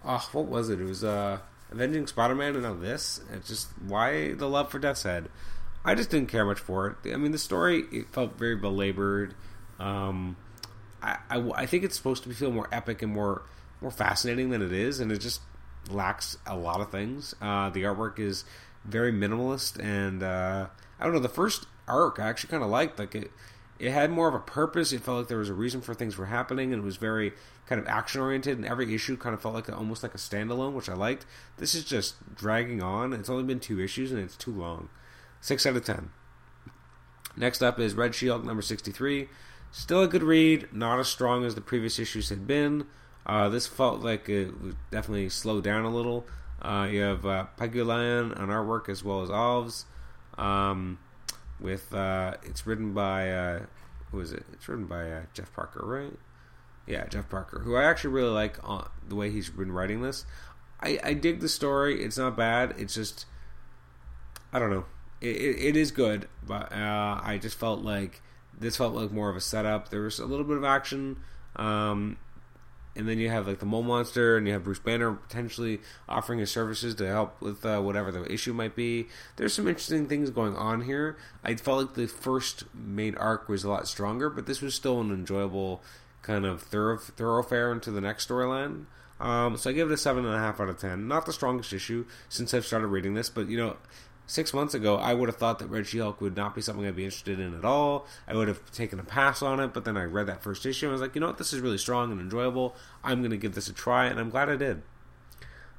oh 0.06 0.30
what 0.32 0.46
was 0.46 0.70
it? 0.70 0.80
It 0.80 0.86
was 0.86 1.04
uh, 1.04 1.40
Avenging 1.72 2.08
Spider-Man 2.08 2.56
and 2.56 2.64
now 2.64 2.74
this. 2.74 3.22
It's 3.34 3.48
just 3.48 3.68
why 3.86 4.34
the 4.34 4.48
love 4.48 4.72
for 4.72 4.80
Death's 4.80 5.04
Head. 5.04 5.30
I 5.84 5.96
just 5.96 6.10
didn't 6.10 6.30
care 6.30 6.46
much 6.46 6.60
for 6.60 6.88
it. 7.04 7.14
I 7.14 7.18
mean, 7.18 7.32
the 7.32 7.38
story 7.38 7.86
it 7.92 8.10
felt 8.10 8.38
very 8.38 8.56
belabored. 8.56 9.34
Um, 9.80 10.36
I, 11.02 11.18
I, 11.30 11.52
I 11.56 11.66
think 11.66 11.84
it's 11.84 11.96
supposed 11.96 12.24
to 12.24 12.30
be 12.30 12.36
feel 12.36 12.52
more 12.52 12.68
epic 12.72 13.02
and 13.02 13.14
more 13.14 13.44
more 13.82 13.92
fascinating 13.92 14.50
than 14.50 14.62
it 14.62 14.74
is, 14.74 15.00
and 15.00 15.12
it 15.12 15.20
just 15.20 15.42
lacks 15.90 16.38
a 16.46 16.56
lot 16.56 16.82
of 16.82 16.92
things. 16.92 17.34
Uh, 17.42 17.70
the 17.70 17.84
artwork 17.84 18.20
is 18.20 18.44
very 18.86 19.12
minimalist, 19.12 19.82
and 19.82 20.22
uh, 20.24 20.68
I 21.00 21.04
don't 21.04 21.14
know. 21.14 21.20
The 21.20 21.30
first 21.30 21.66
arc 21.88 22.20
I 22.20 22.28
actually 22.28 22.52
kind 22.52 22.64
of 22.64 22.70
liked. 22.70 23.00
Like 23.00 23.16
it, 23.16 23.32
it 23.80 23.92
had 23.92 24.12
more 24.12 24.28
of 24.28 24.34
a 24.34 24.40
purpose. 24.40 24.92
It 24.92 25.02
felt 25.02 25.18
like 25.20 25.28
there 25.28 25.38
was 25.38 25.50
a 25.50 25.54
reason 25.54 25.82
for 25.82 25.94
things 25.94 26.18
were 26.18 26.26
happening, 26.26 26.74
and 26.74 26.84
it 26.84 26.86
was 26.86 26.98
very 26.98 27.34
kind 27.66 27.80
of 27.80 27.88
action 27.88 28.22
oriented. 28.22 28.58
And 28.58 28.66
every 28.66 28.94
issue 28.94 29.16
kind 29.18 29.34
of 29.34 29.42
felt 29.42 29.56
like 29.56 29.70
a, 29.70 29.76
almost 29.76 30.04
like 30.04 30.14
a 30.14 30.18
standalone, 30.18 30.74
which 30.74 30.90
I 30.90 30.94
liked. 30.94 31.26
This 31.58 31.74
is 31.74 31.86
just 31.86 32.36
dragging 32.36 32.84
on. 32.84 33.14
It's 33.14 33.30
only 33.30 33.44
been 33.44 33.60
two 33.60 33.80
issues, 33.80 34.12
and 34.12 34.22
it's 34.22 34.36
too 34.36 34.52
long. 34.52 34.90
Six 35.42 35.66
out 35.66 35.78
of 35.78 35.86
ten. 35.86 36.12
Next 37.38 37.62
up 37.62 37.80
is 37.80 37.94
Red 37.94 38.14
She-Hulk 38.16 38.44
number 38.44 38.62
sixty 38.62 38.92
three. 38.92 39.30
Still 39.72 40.04
a 40.04 40.08
good 40.08 40.24
read, 40.24 40.68
not 40.74 41.00
as 41.00 41.08
strong 41.08 41.46
as 41.46 41.56
the 41.56 41.62
previous 41.62 42.00
issues 42.00 42.30
had 42.30 42.46
been. 42.46 42.86
Uh, 43.26 43.48
this 43.48 43.68
felt 43.68 44.02
like 44.02 44.28
it 44.28 44.52
definitely 44.90 45.30
slowed 45.30 45.64
down 45.64 45.86
a 45.86 45.90
little. 45.90 46.26
Uh, 46.62 46.88
you 46.92 47.02
have 47.02 47.26
uh, 47.26 47.46
Pagulayan 47.58 48.38
on 48.38 48.50
artwork 48.50 48.90
as 48.90 49.04
well 49.04 49.22
as 49.22 49.30
Alves. 49.30 49.86
Um, 50.38 50.98
with 51.60 51.94
uh, 51.94 52.36
it's 52.44 52.66
written 52.66 52.94
by 52.94 53.32
uh, 53.32 53.60
who 54.12 54.20
is 54.20 54.32
it? 54.32 54.46
It's 54.54 54.68
written 54.68 54.86
by 54.86 55.10
uh, 55.12 55.22
Jeff 55.34 55.54
Parker, 55.54 55.86
right? 55.86 56.18
Yeah, 56.88 57.06
Jeff 57.08 57.30
Parker, 57.30 57.60
who 57.60 57.76
I 57.76 57.84
actually 57.84 58.12
really 58.12 58.32
like 58.32 58.58
uh, 58.64 58.86
the 59.08 59.16
way 59.16 59.30
he's 59.30 59.50
been 59.50 59.72
writing 59.72 60.02
this. 60.02 60.26
I, 60.82 61.00
I 61.04 61.14
dig 61.14 61.40
the 61.42 61.50
story. 61.50 62.04
It's 62.04 62.18
not 62.18 62.36
bad. 62.38 62.74
It's 62.78 62.96
just 62.96 63.26
I 64.52 64.60
don't 64.60 64.72
know. 64.72 64.86
It, 65.22 65.36
it, 65.36 65.60
it 65.60 65.78
is 65.78 65.92
good, 65.92 66.28
but 66.46 66.72
uh, 66.72 67.20
I 67.22 67.38
just 67.42 67.58
felt 67.58 67.82
like 67.82 68.22
this 68.58 68.78
felt 68.78 68.94
like 68.94 69.12
more 69.12 69.30
of 69.30 69.36
a 69.36 69.42
setup. 69.42 69.90
There 69.90 70.02
was 70.02 70.20
a 70.20 70.26
little 70.26 70.46
bit 70.46 70.58
of 70.58 70.64
action. 70.64 71.18
Um, 71.56 72.18
and 73.00 73.08
then 73.08 73.18
you 73.18 73.30
have 73.30 73.48
like 73.48 73.60
the 73.60 73.66
mole 73.66 73.82
monster, 73.82 74.36
and 74.36 74.46
you 74.46 74.52
have 74.52 74.66
Bruce 74.66 74.80
Banner 74.80 75.14
potentially 75.14 75.80
offering 76.10 76.40
his 76.40 76.52
services 76.52 76.94
to 76.96 77.08
help 77.08 77.42
with 77.42 77.66
uh, 77.66 77.80
whatever 77.80 78.12
the 78.12 78.30
issue 78.30 78.54
might 78.54 78.76
be. 78.76 79.08
There's 79.38 79.54
some 79.54 79.70
interesting 79.70 80.08
things 80.08 80.30
going 80.30 80.56
on 80.58 80.82
here. 80.82 81.18
I 81.42 81.56
felt 81.56 81.80
like 81.80 81.94
the 81.96 82.08
first 82.08 82.66
main 82.74 83.16
arc 83.16 83.48
was 83.48 83.64
a 83.64 83.70
lot 83.70 83.88
stronger, 83.88 84.30
but 84.30 84.48
this 84.48 84.62
was 84.62 84.76
still 84.76 85.00
an 85.00 85.12
enjoyable 85.12 85.82
kind 86.24 86.46
of 86.46 86.62
thorough, 86.62 86.98
thoroughfare 86.98 87.72
into 87.72 87.90
the 87.90 88.02
next 88.02 88.28
storyline. 88.28 88.86
Um, 89.22 89.56
so 89.56 89.70
I 89.70 89.74
give 89.74 89.90
it 89.90 89.94
a 89.94 89.98
seven 89.98 90.26
and 90.26 90.36
a 90.36 90.40
half 90.40 90.60
out 90.60 90.68
of 90.68 90.78
ten. 90.78 91.08
Not 91.08 91.26
the 91.26 91.34
strongest 91.34 91.72
issue 91.72 92.06
since 92.28 92.54
I've 92.54 92.66
started 92.66 92.88
reading 92.88 93.14
this, 93.14 93.30
but 93.30 93.48
you 93.48 93.58
know, 93.58 93.78
six 94.30 94.54
months 94.54 94.74
ago, 94.74 94.96
I 94.96 95.14
would 95.14 95.28
have 95.28 95.38
thought 95.38 95.60
that 95.60 95.68
Red 95.68 95.88
She-Hulk 95.88 96.22
would 96.22 96.38
not 96.38 96.54
be 96.54 96.62
something 96.62 96.86
I'd 96.86 96.96
be 96.96 97.06
interested 97.06 97.40
in 97.40 97.58
at 97.58 97.66
all. 97.66 98.06
I 98.28 98.36
would 98.36 98.48
have 98.48 98.72
taken 98.72 99.00
a 99.00 99.04
pass 99.04 99.42
on 99.42 99.60
it, 99.60 99.74
but 99.74 99.86
then 99.86 99.98
I 99.98 100.04
read 100.04 100.28
that 100.28 100.44
first 100.44 100.66
issue 100.66 100.86
and 100.86 100.92
I 100.92 100.94
was 100.94 101.02
like, 101.02 101.16
you 101.16 101.22
know 101.22 101.28
what, 101.28 101.38
this 101.38 101.52
is 101.52 101.60
really 101.60 101.78
strong 101.78 102.12
and 102.12 102.22
enjoyable. 102.22 102.76
I'm 103.04 103.20
going 103.20 103.32
to 103.32 103.38
give 103.38 103.56
this 103.56 103.68
a 103.68 103.74
try, 103.74 104.06
and 104.06 104.20
I'm 104.20 104.30
glad 104.30 104.50
I 104.50 104.56
did. 104.56 104.84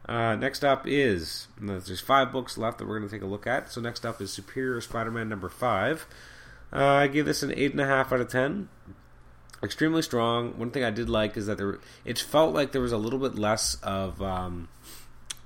Uh, 0.06 0.34
next 0.34 0.64
up 0.64 0.86
is 0.86 1.46
there's 1.60 2.00
five 2.00 2.32
books 2.32 2.58
left 2.58 2.78
that 2.78 2.88
we're 2.88 2.98
going 2.98 3.08
to 3.08 3.14
take 3.14 3.22
a 3.22 3.26
look 3.26 3.46
at. 3.46 3.70
So 3.70 3.80
next 3.80 4.04
up 4.04 4.20
is 4.20 4.32
Superior 4.32 4.80
Spider-Man 4.80 5.28
number 5.28 5.48
five. 5.48 6.06
Uh, 6.72 6.84
I 6.84 7.06
give 7.06 7.26
this 7.26 7.42
an 7.42 7.52
eight 7.54 7.72
and 7.72 7.80
a 7.80 7.86
half 7.86 8.12
out 8.12 8.20
of 8.20 8.28
ten. 8.28 8.68
Extremely 9.62 10.02
strong. 10.02 10.58
One 10.58 10.70
thing 10.70 10.82
I 10.82 10.90
did 10.90 11.08
like 11.08 11.36
is 11.36 11.46
that 11.46 11.58
there 11.58 11.78
it 12.04 12.18
felt 12.18 12.54
like 12.54 12.72
there 12.72 12.80
was 12.80 12.92
a 12.92 12.96
little 12.96 13.18
bit 13.18 13.34
less 13.34 13.76
of 13.82 14.22
um, 14.22 14.68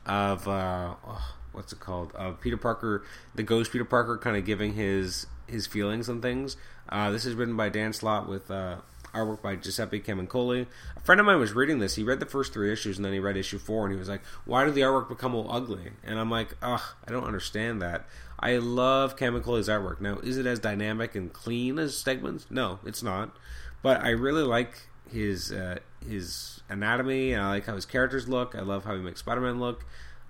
of 0.06 0.46
uh, 0.46 0.94
oh, 1.04 1.34
what's 1.54 1.72
it 1.72 1.80
called? 1.80 2.12
Uh, 2.16 2.32
Peter 2.32 2.56
Parker, 2.56 3.04
the 3.34 3.42
ghost 3.42 3.72
Peter 3.72 3.84
Parker, 3.84 4.18
kind 4.18 4.36
of 4.36 4.44
giving 4.44 4.74
his 4.74 5.26
his 5.46 5.66
feelings 5.66 6.08
and 6.08 6.22
things. 6.22 6.56
Uh, 6.88 7.10
this 7.10 7.24
is 7.24 7.34
written 7.34 7.56
by 7.56 7.68
Dan 7.68 7.92
Slott 7.92 8.28
with 8.28 8.50
uh, 8.50 8.76
artwork 9.14 9.42
by 9.42 9.56
Giuseppe 9.56 10.00
Camuncoli. 10.00 10.66
A 10.96 11.00
friend 11.00 11.20
of 11.20 11.26
mine 11.26 11.38
was 11.38 11.52
reading 11.52 11.78
this. 11.78 11.94
He 11.94 12.02
read 12.02 12.20
the 12.20 12.26
first 12.26 12.52
three 12.52 12.72
issues 12.72 12.96
and 12.96 13.04
then 13.04 13.12
he 13.12 13.18
read 13.18 13.36
issue 13.36 13.58
four 13.58 13.84
and 13.84 13.92
he 13.92 13.98
was 13.98 14.08
like, 14.08 14.22
"Why 14.44 14.64
did 14.64 14.74
the 14.74 14.82
artwork 14.82 15.08
become 15.08 15.34
all 15.34 15.50
ugly?" 15.50 15.92
And 16.02 16.18
I'm 16.18 16.30
like, 16.30 16.56
"Ugh, 16.60 16.82
I 17.06 17.10
don't 17.10 17.24
understand 17.24 17.80
that." 17.82 18.06
I 18.38 18.56
love 18.58 19.16
Camuncoli's 19.16 19.68
artwork. 19.68 20.00
Now, 20.00 20.18
is 20.18 20.36
it 20.36 20.46
as 20.46 20.58
dynamic 20.58 21.14
and 21.14 21.32
clean 21.32 21.78
as 21.78 21.94
Stegman's? 21.94 22.46
No, 22.50 22.80
it's 22.84 23.02
not. 23.02 23.34
But 23.80 24.02
I 24.02 24.10
really 24.10 24.42
like 24.42 24.88
his 25.10 25.52
uh, 25.52 25.78
his 26.06 26.60
anatomy. 26.68 27.34
I 27.34 27.48
like 27.48 27.66
how 27.66 27.74
his 27.74 27.86
characters 27.86 28.28
look. 28.28 28.54
I 28.54 28.60
love 28.60 28.84
how 28.84 28.94
he 28.96 29.00
makes 29.00 29.20
Spider-Man 29.20 29.60
look. 29.60 29.84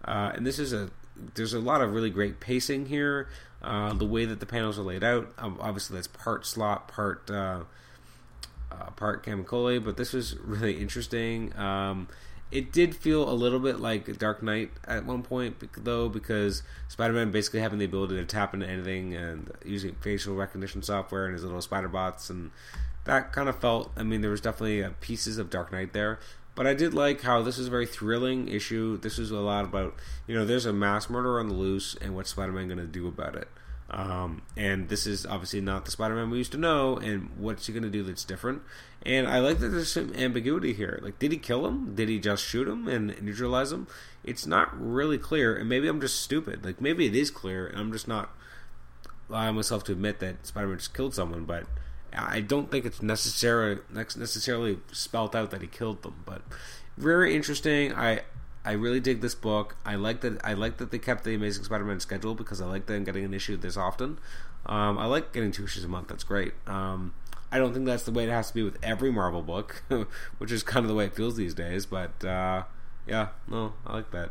Uh, 0.05 0.33
and 0.35 0.47
this 0.47 0.59
is 0.59 0.73
a 0.73 0.91
there's 1.35 1.55
a 1.55 1.61
lot 1.61 1.81
of 1.81 1.93
really 1.93 2.11
great 2.11 2.41
pacing 2.41 2.87
here. 2.87 3.29
Uh, 3.63 3.95
the 3.95 4.05
way 4.05 4.27
that 4.27 4.41
the 4.41 4.47
panels 4.47 4.79
are 4.79 4.83
laid 4.83 5.03
out, 5.03 5.33
obviously 5.39 5.95
that's 5.95 6.07
part 6.07 6.45
Slott, 6.45 6.87
part 6.87 7.31
uh, 7.31 7.61
uh, 8.71 8.91
part 8.91 9.25
Camuncoli, 9.25 9.83
but 9.83 9.97
this 9.97 10.13
was 10.13 10.37
really 10.39 10.75
interesting. 10.75 11.57
Um, 11.57 12.09
it 12.51 12.73
did 12.73 12.95
feel 12.95 13.29
a 13.29 13.33
little 13.33 13.59
bit 13.59 13.81
like 13.81 14.19
Dark 14.19 14.43
Knight 14.43 14.71
at 14.87 15.05
one 15.05 15.23
point, 15.23 15.57
though, 15.83 16.09
because 16.09 16.63
Spider-Man 16.89 17.33
basically 17.33 17.61
having 17.61 17.79
the 17.79 17.85
ability 17.85 18.17
to 18.17 18.25
tap 18.25 18.55
into 18.55 18.67
anything 18.67 19.15
and 19.15 19.51
using 19.65 19.95
facial 19.97 20.35
recognition 20.35 20.83
software 20.83 21.25
and 21.25 21.35
his 21.35 21.43
little 21.43 21.61
spider 21.61 21.89
bots, 21.89 22.31
and 22.31 22.51
that 23.05 23.33
kind 23.33 23.49
of 23.49 23.59
felt. 23.61 23.91
I 23.97 24.03
mean, 24.03 24.21
there 24.21 24.31
was 24.31 24.41
definitely 24.41 24.85
uh, 24.85 24.91
pieces 25.01 25.39
of 25.39 25.51
Dark 25.51 25.73
Knight 25.73 25.95
there, 25.95 26.21
but 26.55 26.67
I 26.67 26.75
did 26.75 26.95
like 26.95 27.23
how 27.23 27.43
this 27.43 27.59
is 27.59 27.69
a 27.69 27.71
very 27.71 27.87
thrilling 27.87 28.49
issue. 28.49 28.97
This 28.99 29.19
is 29.19 29.31
a 29.31 29.39
lot 29.39 29.65
about 29.65 29.95
you 30.27 30.35
know 30.35 30.45
there's 30.45 30.67
a 30.67 30.73
mass 30.73 31.11
murder 31.11 31.39
on 31.41 31.49
the 31.49 31.55
loose 31.55 31.95
and 32.01 32.15
what's 32.15 32.31
Spider-Man 32.31 32.69
going 32.69 32.79
to 32.79 32.87
do 32.87 33.09
about 33.09 33.35
it. 33.37 33.49
Um, 33.91 34.43
and 34.57 34.89
this 34.89 35.07
is 35.07 35.27
obviously 35.27 35.61
not 35.61 35.85
the 35.85 35.91
Spider-Man 35.91 36.31
we 36.31 36.39
used 36.39 36.53
to 36.53 36.59
know. 36.59 36.97
And 36.97 37.31
what's 37.37 37.67
he 37.67 37.73
going 37.73 37.83
to 37.83 37.91
do 37.91 38.03
that's 38.03 38.25
different? 38.25 38.63
And 39.05 39.27
I 39.27 39.39
like 39.39 39.59
that 39.59 39.69
there's 39.69 39.93
some 39.93 40.15
ambiguity 40.15 40.73
here. 40.73 40.99
Like, 41.03 41.19
did 41.19 41.33
he 41.33 41.39
kill 41.39 41.67
him? 41.67 41.95
Did 41.95 42.09
he 42.09 42.19
just 42.19 42.45
shoot 42.45 42.67
him 42.67 42.89
and 42.89 43.21
neutralize 43.23 43.73
him? 43.73 43.87
It's 44.25 44.47
not 44.47 44.71
really 44.81 45.19
clear. 45.19 45.55
And 45.55 45.69
maybe 45.69 45.89
I'm 45.89 46.01
just 46.01 46.21
stupid. 46.21 46.65
Like, 46.65 46.81
maybe 46.81 47.07
it 47.07 47.15
is 47.15 47.31
clear, 47.31 47.67
and 47.67 47.79
I'm 47.79 47.93
just 47.93 48.09
not 48.09 48.35
allowing 49.29 49.57
myself 49.57 49.85
to 49.85 49.93
admit 49.93 50.19
that 50.21 50.47
Spider-Man 50.47 50.79
just 50.79 50.95
killed 50.95 51.15
someone. 51.15 51.45
But 51.45 51.67
I 52.17 52.41
don't 52.41 52.71
think 52.71 52.85
it's 52.85 53.03
necessarily 53.03 53.81
necessarily 53.93 54.79
spelt 54.93 55.35
out 55.35 55.51
that 55.51 55.61
he 55.61 55.67
killed 55.67 56.03
them. 56.03 56.23
But 56.25 56.43
very 56.97 57.35
interesting. 57.35 57.93
I 57.93 58.23
I 58.65 58.73
really 58.73 59.01
dig 59.01 59.21
this 59.21 59.35
book. 59.35 59.77
I 59.85 59.97
like 59.97 60.21
that. 60.23 60.41
I 60.45 60.55
like 60.55 60.79
that 60.79 60.91
they 60.91 60.99
kept 60.99 61.25
the 61.25 61.35
Amazing 61.35 61.65
Spider-Man 61.65 62.01
schedule 62.01 62.35
because 62.35 62.61
I 62.61 62.67
like 62.67 62.87
them 62.87 63.05
getting 63.05 63.25
an 63.25 63.35
issue 63.35 63.57
this 63.57 63.77
often. 63.77 64.19
Um, 64.67 64.99
I 64.99 65.05
like 65.05 65.33
getting 65.33 65.53
two 65.53 65.65
issues 65.65 65.85
a 65.85 65.89
month. 65.89 66.09
That's 66.09 66.25
great. 66.25 66.55
Um, 66.67 67.13
I 67.53 67.59
don't 67.59 67.75
think 67.75 67.85
that's 67.85 68.05
the 68.05 68.11
way 68.11 68.25
it 68.25 68.31
has 68.31 68.49
to 68.49 68.55
be 68.55 68.63
with 68.63 68.79
every 68.83 69.13
Marvel 69.13 69.43
book, 69.43 69.83
which 70.39 70.51
is 70.51 70.63
kind 70.63 70.85
of 70.85 70.89
the 70.89 70.95
way 70.95 71.05
it 71.05 71.15
feels 71.15 71.37
these 71.37 71.53
days. 71.53 71.85
But 71.85 72.25
uh, 72.25 72.65
yeah, 73.07 73.29
no, 73.47 73.75
I 73.87 73.93
like 73.93 74.11
that. 74.13 74.31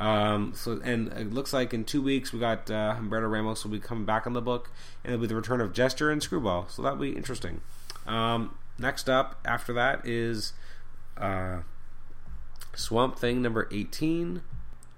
Um, 0.00 0.54
so 0.54 0.80
and 0.82 1.08
it 1.12 1.32
looks 1.32 1.52
like 1.52 1.74
in 1.74 1.84
two 1.84 2.00
weeks 2.00 2.32
we 2.32 2.40
got 2.40 2.70
uh, 2.70 2.96
Humberto 2.98 3.30
Ramos 3.30 3.62
will 3.62 3.70
be 3.70 3.78
coming 3.78 4.06
back 4.06 4.26
on 4.26 4.32
the 4.32 4.40
book, 4.40 4.70
and 5.04 5.12
it'll 5.12 5.20
be 5.20 5.28
the 5.28 5.36
return 5.36 5.60
of 5.60 5.74
Jester 5.74 6.10
and 6.10 6.22
Screwball. 6.22 6.68
So 6.68 6.80
that'll 6.82 6.98
be 6.98 7.10
interesting. 7.10 7.60
Um, 8.06 8.56
next 8.78 9.10
up 9.10 9.38
after 9.44 9.74
that 9.74 10.06
is 10.06 10.54
uh, 11.18 11.58
Swamp 12.74 13.18
Thing 13.18 13.42
number 13.42 13.68
18. 13.70 14.40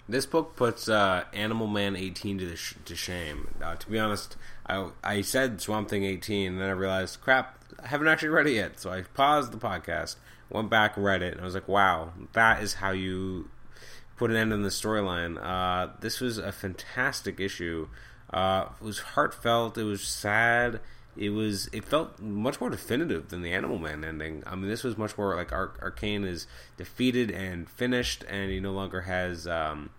This 0.08 0.24
book 0.24 0.54
puts 0.54 0.88
uh, 0.88 1.24
Animal 1.32 1.66
Man 1.66 1.96
18 1.96 2.38
to, 2.38 2.56
sh- 2.56 2.74
to 2.84 2.94
shame. 2.94 3.54
Uh, 3.62 3.74
to 3.74 3.90
be 3.90 3.98
honest, 3.98 4.36
I, 4.66 4.90
I 5.02 5.22
said 5.22 5.60
Swamp 5.60 5.88
Thing 5.88 6.04
18, 6.04 6.52
and 6.52 6.60
then 6.60 6.68
I 6.68 6.72
realized, 6.72 7.20
crap, 7.20 7.58
I 7.82 7.88
haven't 7.88 8.08
actually 8.08 8.28
read 8.28 8.46
it 8.46 8.52
yet. 8.52 8.78
So 8.78 8.90
I 8.90 9.02
paused 9.02 9.52
the 9.52 9.58
podcast, 9.58 10.16
went 10.48 10.70
back, 10.70 10.96
read 10.96 11.22
it, 11.22 11.32
and 11.32 11.40
I 11.40 11.44
was 11.44 11.54
like, 11.54 11.68
wow, 11.68 12.12
that 12.34 12.62
is 12.62 12.74
how 12.74 12.90
you 12.90 13.48
put 14.22 14.30
an 14.30 14.36
end 14.36 14.52
in 14.52 14.62
the 14.62 14.68
storyline. 14.68 15.36
Uh, 15.42 15.92
this 16.00 16.20
was 16.20 16.38
a 16.38 16.52
fantastic 16.52 17.40
issue. 17.40 17.88
Uh, 18.32 18.66
it 18.80 18.84
was 18.84 19.00
heartfelt. 19.00 19.76
It 19.76 19.84
was 19.84 20.02
sad 20.02 20.80
it 21.16 21.30
was 21.30 21.68
it 21.72 21.84
felt 21.84 22.18
much 22.20 22.60
more 22.60 22.70
definitive 22.70 23.28
than 23.28 23.42
the 23.42 23.52
Animal 23.52 23.78
Man 23.78 24.04
ending. 24.04 24.42
I 24.46 24.54
mean, 24.54 24.68
this 24.68 24.82
was 24.82 24.96
much 24.96 25.18
more 25.18 25.36
like 25.36 25.52
Ar- 25.52 25.74
Arcane 25.82 26.24
is 26.24 26.46
defeated 26.76 27.30
and 27.30 27.68
finished, 27.68 28.24
and 28.28 28.50
he 28.50 28.60
no 28.60 28.72
longer 28.72 29.02
has 29.02 29.46
um, 29.46 29.90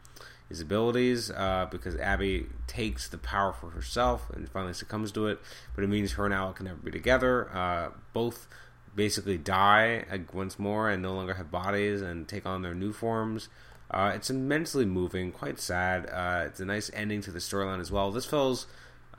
his 0.50 0.62
abilities 0.62 1.30
uh, 1.30 1.68
because 1.70 1.96
Abby 1.98 2.48
takes 2.66 3.08
the 3.08 3.20
power 3.20 3.54
for 3.54 3.70
herself 3.72 4.30
and 4.32 4.50
finally 4.50 4.74
succumbs 4.74 5.12
to 5.12 5.28
it. 5.28 5.40
But 5.76 5.84
it 5.84 5.88
means 5.88 6.14
her 6.14 6.26
and 6.26 6.34
Alec 6.34 6.58
can 6.58 6.66
never 6.66 6.80
be 6.80 6.92
together. 6.92 7.56
Uh, 7.56 7.90
both 8.14 8.48
basically 8.96 9.38
die 9.38 10.06
once 10.34 10.58
more 10.58 10.90
and 10.90 11.02
no 11.02 11.14
longer 11.14 11.36
have 11.36 11.52
bodies 11.52 12.02
and 12.02 12.28
take 12.28 12.46
on 12.46 12.64
their 12.64 12.76
new 12.76 12.92
forms. 12.92 13.50
Uh, 13.94 14.12
it's 14.16 14.30
immensely 14.30 14.86
moving, 14.86 15.32
quite 15.32 15.60
sad. 15.60 16.10
Uh, 16.12 16.46
it's 16.48 16.60
a 16.60 16.66
nice 16.66 16.90
ending 16.94 17.22
to 17.22 17.32
the 17.32 17.40
storyline 17.40 17.80
as 17.80 17.92
well. 17.92 18.12
This 18.12 18.26
feels. 18.26 18.66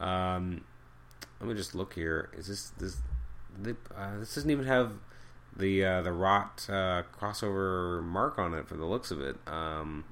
Um, 0.01 0.65
let 1.41 1.49
me 1.49 1.55
just 1.55 1.75
look 1.75 1.95
here. 1.95 2.31
Is 2.37 2.49
this 2.49 2.71
this 2.79 2.97
uh, 3.97 4.19
this 4.19 4.35
doesn't 4.35 4.51
even 4.51 4.67
have 4.67 4.93
the 5.57 5.85
uh, 5.85 6.03
the 6.03 6.13
rot 6.13 6.67
uh, 6.69 7.03
crossover 7.17 8.03
mark 8.03 8.39
on 8.39 8.55
it 8.55 8.67
for 8.67 8.77
the 8.77 8.85
looks 8.85 9.11
of 9.11 9.21
it. 9.21 9.37
Um, 9.47 10.05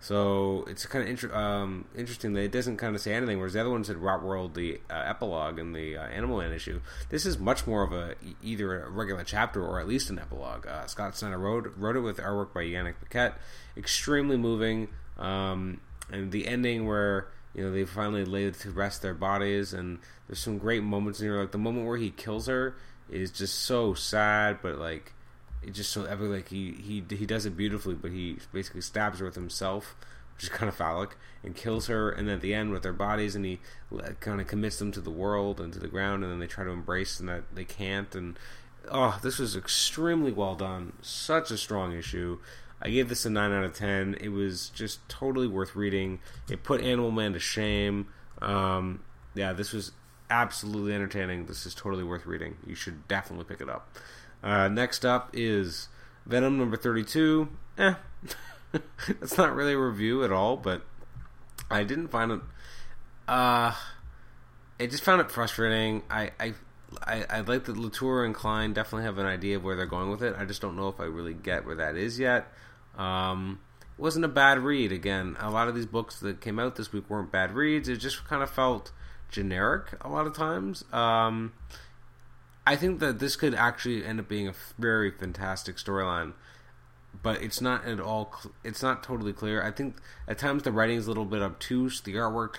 so 0.00 0.64
it's 0.68 0.86
kind 0.86 1.02
of 1.02 1.10
inter- 1.10 1.34
um, 1.34 1.84
interesting 1.96 2.32
that 2.34 2.42
it 2.42 2.52
doesn't 2.52 2.76
kind 2.76 2.94
of 2.94 3.00
say 3.00 3.14
anything. 3.14 3.38
Whereas 3.38 3.54
the 3.54 3.60
other 3.60 3.70
one 3.70 3.82
said 3.82 3.96
Rot 3.96 4.22
World, 4.22 4.54
the 4.54 4.80
uh, 4.88 4.94
epilogue 4.94 5.58
and 5.58 5.74
the 5.74 5.96
uh, 5.96 6.06
Animal 6.06 6.38
Man 6.38 6.52
issue. 6.52 6.80
This 7.08 7.26
is 7.26 7.38
much 7.38 7.66
more 7.66 7.82
of 7.82 7.92
a 7.92 8.14
either 8.42 8.84
a 8.84 8.90
regular 8.90 9.24
chapter 9.24 9.64
or 9.64 9.80
at 9.80 9.88
least 9.88 10.10
an 10.10 10.18
epilogue. 10.18 10.66
Uh, 10.66 10.86
Scott 10.86 11.16
Snyder 11.16 11.38
wrote 11.38 11.72
wrote 11.76 11.96
it 11.96 12.00
with 12.00 12.18
artwork 12.18 12.54
by 12.54 12.62
Yannick 12.62 12.94
Paquette. 13.00 13.34
Extremely 13.76 14.36
moving. 14.36 14.88
Um, 15.18 15.80
and 16.10 16.30
the 16.30 16.46
ending 16.46 16.86
where 16.86 17.28
you 17.54 17.64
know 17.64 17.72
they 17.72 17.84
finally 17.84 18.24
lay 18.24 18.50
to 18.50 18.70
rest 18.70 19.02
their 19.02 19.14
bodies 19.14 19.72
and 19.72 19.98
there's 20.26 20.38
some 20.38 20.58
great 20.58 20.82
moments 20.82 21.20
in 21.20 21.26
here 21.26 21.40
like 21.40 21.50
the 21.50 21.58
moment 21.58 21.86
where 21.86 21.96
he 21.96 22.10
kills 22.10 22.46
her 22.46 22.76
is 23.10 23.30
just 23.30 23.62
so 23.62 23.94
sad 23.94 24.58
but 24.62 24.78
like 24.78 25.12
it 25.62 25.72
just 25.72 25.90
so 25.90 26.04
ever 26.04 26.28
like 26.28 26.48
he 26.48 26.72
he 26.72 27.04
he 27.16 27.26
does 27.26 27.46
it 27.46 27.56
beautifully 27.56 27.94
but 27.94 28.10
he 28.10 28.38
basically 28.52 28.80
stabs 28.80 29.18
her 29.18 29.24
with 29.24 29.34
himself 29.34 29.96
which 30.34 30.44
is 30.44 30.48
kind 30.50 30.68
of 30.68 30.74
phallic 30.74 31.16
and 31.42 31.56
kills 31.56 31.86
her 31.88 32.10
and 32.10 32.28
then 32.28 32.36
at 32.36 32.40
the 32.40 32.54
end 32.54 32.70
with 32.70 32.82
their 32.82 32.92
bodies 32.92 33.34
and 33.34 33.44
he 33.44 33.58
kind 34.20 34.40
of 34.40 34.46
commits 34.46 34.78
them 34.78 34.92
to 34.92 35.00
the 35.00 35.10
world 35.10 35.60
and 35.60 35.72
to 35.72 35.78
the 35.78 35.88
ground 35.88 36.22
and 36.22 36.32
then 36.32 36.38
they 36.38 36.46
try 36.46 36.64
to 36.64 36.70
embrace 36.70 37.18
and 37.18 37.28
that 37.28 37.42
they 37.54 37.64
can't 37.64 38.14
and 38.14 38.38
oh 38.90 39.18
this 39.22 39.38
was 39.38 39.56
extremely 39.56 40.32
well 40.32 40.54
done 40.54 40.92
such 41.02 41.50
a 41.50 41.58
strong 41.58 41.92
issue 41.92 42.38
I 42.80 42.90
gave 42.90 43.08
this 43.08 43.26
a 43.26 43.30
9 43.30 43.52
out 43.52 43.64
of 43.64 43.74
10. 43.74 44.18
It 44.20 44.28
was 44.28 44.70
just 44.70 45.06
totally 45.08 45.48
worth 45.48 45.74
reading. 45.74 46.20
It 46.48 46.62
put 46.62 46.80
Animal 46.80 47.10
Man 47.10 47.32
to 47.32 47.40
shame. 47.40 48.06
Um, 48.40 49.00
yeah, 49.34 49.52
this 49.52 49.72
was 49.72 49.92
absolutely 50.30 50.94
entertaining. 50.94 51.46
This 51.46 51.66
is 51.66 51.74
totally 51.74 52.04
worth 52.04 52.26
reading. 52.26 52.56
You 52.66 52.74
should 52.74 53.08
definitely 53.08 53.46
pick 53.46 53.60
it 53.60 53.68
up. 53.68 53.96
Uh, 54.42 54.68
next 54.68 55.04
up 55.04 55.30
is 55.32 55.88
Venom 56.26 56.58
number 56.58 56.76
32. 56.76 57.48
Eh, 57.76 57.94
that's 59.08 59.36
not 59.36 59.54
really 59.54 59.72
a 59.72 59.78
review 59.78 60.24
at 60.24 60.32
all, 60.32 60.56
but 60.56 60.82
I 61.70 61.84
didn't 61.84 62.08
find 62.08 62.32
it. 62.32 62.40
Uh, 63.26 63.74
I 64.80 64.86
just 64.86 65.02
found 65.02 65.20
it 65.20 65.30
frustrating. 65.30 66.02
I, 66.10 66.30
I 66.38 66.54
I, 67.02 67.24
I 67.28 67.40
like 67.40 67.64
that 67.64 67.76
Latour 67.76 68.24
and 68.24 68.34
Klein 68.34 68.72
definitely 68.72 69.04
have 69.04 69.18
an 69.18 69.26
idea 69.26 69.56
of 69.56 69.64
where 69.64 69.76
they're 69.76 69.86
going 69.86 70.10
with 70.10 70.22
it. 70.22 70.34
I 70.38 70.44
just 70.44 70.62
don't 70.62 70.76
know 70.76 70.88
if 70.88 71.00
I 71.00 71.04
really 71.04 71.34
get 71.34 71.66
where 71.66 71.76
that 71.76 71.96
is 71.96 72.18
yet. 72.18 72.46
Um, 72.96 73.60
it 73.98 74.00
wasn't 74.00 74.24
a 74.24 74.28
bad 74.28 74.58
read. 74.60 74.92
Again, 74.92 75.36
a 75.38 75.50
lot 75.50 75.68
of 75.68 75.74
these 75.74 75.86
books 75.86 76.20
that 76.20 76.40
came 76.40 76.58
out 76.58 76.76
this 76.76 76.92
week 76.92 77.08
weren't 77.10 77.30
bad 77.30 77.52
reads. 77.52 77.88
It 77.88 77.96
just 77.96 78.24
kind 78.24 78.42
of 78.42 78.50
felt 78.50 78.92
generic 79.30 79.92
a 80.00 80.08
lot 80.08 80.26
of 80.26 80.34
times. 80.34 80.84
Um, 80.92 81.52
I 82.68 82.76
think 82.76 83.00
that 83.00 83.18
this 83.18 83.34
could 83.34 83.54
actually 83.54 84.04
end 84.04 84.20
up 84.20 84.28
being 84.28 84.46
a 84.46 84.52
very 84.78 85.10
fantastic 85.10 85.76
storyline, 85.76 86.34
but 87.22 87.40
it's 87.40 87.62
not 87.62 87.86
at 87.86 87.98
all. 87.98 88.30
Cl- 88.30 88.54
it's 88.62 88.82
not 88.82 89.02
totally 89.02 89.32
clear. 89.32 89.62
I 89.62 89.70
think 89.70 89.96
at 90.28 90.36
times 90.36 90.64
the 90.64 90.70
writing 90.70 90.98
is 90.98 91.06
a 91.06 91.08
little 91.08 91.24
bit 91.24 91.40
obtuse. 91.40 92.02
The 92.02 92.12
artwork 92.16 92.56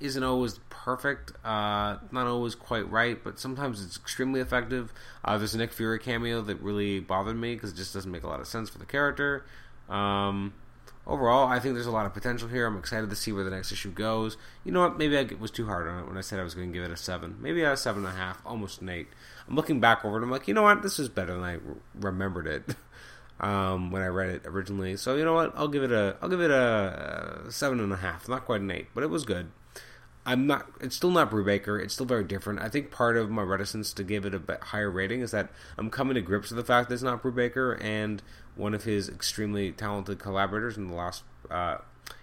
isn't 0.00 0.24
always 0.24 0.58
perfect, 0.68 1.30
uh, 1.44 1.98
not 2.10 2.26
always 2.26 2.56
quite 2.56 2.90
right, 2.90 3.22
but 3.22 3.38
sometimes 3.38 3.84
it's 3.84 3.96
extremely 3.96 4.40
effective. 4.40 4.92
Uh, 5.24 5.38
there's 5.38 5.54
a 5.54 5.58
Nick 5.58 5.72
Fury 5.72 6.00
cameo 6.00 6.42
that 6.42 6.60
really 6.60 6.98
bothered 6.98 7.36
me 7.36 7.54
because 7.54 7.70
it 7.70 7.76
just 7.76 7.94
doesn't 7.94 8.10
make 8.10 8.24
a 8.24 8.28
lot 8.28 8.40
of 8.40 8.48
sense 8.48 8.68
for 8.68 8.78
the 8.78 8.84
character. 8.84 9.46
Um, 9.88 10.54
overall, 11.06 11.46
I 11.48 11.58
think 11.58 11.74
there's 11.74 11.86
a 11.86 11.92
lot 11.92 12.06
of 12.06 12.14
potential 12.14 12.48
here. 12.48 12.66
I'm 12.66 12.76
excited 12.76 13.10
to 13.10 13.16
see 13.16 13.32
where 13.32 13.44
the 13.44 13.50
next 13.50 13.72
issue 13.72 13.90
goes. 13.90 14.36
You 14.64 14.72
know 14.72 14.80
what? 14.80 14.98
Maybe 14.98 15.16
I 15.16 15.28
was 15.38 15.50
too 15.50 15.66
hard 15.66 15.88
on 15.88 16.00
it 16.00 16.08
when 16.08 16.18
I 16.18 16.20
said 16.20 16.40
I 16.40 16.42
was 16.42 16.54
going 16.54 16.72
to 16.72 16.74
give 16.74 16.84
it 16.84 16.92
a 16.92 16.96
seven. 16.96 17.36
Maybe 17.40 17.62
a 17.62 17.76
seven 17.76 18.04
and 18.04 18.14
a 18.14 18.16
half, 18.16 18.42
almost 18.44 18.80
an 18.80 18.88
eight. 18.88 19.08
I'm 19.48 19.54
looking 19.54 19.80
back 19.80 20.04
over 20.04 20.18
it. 20.18 20.22
I'm 20.22 20.30
like, 20.30 20.48
you 20.48 20.54
know 20.54 20.62
what? 20.62 20.82
This 20.82 20.98
is 20.98 21.08
better 21.08 21.34
than 21.34 21.44
I 21.44 21.58
remembered 21.94 22.46
it 22.46 22.74
um, 23.40 23.90
when 23.90 24.02
I 24.02 24.08
read 24.08 24.30
it 24.30 24.42
originally. 24.44 24.96
So 24.96 25.16
you 25.16 25.24
know 25.24 25.34
what? 25.34 25.52
I'll 25.56 25.68
give 25.68 25.82
it 25.82 25.92
a 25.92 26.16
I'll 26.20 26.28
give 26.28 26.40
it 26.40 26.50
a, 26.50 27.44
a 27.46 27.52
seven 27.52 27.80
and 27.80 27.92
a 27.92 27.96
half. 27.96 28.28
Not 28.28 28.44
quite 28.44 28.60
an 28.60 28.70
eight, 28.70 28.88
but 28.94 29.04
it 29.04 29.10
was 29.10 29.24
good. 29.24 29.50
I'm 30.26 30.48
not. 30.48 30.66
It's 30.80 30.96
still 30.96 31.12
not 31.12 31.30
Brubaker. 31.30 31.80
It's 31.80 31.94
still 31.94 32.04
very 32.04 32.24
different. 32.24 32.58
I 32.60 32.68
think 32.68 32.90
part 32.90 33.16
of 33.16 33.30
my 33.30 33.42
reticence 33.42 33.92
to 33.92 34.02
give 34.02 34.26
it 34.26 34.34
a 34.34 34.40
bit 34.40 34.60
higher 34.60 34.90
rating 34.90 35.20
is 35.20 35.30
that 35.30 35.50
I'm 35.78 35.88
coming 35.88 36.16
to 36.16 36.20
grips 36.20 36.50
with 36.50 36.56
the 36.56 36.64
fact 36.64 36.88
that 36.88 36.94
it's 36.94 37.02
not 37.02 37.22
Brubaker 37.22 37.80
and 37.80 38.20
one 38.56 38.74
of 38.74 38.82
his 38.82 39.08
extremely 39.08 39.70
talented 39.70 40.18
collaborators 40.18 40.76
in 40.76 40.88
the 40.88 40.96
last. 40.96 41.22
Uh, 41.48 41.78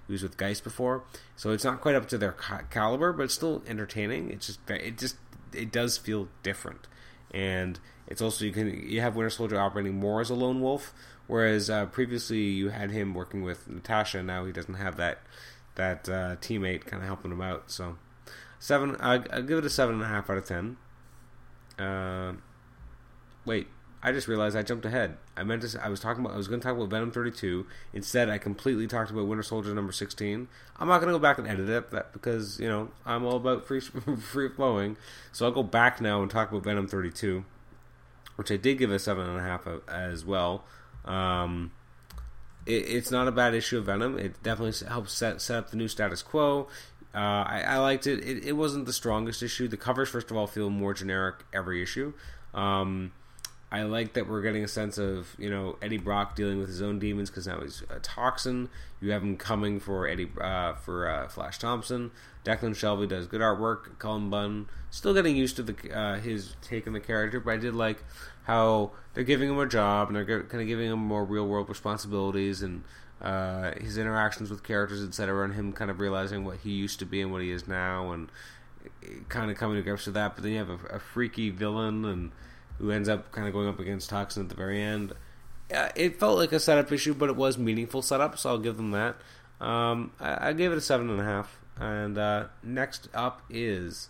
he 0.05 0.11
was 0.11 0.21
with 0.21 0.35
Guice 0.35 0.59
before, 0.59 1.03
so 1.37 1.51
it's 1.51 1.63
not 1.63 1.79
quite 1.79 1.95
up 1.95 2.09
to 2.09 2.17
their 2.17 2.33
ca- 2.33 2.63
caliber, 2.69 3.13
but 3.13 3.23
it's 3.23 3.33
still 3.33 3.63
entertaining. 3.65 4.31
It's 4.31 4.47
just 4.47 4.59
it 4.69 4.97
just 4.97 5.15
it 5.53 5.71
does 5.71 5.97
feel 5.97 6.27
different, 6.43 6.87
and 7.31 7.79
it's 8.07 8.21
also 8.21 8.43
you 8.43 8.51
can 8.51 8.85
you 8.85 8.99
have 8.99 9.15
Winter 9.15 9.29
Soldier 9.29 9.57
operating 9.57 9.95
more 9.95 10.19
as 10.19 10.29
a 10.29 10.35
lone 10.35 10.59
wolf, 10.59 10.93
whereas 11.27 11.69
uh, 11.69 11.85
previously 11.85 12.41
you 12.41 12.69
had 12.69 12.91
him 12.91 13.13
working 13.13 13.43
with 13.43 13.69
Natasha. 13.69 14.21
Now 14.21 14.43
he 14.43 14.51
doesn't 14.51 14.73
have 14.73 14.97
that 14.97 15.21
that 15.75 16.07
uh, 16.09 16.35
teammate 16.37 16.85
kind 16.85 17.01
of 17.01 17.07
helping 17.07 17.31
him 17.31 17.41
out. 17.41 17.71
So 17.71 17.97
seven, 18.59 18.95
I 18.99 19.15
I 19.15 19.41
give 19.41 19.57
it 19.57 19.65
a 19.65 19.69
seven 19.69 19.95
and 19.95 20.03
a 20.03 20.07
half 20.07 20.29
out 20.29 20.37
of 20.37 20.45
ten. 20.45 20.77
Uh, 21.79 22.33
wait, 23.45 23.67
I 24.05 24.11
just 24.11 24.27
realized 24.27 24.57
I 24.57 24.63
jumped 24.63 24.85
ahead. 24.85 25.17
I 25.37 25.43
meant 25.43 25.61
to. 25.61 25.83
I 25.83 25.87
was 25.87 26.01
talking 26.01 26.25
about. 26.25 26.33
I 26.33 26.37
was 26.37 26.49
going 26.49 26.59
to 26.59 26.67
talk 26.67 26.75
about 26.75 26.89
Venom 26.89 27.09
32. 27.09 27.65
Instead, 27.93 28.29
I 28.29 28.37
completely 28.37 28.85
talked 28.85 29.11
about 29.11 29.27
Winter 29.27 29.43
Soldier 29.43 29.73
number 29.73 29.93
16. 29.93 30.49
I'm 30.77 30.87
not 30.89 30.99
going 30.99 31.07
to 31.07 31.17
go 31.17 31.21
back 31.21 31.37
and 31.37 31.47
edit 31.47 31.69
it 31.69 31.91
that 31.91 32.11
because 32.11 32.59
you 32.59 32.67
know 32.67 32.89
I'm 33.05 33.23
all 33.23 33.37
about 33.37 33.65
free 33.65 33.79
free 34.19 34.49
flowing. 34.49 34.97
So 35.31 35.45
I'll 35.45 35.53
go 35.53 35.63
back 35.63 36.01
now 36.01 36.21
and 36.21 36.29
talk 36.29 36.51
about 36.51 36.65
Venom 36.65 36.87
32, 36.87 37.45
which 38.35 38.51
I 38.51 38.57
did 38.57 38.77
give 38.77 38.91
a 38.91 38.99
seven 38.99 39.25
and 39.25 39.39
a 39.39 39.43
half 39.43 39.65
as 39.87 40.25
well. 40.25 40.65
Um, 41.05 41.71
it, 42.65 42.71
it's 42.71 43.11
not 43.11 43.27
a 43.27 43.31
bad 43.31 43.53
issue 43.53 43.77
of 43.77 43.85
Venom. 43.85 44.17
It 44.17 44.41
definitely 44.43 44.87
helps 44.87 45.13
set 45.13 45.41
set 45.41 45.57
up 45.57 45.69
the 45.71 45.77
new 45.77 45.87
status 45.87 46.21
quo. 46.21 46.67
Uh, 47.15 47.45
I, 47.45 47.63
I, 47.67 47.77
liked 47.77 48.07
it. 48.07 48.23
it. 48.25 48.43
it. 48.43 48.53
wasn't 48.53 48.87
the 48.87 48.93
strongest 48.93 49.43
issue. 49.43 49.67
The 49.67 49.77
covers, 49.77 50.09
first 50.09 50.31
of 50.31 50.37
all, 50.37 50.47
feel 50.47 50.71
more 50.71 50.95
generic 50.95 51.35
every 51.53 51.83
issue. 51.83 52.13
Um, 52.55 53.11
I 53.73 53.81
like 53.81 54.13
that 54.13 54.29
we're 54.29 54.43
getting 54.43 54.63
a 54.63 54.67
sense 54.67 54.99
of 54.99 55.35
you 55.39 55.49
know 55.49 55.77
Eddie 55.81 55.97
Brock 55.97 56.35
dealing 56.35 56.59
with 56.59 56.67
his 56.67 56.79
own 56.79 56.99
demons 56.99 57.31
because 57.31 57.47
now 57.47 57.59
he's 57.59 57.81
a 57.89 57.99
toxin. 57.99 58.69
You 59.01 59.09
have 59.11 59.23
him 59.23 59.35
coming 59.35 59.79
for 59.79 60.07
Eddie 60.07 60.29
uh, 60.39 60.75
for 60.75 61.09
uh, 61.09 61.27
Flash 61.27 61.57
Thompson. 61.57 62.11
Declan 62.45 62.75
Shalvey 62.75 63.09
does 63.09 63.25
good 63.25 63.41
artwork. 63.41 63.97
Cullen 63.97 64.29
Bunn 64.29 64.67
still 64.91 65.15
getting 65.15 65.35
used 65.35 65.55
to 65.55 65.63
the 65.63 65.91
uh, 65.91 66.19
his 66.19 66.55
take 66.61 66.85
on 66.85 66.93
the 66.93 66.99
character, 66.99 67.39
but 67.39 67.55
I 67.55 67.57
did 67.57 67.73
like 67.73 68.03
how 68.43 68.91
they're 69.15 69.23
giving 69.23 69.49
him 69.49 69.57
a 69.57 69.65
job 69.65 70.07
and 70.07 70.15
they're 70.15 70.43
kind 70.43 70.61
of 70.61 70.67
giving 70.67 70.91
him 70.91 70.99
more 70.99 71.25
real 71.25 71.47
world 71.47 71.67
responsibilities 71.67 72.61
and 72.61 72.83
uh, 73.23 73.71
his 73.79 73.97
interactions 73.97 74.51
with 74.51 74.61
characters, 74.61 75.03
etc., 75.03 75.45
and 75.45 75.55
him 75.55 75.73
kind 75.73 75.89
of 75.89 75.99
realizing 75.99 76.45
what 76.45 76.57
he 76.57 76.69
used 76.69 76.99
to 76.99 77.07
be 77.07 77.21
and 77.21 77.31
what 77.31 77.41
he 77.41 77.49
is 77.49 77.67
now, 77.67 78.11
and 78.11 78.29
kind 79.29 79.49
of 79.49 79.57
coming 79.57 79.77
to 79.77 79.81
grips 79.81 80.05
with 80.05 80.13
that. 80.13 80.35
But 80.35 80.43
then 80.43 80.51
you 80.51 80.59
have 80.59 80.69
a, 80.69 80.77
a 80.95 80.99
freaky 80.99 81.49
villain 81.49 82.05
and 82.05 82.31
who 82.77 82.91
ends 82.91 83.09
up 83.09 83.31
kind 83.31 83.47
of 83.47 83.53
going 83.53 83.67
up 83.67 83.79
against 83.79 84.09
Toxin 84.09 84.43
at 84.43 84.49
the 84.49 84.55
very 84.55 84.81
end. 84.81 85.13
it 85.69 86.19
felt 86.19 86.37
like 86.37 86.51
a 86.51 86.59
setup 86.59 86.91
issue, 86.91 87.13
but 87.13 87.29
it 87.29 87.35
was 87.35 87.57
meaningful 87.57 88.01
setup, 88.01 88.37
so 88.37 88.49
I'll 88.49 88.57
give 88.57 88.77
them 88.77 88.91
that. 88.91 89.15
Um, 89.61 90.11
I, 90.19 90.49
I, 90.49 90.53
gave 90.53 90.71
it 90.71 90.77
a 90.77 90.81
seven 90.81 91.09
and 91.09 91.21
a 91.21 91.23
half. 91.23 91.57
And 91.79 92.17
uh, 92.17 92.47
next 92.61 93.07
up 93.13 93.41
is 93.49 94.09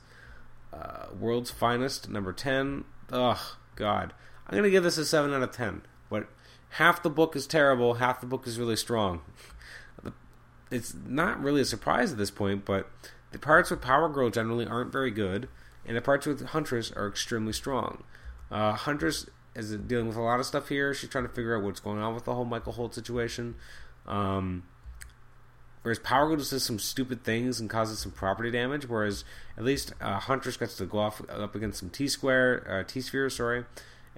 uh, 0.74 1.06
World's 1.18 1.52
Finest, 1.52 2.10
number 2.10 2.34
ten. 2.34 2.86
Ugh, 3.12 3.40
God, 3.76 4.14
I'm 4.48 4.58
gonna 4.58 4.70
give 4.70 4.84
this 4.84 4.98
a 4.98 5.06
seven 5.06 5.34
out 5.34 5.44
of 5.44 5.52
ten. 5.52 5.84
But 6.10 6.28
half 6.72 7.04
the 7.04 7.10
book 7.10 7.36
is 7.36 7.48
terrible, 7.48 7.96
half 7.96 8.20
the 8.20 8.28
book 8.28 8.48
is 8.48 8.60
really 8.60 8.76
strong. 8.76 9.22
It's 10.72 10.96
not 11.06 11.42
really 11.42 11.62
a 11.62 11.66
surprise 11.66 12.12
at 12.12 12.18
this 12.18 12.32
point, 12.32 12.66
but 12.66 12.90
the 13.32 13.40
parts 13.40 13.70
with 13.70 13.82
Power 13.82 14.10
Girl 14.10 14.32
generally 14.32 14.66
aren't 14.66 14.92
very 14.92 15.12
good, 15.12 15.48
and 15.86 15.96
the 15.96 16.02
parts 16.02 16.26
with 16.26 16.44
Huntress 16.48 16.92
are 16.92 17.08
extremely 17.08 17.54
strong. 17.54 18.04
Uh, 18.54 18.74
Huntress 18.74 19.26
is 19.56 19.76
dealing 19.76 20.08
with 20.08 20.16
a 20.16 20.22
lot 20.22 20.40
of 20.40 20.46
stuff 20.46 20.70
here. 20.70 20.94
She's 20.94 21.10
trying 21.10 21.26
to 21.28 21.34
figure 21.34 21.58
out 21.58 21.64
what's 21.64 21.80
going 21.80 22.00
on 22.00 22.14
with 22.14 22.26
the 22.26 22.36
whole 22.36 22.46
Michael 22.46 22.74
Holt 22.74 22.94
situation. 22.94 23.56
Um, 24.06 24.64
whereas 25.82 25.98
Power 25.98 26.38
just 26.38 26.52
does 26.52 26.64
some 26.64 26.78
stupid 26.78 27.24
things 27.24 27.60
and 27.60 27.68
causes 27.68 27.98
some 27.98 28.12
property 28.12 28.52
damage. 28.52 28.88
Whereas 28.88 29.26
at 29.58 29.64
least 29.64 29.94
uh, 30.00 30.20
Huntress 30.20 30.56
gets 30.56 30.78
to 30.78 30.86
go 30.86 31.00
off 31.00 31.20
up 31.30 31.56
against 31.56 31.80
some 31.80 31.90
T 31.90 32.08
Square, 32.08 32.68
uh, 32.70 32.84
T 32.84 33.02
Sphere, 33.02 33.28
sorry, 33.32 33.66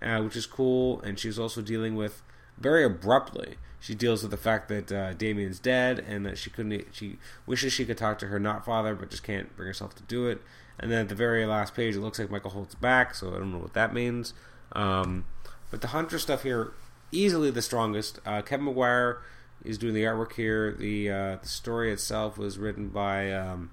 uh, 0.01 0.19
which 0.21 0.35
is 0.35 0.45
cool. 0.45 0.99
And 1.01 1.17
she's 1.17 1.39
also 1.39 1.61
dealing 1.61 1.95
with 1.95 2.21
very 2.57 2.83
abruptly. 2.83 3.55
She 3.79 3.93
deals 3.93 4.23
with 4.23 4.31
the 4.31 4.37
fact 4.37 4.67
that 4.69 4.91
uh, 4.91 5.13
Damian's 5.13 5.59
dead 5.59 5.99
and 5.99 6.25
that 6.25 6.37
she 6.37 6.49
couldn't. 6.49 6.87
She 6.91 7.17
wishes 7.45 7.71
she 7.71 7.85
could 7.85 7.97
talk 7.97 8.17
to 8.19 8.27
her 8.27 8.39
not 8.39 8.65
father, 8.65 8.95
but 8.95 9.11
just 9.11 9.23
can't 9.23 9.55
bring 9.55 9.67
herself 9.67 9.93
to 9.95 10.03
do 10.03 10.27
it. 10.27 10.41
And 10.79 10.91
then 10.91 11.01
at 11.01 11.09
the 11.09 11.15
very 11.15 11.45
last 11.45 11.75
page, 11.75 11.95
it 11.95 12.01
looks 12.01 12.19
like 12.19 12.31
Michael 12.31 12.51
Holt's 12.51 12.75
back, 12.75 13.13
so 13.13 13.29
I 13.29 13.37
don't 13.37 13.51
know 13.51 13.59
what 13.59 13.73
that 13.73 13.93
means. 13.93 14.33
Um, 14.71 15.25
but 15.71 15.81
the 15.81 15.87
Hunter 15.87 16.19
stuff 16.19 16.43
here, 16.43 16.73
easily 17.11 17.51
the 17.51 17.61
strongest. 17.61 18.19
Uh, 18.25 18.41
Kevin 18.41 18.65
Maguire 18.65 19.19
is 19.63 19.77
doing 19.77 19.93
the 19.93 20.03
artwork 20.03 20.33
here. 20.33 20.73
The 20.73 21.09
uh, 21.09 21.35
the 21.41 21.47
story 21.47 21.91
itself 21.91 22.37
was 22.37 22.57
written 22.57 22.89
by. 22.89 23.31
Um, 23.31 23.71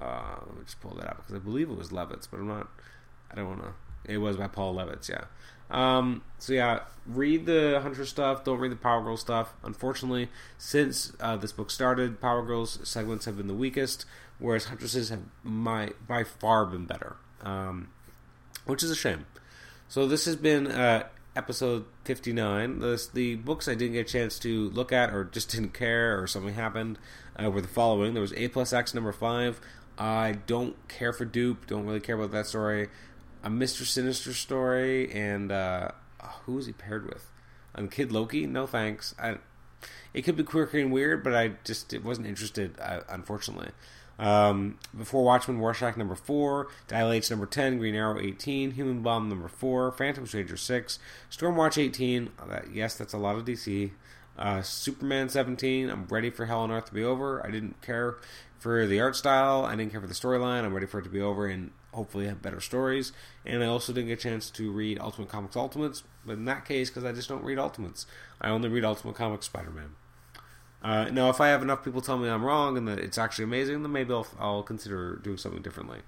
uh, 0.00 0.36
let 0.46 0.56
me 0.56 0.64
just 0.64 0.80
pull 0.80 0.94
that 0.94 1.08
up 1.08 1.16
because 1.18 1.34
I 1.34 1.38
believe 1.38 1.70
it 1.70 1.76
was 1.76 1.90
Levitz, 1.90 2.26
but 2.30 2.38
I'm 2.38 2.48
not. 2.48 2.68
I 3.30 3.36
don't 3.36 3.48
want 3.48 3.62
to. 3.62 4.12
It 4.12 4.18
was 4.18 4.36
by 4.36 4.48
Paul 4.48 4.74
Levitz, 4.74 5.08
yeah. 5.08 5.24
Um, 5.70 6.22
so 6.38 6.52
yeah, 6.52 6.80
read 7.06 7.46
the 7.46 7.80
Hunter 7.80 8.04
stuff. 8.04 8.44
Don't 8.44 8.58
read 8.58 8.72
the 8.72 8.76
Power 8.76 9.02
Girl 9.02 9.16
stuff. 9.16 9.52
Unfortunately, 9.62 10.28
since 10.58 11.12
uh, 11.20 11.36
this 11.36 11.52
book 11.52 11.70
started, 11.70 12.20
Power 12.20 12.44
Girls 12.44 12.80
segments 12.88 13.24
have 13.24 13.36
been 13.36 13.46
the 13.46 13.54
weakest 13.54 14.04
whereas 14.40 14.64
Huntresses 14.64 15.10
have 15.10 15.20
my 15.44 15.90
by 16.08 16.24
far 16.24 16.66
been 16.66 16.86
better, 16.86 17.16
um, 17.42 17.88
which 18.64 18.82
is 18.82 18.90
a 18.90 18.96
shame. 18.96 19.26
So 19.88 20.08
this 20.08 20.24
has 20.24 20.36
been 20.36 20.66
uh, 20.66 21.06
episode 21.36 21.84
fifty 22.04 22.32
nine. 22.32 22.80
The, 22.80 23.08
the 23.12 23.36
books 23.36 23.68
I 23.68 23.74
didn't 23.74 23.92
get 23.92 24.08
a 24.08 24.12
chance 24.12 24.38
to 24.40 24.70
look 24.70 24.92
at, 24.92 25.10
or 25.10 25.24
just 25.24 25.50
didn't 25.52 25.74
care, 25.74 26.20
or 26.20 26.26
something 26.26 26.54
happened, 26.54 26.98
uh, 27.40 27.50
were 27.50 27.60
the 27.60 27.68
following. 27.68 28.14
There 28.14 28.22
was 28.22 28.32
A 28.32 28.48
plus 28.48 28.72
X 28.72 28.94
number 28.94 29.12
five. 29.12 29.60
I 29.98 30.38
don't 30.46 30.76
care 30.88 31.12
for 31.12 31.26
Dupe. 31.26 31.66
Don't 31.66 31.84
really 31.84 32.00
care 32.00 32.16
about 32.16 32.32
that 32.32 32.46
story. 32.46 32.88
A 33.42 33.50
Mister 33.50 33.84
Sinister 33.84 34.34
story, 34.34 35.10
and 35.12 35.50
uh, 35.50 35.90
who 36.44 36.54
was 36.54 36.66
he 36.66 36.72
paired 36.72 37.06
with? 37.06 37.30
Um, 37.74 37.88
Kid 37.88 38.12
Loki. 38.12 38.46
No 38.46 38.66
thanks. 38.66 39.14
I, 39.18 39.38
it 40.12 40.22
could 40.22 40.36
be 40.36 40.42
quirky 40.42 40.80
and 40.80 40.92
weird, 40.92 41.24
but 41.24 41.34
I 41.34 41.52
just 41.64 41.92
it 41.92 42.04
wasn't 42.04 42.26
interested. 42.26 42.78
Uh, 42.80 43.00
unfortunately. 43.08 43.70
Um, 44.18 44.78
before 44.96 45.24
Watchmen, 45.24 45.60
Rorschach 45.60 45.96
number 45.96 46.14
4, 46.14 46.68
Dial 46.88 47.10
H 47.10 47.30
number 47.30 47.46
10, 47.46 47.78
Green 47.78 47.94
Arrow 47.94 48.20
18, 48.20 48.72
Human 48.72 49.00
Bomb 49.00 49.30
number 49.30 49.48
4, 49.48 49.92
Phantom 49.92 50.26
Stranger 50.26 50.58
6, 50.58 50.98
Stormwatch 51.30 51.82
18, 51.82 52.28
uh, 52.38 52.60
yes, 52.70 52.96
that's 52.96 53.14
a 53.14 53.18
lot 53.18 53.36
of 53.36 53.46
DC, 53.46 53.92
uh, 54.38 54.60
Superman 54.60 55.30
17, 55.30 55.88
I'm 55.88 56.04
ready 56.04 56.28
for 56.28 56.44
Hell 56.44 56.60
on 56.60 56.70
Earth 56.70 56.84
to 56.86 56.94
be 56.94 57.02
over. 57.02 57.44
I 57.46 57.50
didn't 57.50 57.80
care 57.80 58.16
for 58.58 58.86
the 58.86 59.00
art 59.00 59.16
style, 59.16 59.64
I 59.64 59.74
didn't 59.74 59.92
care 59.92 60.02
for 60.02 60.06
the 60.06 60.12
storyline, 60.12 60.64
I'm 60.64 60.74
ready 60.74 60.86
for 60.86 60.98
it 60.98 61.04
to 61.04 61.08
be 61.08 61.22
over 61.22 61.46
and 61.46 61.70
hopefully 61.92 62.26
have 62.26 62.42
better 62.42 62.60
stories. 62.60 63.12
And 63.44 63.62
I 63.62 63.66
also 63.66 63.92
didn't 63.92 64.08
get 64.08 64.18
a 64.18 64.22
chance 64.22 64.50
to 64.50 64.70
read 64.70 64.98
Ultimate 65.00 65.28
Comics 65.28 65.56
Ultimates, 65.56 66.02
but 66.24 66.32
in 66.32 66.44
that 66.44 66.64
case, 66.64 66.90
because 66.90 67.04
I 67.04 67.12
just 67.12 67.28
don't 67.28 67.44
read 67.44 67.58
Ultimates, 67.58 68.06
I 68.40 68.50
only 68.50 68.68
read 68.68 68.84
Ultimate 68.84 69.16
Comics 69.16 69.46
Spider 69.46 69.70
Man. 69.70 69.94
Uh, 70.82 71.10
now, 71.10 71.28
if 71.28 71.40
I 71.40 71.48
have 71.48 71.62
enough 71.62 71.84
people 71.84 72.00
tell 72.00 72.16
me 72.16 72.28
I'm 72.28 72.44
wrong 72.44 72.76
and 72.78 72.88
that 72.88 72.98
it's 72.98 73.18
actually 73.18 73.44
amazing, 73.44 73.82
then 73.82 73.92
maybe 73.92 74.14
I'll, 74.14 74.26
I'll 74.38 74.62
consider 74.62 75.16
doing 75.16 75.36
something 75.36 75.62
differently. 75.62 76.00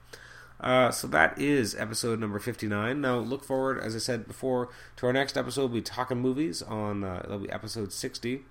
Uh, 0.62 0.90
so 0.90 1.08
that 1.08 1.38
is 1.38 1.74
episode 1.74 2.20
number 2.20 2.38
59. 2.38 3.00
Now, 3.00 3.18
look 3.18 3.44
forward, 3.44 3.80
as 3.80 3.96
I 3.96 3.98
said 3.98 4.26
before, 4.26 4.70
to 4.96 5.06
our 5.06 5.12
next 5.12 5.36
episode. 5.36 5.62
We'll 5.62 5.80
be 5.80 5.82
talking 5.82 6.18
movies 6.18 6.62
on, 6.62 7.04
uh, 7.04 7.20
that'll 7.22 7.40
be 7.40 7.50
episode 7.50 7.92
60. 7.92 8.42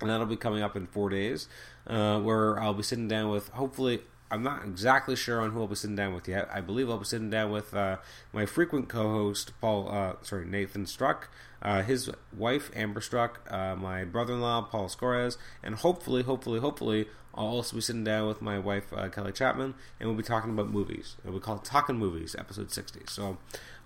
And 0.00 0.10
that'll 0.10 0.26
be 0.26 0.36
coming 0.36 0.62
up 0.62 0.76
in 0.76 0.86
four 0.86 1.08
days, 1.08 1.48
uh, 1.86 2.20
where 2.20 2.60
I'll 2.60 2.74
be 2.74 2.82
sitting 2.82 3.08
down 3.08 3.30
with, 3.30 3.48
hopefully, 3.50 4.00
I'm 4.30 4.42
not 4.42 4.64
exactly 4.64 5.14
sure 5.14 5.40
on 5.40 5.52
who 5.52 5.60
I'll 5.60 5.68
be 5.68 5.76
sitting 5.76 5.96
down 5.96 6.14
with 6.14 6.26
yet. 6.26 6.48
I 6.52 6.60
believe 6.60 6.90
I'll 6.90 6.98
be 6.98 7.04
sitting 7.04 7.30
down 7.30 7.50
with 7.50 7.74
uh, 7.74 7.98
my 8.32 8.44
frequent 8.44 8.88
co-host 8.88 9.52
Paul, 9.60 9.88
uh, 9.88 10.14
sorry 10.22 10.46
Nathan 10.46 10.86
Struck, 10.86 11.28
uh, 11.62 11.82
his 11.82 12.10
wife 12.36 12.70
Amber 12.74 13.00
Struck, 13.00 13.40
uh, 13.50 13.76
my 13.76 14.04
brother-in-law 14.04 14.62
Paul 14.62 14.88
Scores, 14.88 15.38
and 15.62 15.76
hopefully, 15.76 16.22
hopefully, 16.22 16.58
hopefully, 16.58 17.06
I'll 17.34 17.46
also 17.46 17.76
be 17.76 17.82
sitting 17.82 18.02
down 18.02 18.26
with 18.26 18.40
my 18.40 18.58
wife 18.58 18.92
uh, 18.92 19.08
Kelly 19.10 19.32
Chapman, 19.32 19.74
and 20.00 20.08
we'll 20.08 20.16
be 20.16 20.22
talking 20.22 20.50
about 20.50 20.70
movies. 20.70 21.16
We 21.22 21.38
call 21.38 21.56
it 21.56 21.64
Talking 21.64 21.98
Movies, 21.98 22.34
episode 22.38 22.72
sixty. 22.72 23.02
So 23.08 23.36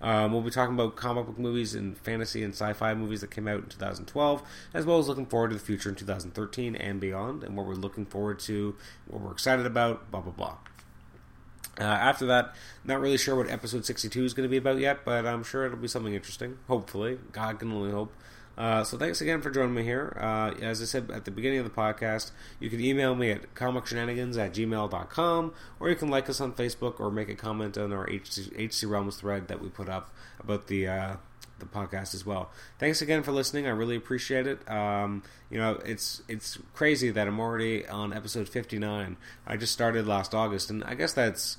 um, 0.01 0.31
we'll 0.33 0.41
be 0.41 0.49
talking 0.49 0.73
about 0.73 0.95
comic 0.95 1.25
book 1.25 1.37
movies 1.37 1.75
and 1.75 1.97
fantasy 1.97 2.43
and 2.43 2.53
sci-fi 2.53 2.93
movies 2.93 3.21
that 3.21 3.31
came 3.31 3.47
out 3.47 3.63
in 3.63 3.69
2012, 3.69 4.43
as 4.73 4.85
well 4.85 4.99
as 4.99 5.07
looking 5.07 5.25
forward 5.25 5.49
to 5.49 5.55
the 5.55 5.61
future 5.61 5.89
in 5.89 5.95
2013 5.95 6.75
and 6.75 6.99
beyond, 6.99 7.43
and 7.43 7.55
what 7.55 7.65
we're 7.65 7.73
looking 7.73 8.05
forward 8.05 8.39
to, 8.39 8.75
what 9.07 9.21
we're 9.21 9.31
excited 9.31 9.65
about, 9.65 10.09
blah 10.11 10.21
blah 10.21 10.31
blah. 10.31 10.57
Uh, 11.79 11.83
after 11.83 12.25
that, 12.25 12.53
not 12.83 12.99
really 12.99 13.17
sure 13.17 13.35
what 13.35 13.49
episode 13.49 13.85
62 13.85 14.25
is 14.25 14.33
going 14.33 14.47
to 14.47 14.51
be 14.51 14.57
about 14.57 14.77
yet, 14.77 15.05
but 15.05 15.25
I'm 15.25 15.43
sure 15.43 15.65
it'll 15.65 15.77
be 15.77 15.87
something 15.87 16.13
interesting. 16.13 16.57
Hopefully, 16.67 17.17
God 17.31 17.59
can 17.59 17.71
only 17.71 17.91
hope. 17.91 18.13
Uh, 18.61 18.83
so 18.83 18.95
thanks 18.95 19.19
again 19.21 19.41
for 19.41 19.49
joining 19.49 19.73
me 19.73 19.81
here. 19.81 20.15
Uh, 20.21 20.51
as 20.61 20.83
I 20.83 20.85
said 20.85 21.09
at 21.09 21.25
the 21.25 21.31
beginning 21.31 21.57
of 21.57 21.65
the 21.65 21.71
podcast, 21.71 22.29
you 22.59 22.69
can 22.69 22.79
email 22.79 23.15
me 23.15 23.31
at 23.31 23.55
comicshenanigans 23.55 24.37
at 24.37 24.53
gmail.com, 24.53 25.53
or 25.79 25.89
you 25.89 25.95
can 25.95 26.09
like 26.09 26.29
us 26.29 26.39
on 26.39 26.53
Facebook 26.53 26.99
or 26.99 27.09
make 27.09 27.27
a 27.27 27.33
comment 27.33 27.75
on 27.75 27.91
our 27.91 28.07
HC, 28.07 28.51
HC 28.55 28.83
Realms 28.83 29.15
thread 29.15 29.47
that 29.47 29.63
we 29.63 29.69
put 29.69 29.89
up 29.89 30.13
about 30.39 30.67
the 30.67 30.87
uh, 30.87 31.15
the 31.57 31.65
podcast 31.65 32.13
as 32.13 32.23
well. 32.23 32.51
Thanks 32.77 33.01
again 33.01 33.23
for 33.23 33.31
listening. 33.31 33.65
I 33.65 33.71
really 33.71 33.95
appreciate 33.95 34.45
it. 34.45 34.69
Um, 34.69 35.23
you 35.49 35.57
know, 35.57 35.79
it's 35.83 36.21
it's 36.27 36.59
crazy 36.75 37.09
that 37.09 37.27
I'm 37.27 37.39
already 37.39 37.87
on 37.87 38.13
episode 38.13 38.47
59. 38.47 39.17
I 39.47 39.57
just 39.57 39.73
started 39.73 40.05
last 40.05 40.35
August, 40.35 40.69
and 40.69 40.83
I 40.83 40.93
guess 40.93 41.13
that's 41.13 41.57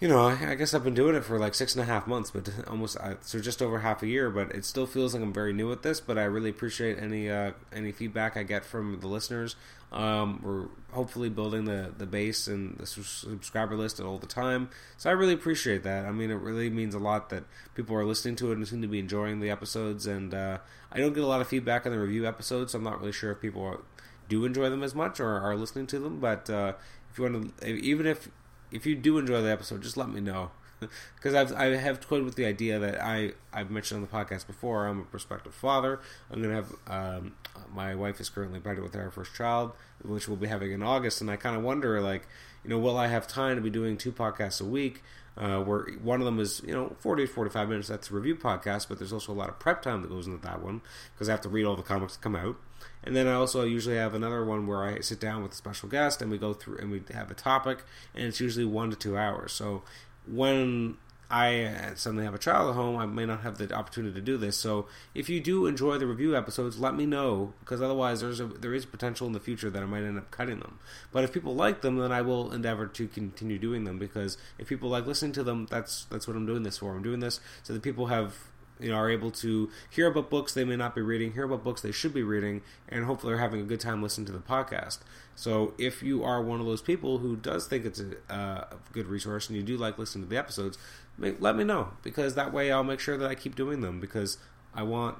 you 0.00 0.06
know, 0.06 0.28
I, 0.28 0.50
I, 0.50 0.54
guess 0.54 0.74
I've 0.74 0.84
been 0.84 0.94
doing 0.94 1.16
it 1.16 1.24
for 1.24 1.38
like 1.40 1.54
six 1.54 1.74
and 1.74 1.82
a 1.82 1.84
half 1.84 2.06
months, 2.06 2.30
but 2.30 2.48
almost 2.68 2.96
uh, 2.98 3.14
so 3.20 3.40
just 3.40 3.60
over 3.60 3.80
half 3.80 4.02
a 4.02 4.06
year. 4.06 4.30
But 4.30 4.54
it 4.54 4.64
still 4.64 4.86
feels 4.86 5.12
like 5.12 5.22
I'm 5.22 5.32
very 5.32 5.52
new 5.52 5.72
at 5.72 5.82
this. 5.82 6.00
But 6.00 6.18
I 6.18 6.24
really 6.24 6.50
appreciate 6.50 6.98
any 6.98 7.28
uh, 7.28 7.52
any 7.72 7.90
feedback 7.90 8.36
I 8.36 8.44
get 8.44 8.64
from 8.64 9.00
the 9.00 9.08
listeners. 9.08 9.56
Um, 9.90 10.40
we're 10.42 10.66
hopefully 10.94 11.30
building 11.30 11.64
the 11.64 11.92
the 11.96 12.06
base 12.06 12.46
and 12.46 12.76
the 12.78 12.86
subscriber 12.86 13.74
list 13.74 14.00
all 14.00 14.18
the 14.18 14.26
time, 14.26 14.68
so 14.98 15.08
I 15.08 15.14
really 15.14 15.32
appreciate 15.32 15.82
that. 15.82 16.04
I 16.04 16.12
mean, 16.12 16.30
it 16.30 16.34
really 16.34 16.68
means 16.68 16.94
a 16.94 16.98
lot 16.98 17.30
that 17.30 17.44
people 17.74 17.96
are 17.96 18.04
listening 18.04 18.36
to 18.36 18.52
it 18.52 18.58
and 18.58 18.68
seem 18.68 18.82
to 18.82 18.88
be 18.88 18.98
enjoying 18.98 19.40
the 19.40 19.50
episodes. 19.50 20.06
And 20.06 20.34
uh, 20.34 20.58
I 20.92 20.98
don't 20.98 21.14
get 21.14 21.24
a 21.24 21.26
lot 21.26 21.40
of 21.40 21.48
feedback 21.48 21.86
on 21.86 21.92
the 21.92 21.98
review 21.98 22.28
episodes, 22.28 22.72
so 22.72 22.78
I'm 22.78 22.84
not 22.84 23.00
really 23.00 23.12
sure 23.12 23.32
if 23.32 23.40
people 23.40 23.80
do 24.28 24.44
enjoy 24.44 24.68
them 24.68 24.82
as 24.82 24.94
much 24.94 25.18
or 25.20 25.40
are 25.40 25.56
listening 25.56 25.86
to 25.88 25.98
them. 25.98 26.20
But 26.20 26.50
uh, 26.50 26.74
if 27.10 27.18
you 27.18 27.24
want 27.24 27.58
to, 27.60 27.66
even 27.66 28.06
if 28.06 28.28
if 28.70 28.86
you 28.86 28.94
do 28.94 29.18
enjoy 29.18 29.42
the 29.42 29.50
episode, 29.50 29.82
just 29.82 29.96
let 29.96 30.08
me 30.08 30.20
know. 30.20 30.50
Because 31.16 31.34
I've 31.34 31.52
I 31.54 31.74
have 31.74 31.98
toyed 31.98 32.22
with 32.22 32.36
the 32.36 32.44
idea 32.46 32.78
that 32.78 33.02
I 33.02 33.32
I've 33.52 33.68
mentioned 33.68 33.96
on 33.96 34.02
the 34.02 34.16
podcast 34.16 34.46
before. 34.46 34.86
I'm 34.86 35.00
a 35.00 35.04
prospective 35.04 35.52
father. 35.52 35.98
I'm 36.30 36.40
gonna 36.40 36.54
have 36.54 36.72
um, 36.86 37.32
my 37.74 37.96
wife 37.96 38.20
is 38.20 38.28
currently 38.28 38.60
pregnant 38.60 38.84
with 38.84 39.00
our 39.00 39.10
first 39.10 39.34
child, 39.34 39.72
which 40.04 40.28
we'll 40.28 40.36
be 40.36 40.46
having 40.46 40.70
in 40.70 40.82
August, 40.84 41.20
and 41.20 41.30
I 41.32 41.36
kind 41.36 41.56
of 41.56 41.64
wonder 41.64 42.00
like 42.00 42.28
you 42.62 42.70
know 42.70 42.78
will 42.78 42.96
I 42.96 43.08
have 43.08 43.26
time 43.26 43.56
to 43.56 43.62
be 43.62 43.70
doing 43.70 43.96
two 43.96 44.12
podcasts 44.12 44.60
a 44.60 44.64
week? 44.64 45.02
Uh, 45.38 45.60
where 45.60 45.86
one 46.02 46.20
of 46.20 46.24
them 46.24 46.40
is 46.40 46.60
you 46.66 46.74
know 46.74 46.96
40 46.98 47.26
to 47.26 47.32
45 47.32 47.68
minutes 47.68 47.86
that's 47.86 48.10
a 48.10 48.14
review 48.14 48.34
podcast 48.34 48.88
but 48.88 48.98
there's 48.98 49.12
also 49.12 49.30
a 49.30 49.34
lot 49.34 49.48
of 49.48 49.56
prep 49.60 49.80
time 49.82 50.02
that 50.02 50.08
goes 50.08 50.26
into 50.26 50.44
that 50.44 50.60
one 50.60 50.80
because 51.14 51.28
i 51.28 51.30
have 51.30 51.40
to 51.40 51.48
read 51.48 51.64
all 51.64 51.76
the 51.76 51.82
comics 51.82 52.16
that 52.16 52.22
come 52.22 52.34
out 52.34 52.56
and 53.04 53.14
then 53.14 53.26
I 53.26 53.34
also 53.34 53.64
usually 53.64 53.96
have 53.96 54.14
another 54.14 54.44
one 54.44 54.66
where 54.66 54.84
I 54.84 55.00
sit 55.00 55.20
down 55.20 55.42
with 55.42 55.52
a 55.52 55.56
special 55.56 55.88
guest 55.88 56.20
and 56.20 56.30
we 56.30 56.38
go 56.38 56.52
through 56.52 56.78
and 56.78 56.90
we 56.90 57.02
have 57.12 57.30
a 57.30 57.34
topic, 57.34 57.84
and 58.14 58.26
it's 58.26 58.40
usually 58.40 58.64
one 58.64 58.90
to 58.90 58.96
two 58.96 59.16
hours. 59.16 59.52
So 59.52 59.82
when 60.26 60.96
I 61.30 61.64
uh, 61.64 61.94
suddenly 61.94 62.24
have 62.24 62.34
a 62.34 62.38
child 62.38 62.70
at 62.70 62.74
home, 62.74 62.96
I 62.96 63.04
may 63.04 63.26
not 63.26 63.42
have 63.42 63.58
the 63.58 63.70
opportunity 63.74 64.14
to 64.14 64.20
do 64.20 64.38
this. 64.38 64.56
So 64.56 64.86
if 65.14 65.28
you 65.28 65.40
do 65.40 65.66
enjoy 65.66 65.98
the 65.98 66.06
review 66.06 66.34
episodes, 66.34 66.80
let 66.80 66.94
me 66.94 67.04
know 67.04 67.52
because 67.60 67.82
otherwise 67.82 68.22
there's 68.22 68.40
a 68.40 68.46
there 68.46 68.72
is 68.72 68.86
potential 68.86 69.26
in 69.26 69.34
the 69.34 69.40
future 69.40 69.68
that 69.68 69.82
I 69.82 69.86
might 69.86 70.04
end 70.04 70.16
up 70.16 70.30
cutting 70.30 70.60
them. 70.60 70.78
But 71.12 71.24
if 71.24 71.32
people 71.32 71.54
like 71.54 71.82
them, 71.82 71.96
then 71.98 72.12
I 72.12 72.22
will 72.22 72.50
endeavor 72.50 72.86
to 72.86 73.08
continue 73.08 73.58
doing 73.58 73.84
them 73.84 73.98
because 73.98 74.38
if 74.58 74.68
people 74.68 74.88
like 74.88 75.06
listening 75.06 75.32
to 75.32 75.42
them, 75.42 75.66
that's 75.70 76.06
that's 76.06 76.26
what 76.26 76.36
I'm 76.36 76.46
doing 76.46 76.62
this 76.62 76.78
for. 76.78 76.96
I'm 76.96 77.02
doing 77.02 77.20
this 77.20 77.40
so 77.62 77.74
that 77.74 77.82
people 77.82 78.06
have 78.06 78.34
you 78.80 78.90
know 78.90 78.96
are 78.96 79.10
able 79.10 79.30
to 79.30 79.70
hear 79.90 80.06
about 80.06 80.30
books 80.30 80.54
they 80.54 80.64
may 80.64 80.76
not 80.76 80.94
be 80.94 81.02
reading, 81.02 81.32
hear 81.32 81.44
about 81.44 81.62
books 81.62 81.82
they 81.82 81.92
should 81.92 82.14
be 82.14 82.22
reading, 82.22 82.62
and 82.88 83.04
hopefully 83.04 83.34
are 83.34 83.38
having 83.38 83.60
a 83.60 83.64
good 83.64 83.80
time 83.80 84.02
listening 84.02 84.26
to 84.26 84.32
the 84.32 84.38
podcast. 84.38 85.00
So 85.34 85.74
if 85.78 86.02
you 86.02 86.24
are 86.24 86.42
one 86.42 86.58
of 86.60 86.66
those 86.66 86.82
people 86.82 87.18
who 87.18 87.36
does 87.36 87.66
think 87.66 87.84
it's 87.84 88.00
a, 88.00 88.34
a 88.34 88.76
good 88.92 89.06
resource 89.06 89.48
and 89.48 89.56
you 89.56 89.62
do 89.62 89.76
like 89.76 89.98
listening 89.98 90.24
to 90.24 90.30
the 90.30 90.38
episodes, 90.38 90.78
let 91.18 91.56
me 91.56 91.64
know 91.64 91.90
because 92.02 92.34
that 92.34 92.52
way 92.52 92.70
I'll 92.70 92.84
make 92.84 93.00
sure 93.00 93.16
that 93.16 93.28
I 93.28 93.34
keep 93.34 93.56
doing 93.56 93.80
them 93.80 94.00
because 94.00 94.38
I 94.74 94.82
want 94.82 95.18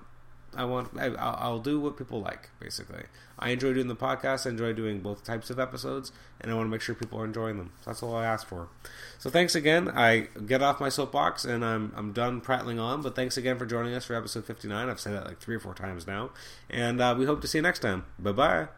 I 0.56 0.64
want 0.64 0.98
I, 0.98 1.48
will 1.48 1.60
do 1.60 1.78
what 1.78 1.96
people 1.96 2.20
like 2.20 2.50
basically. 2.58 3.02
I 3.38 3.50
enjoy 3.50 3.74
doing 3.74 3.88
the 3.88 3.96
podcast. 3.96 4.46
I 4.46 4.50
enjoy 4.50 4.72
doing 4.72 5.00
both 5.00 5.22
types 5.22 5.50
of 5.50 5.60
episodes, 5.60 6.10
and 6.40 6.50
I 6.50 6.54
want 6.54 6.66
to 6.66 6.70
make 6.70 6.80
sure 6.80 6.94
people 6.94 7.20
are 7.20 7.24
enjoying 7.24 7.58
them. 7.58 7.72
that's 7.84 8.02
all 8.02 8.16
I 8.16 8.24
ask 8.24 8.46
for. 8.46 8.68
So 9.18 9.30
thanks 9.30 9.54
again. 9.54 9.88
I 9.88 10.28
get 10.46 10.62
off 10.62 10.80
my 10.80 10.88
soapbox 10.88 11.44
and 11.44 11.64
I'm 11.64 11.92
I'm 11.96 12.12
done 12.12 12.40
prattling 12.40 12.78
on. 12.78 13.02
But 13.02 13.14
thanks 13.14 13.36
again 13.36 13.58
for 13.58 13.66
joining 13.66 13.94
us 13.94 14.04
for 14.06 14.14
episode 14.14 14.44
59. 14.46 14.88
I've 14.88 15.00
said 15.00 15.14
that 15.14 15.26
like 15.26 15.38
three 15.38 15.56
or 15.56 15.60
four 15.60 15.74
times 15.74 16.06
now, 16.06 16.30
and 16.70 17.00
uh, 17.00 17.14
we 17.18 17.26
hope 17.26 17.40
to 17.42 17.48
see 17.48 17.58
you 17.58 17.62
next 17.62 17.80
time. 17.80 18.04
Bye 18.18 18.32
bye. 18.32 18.68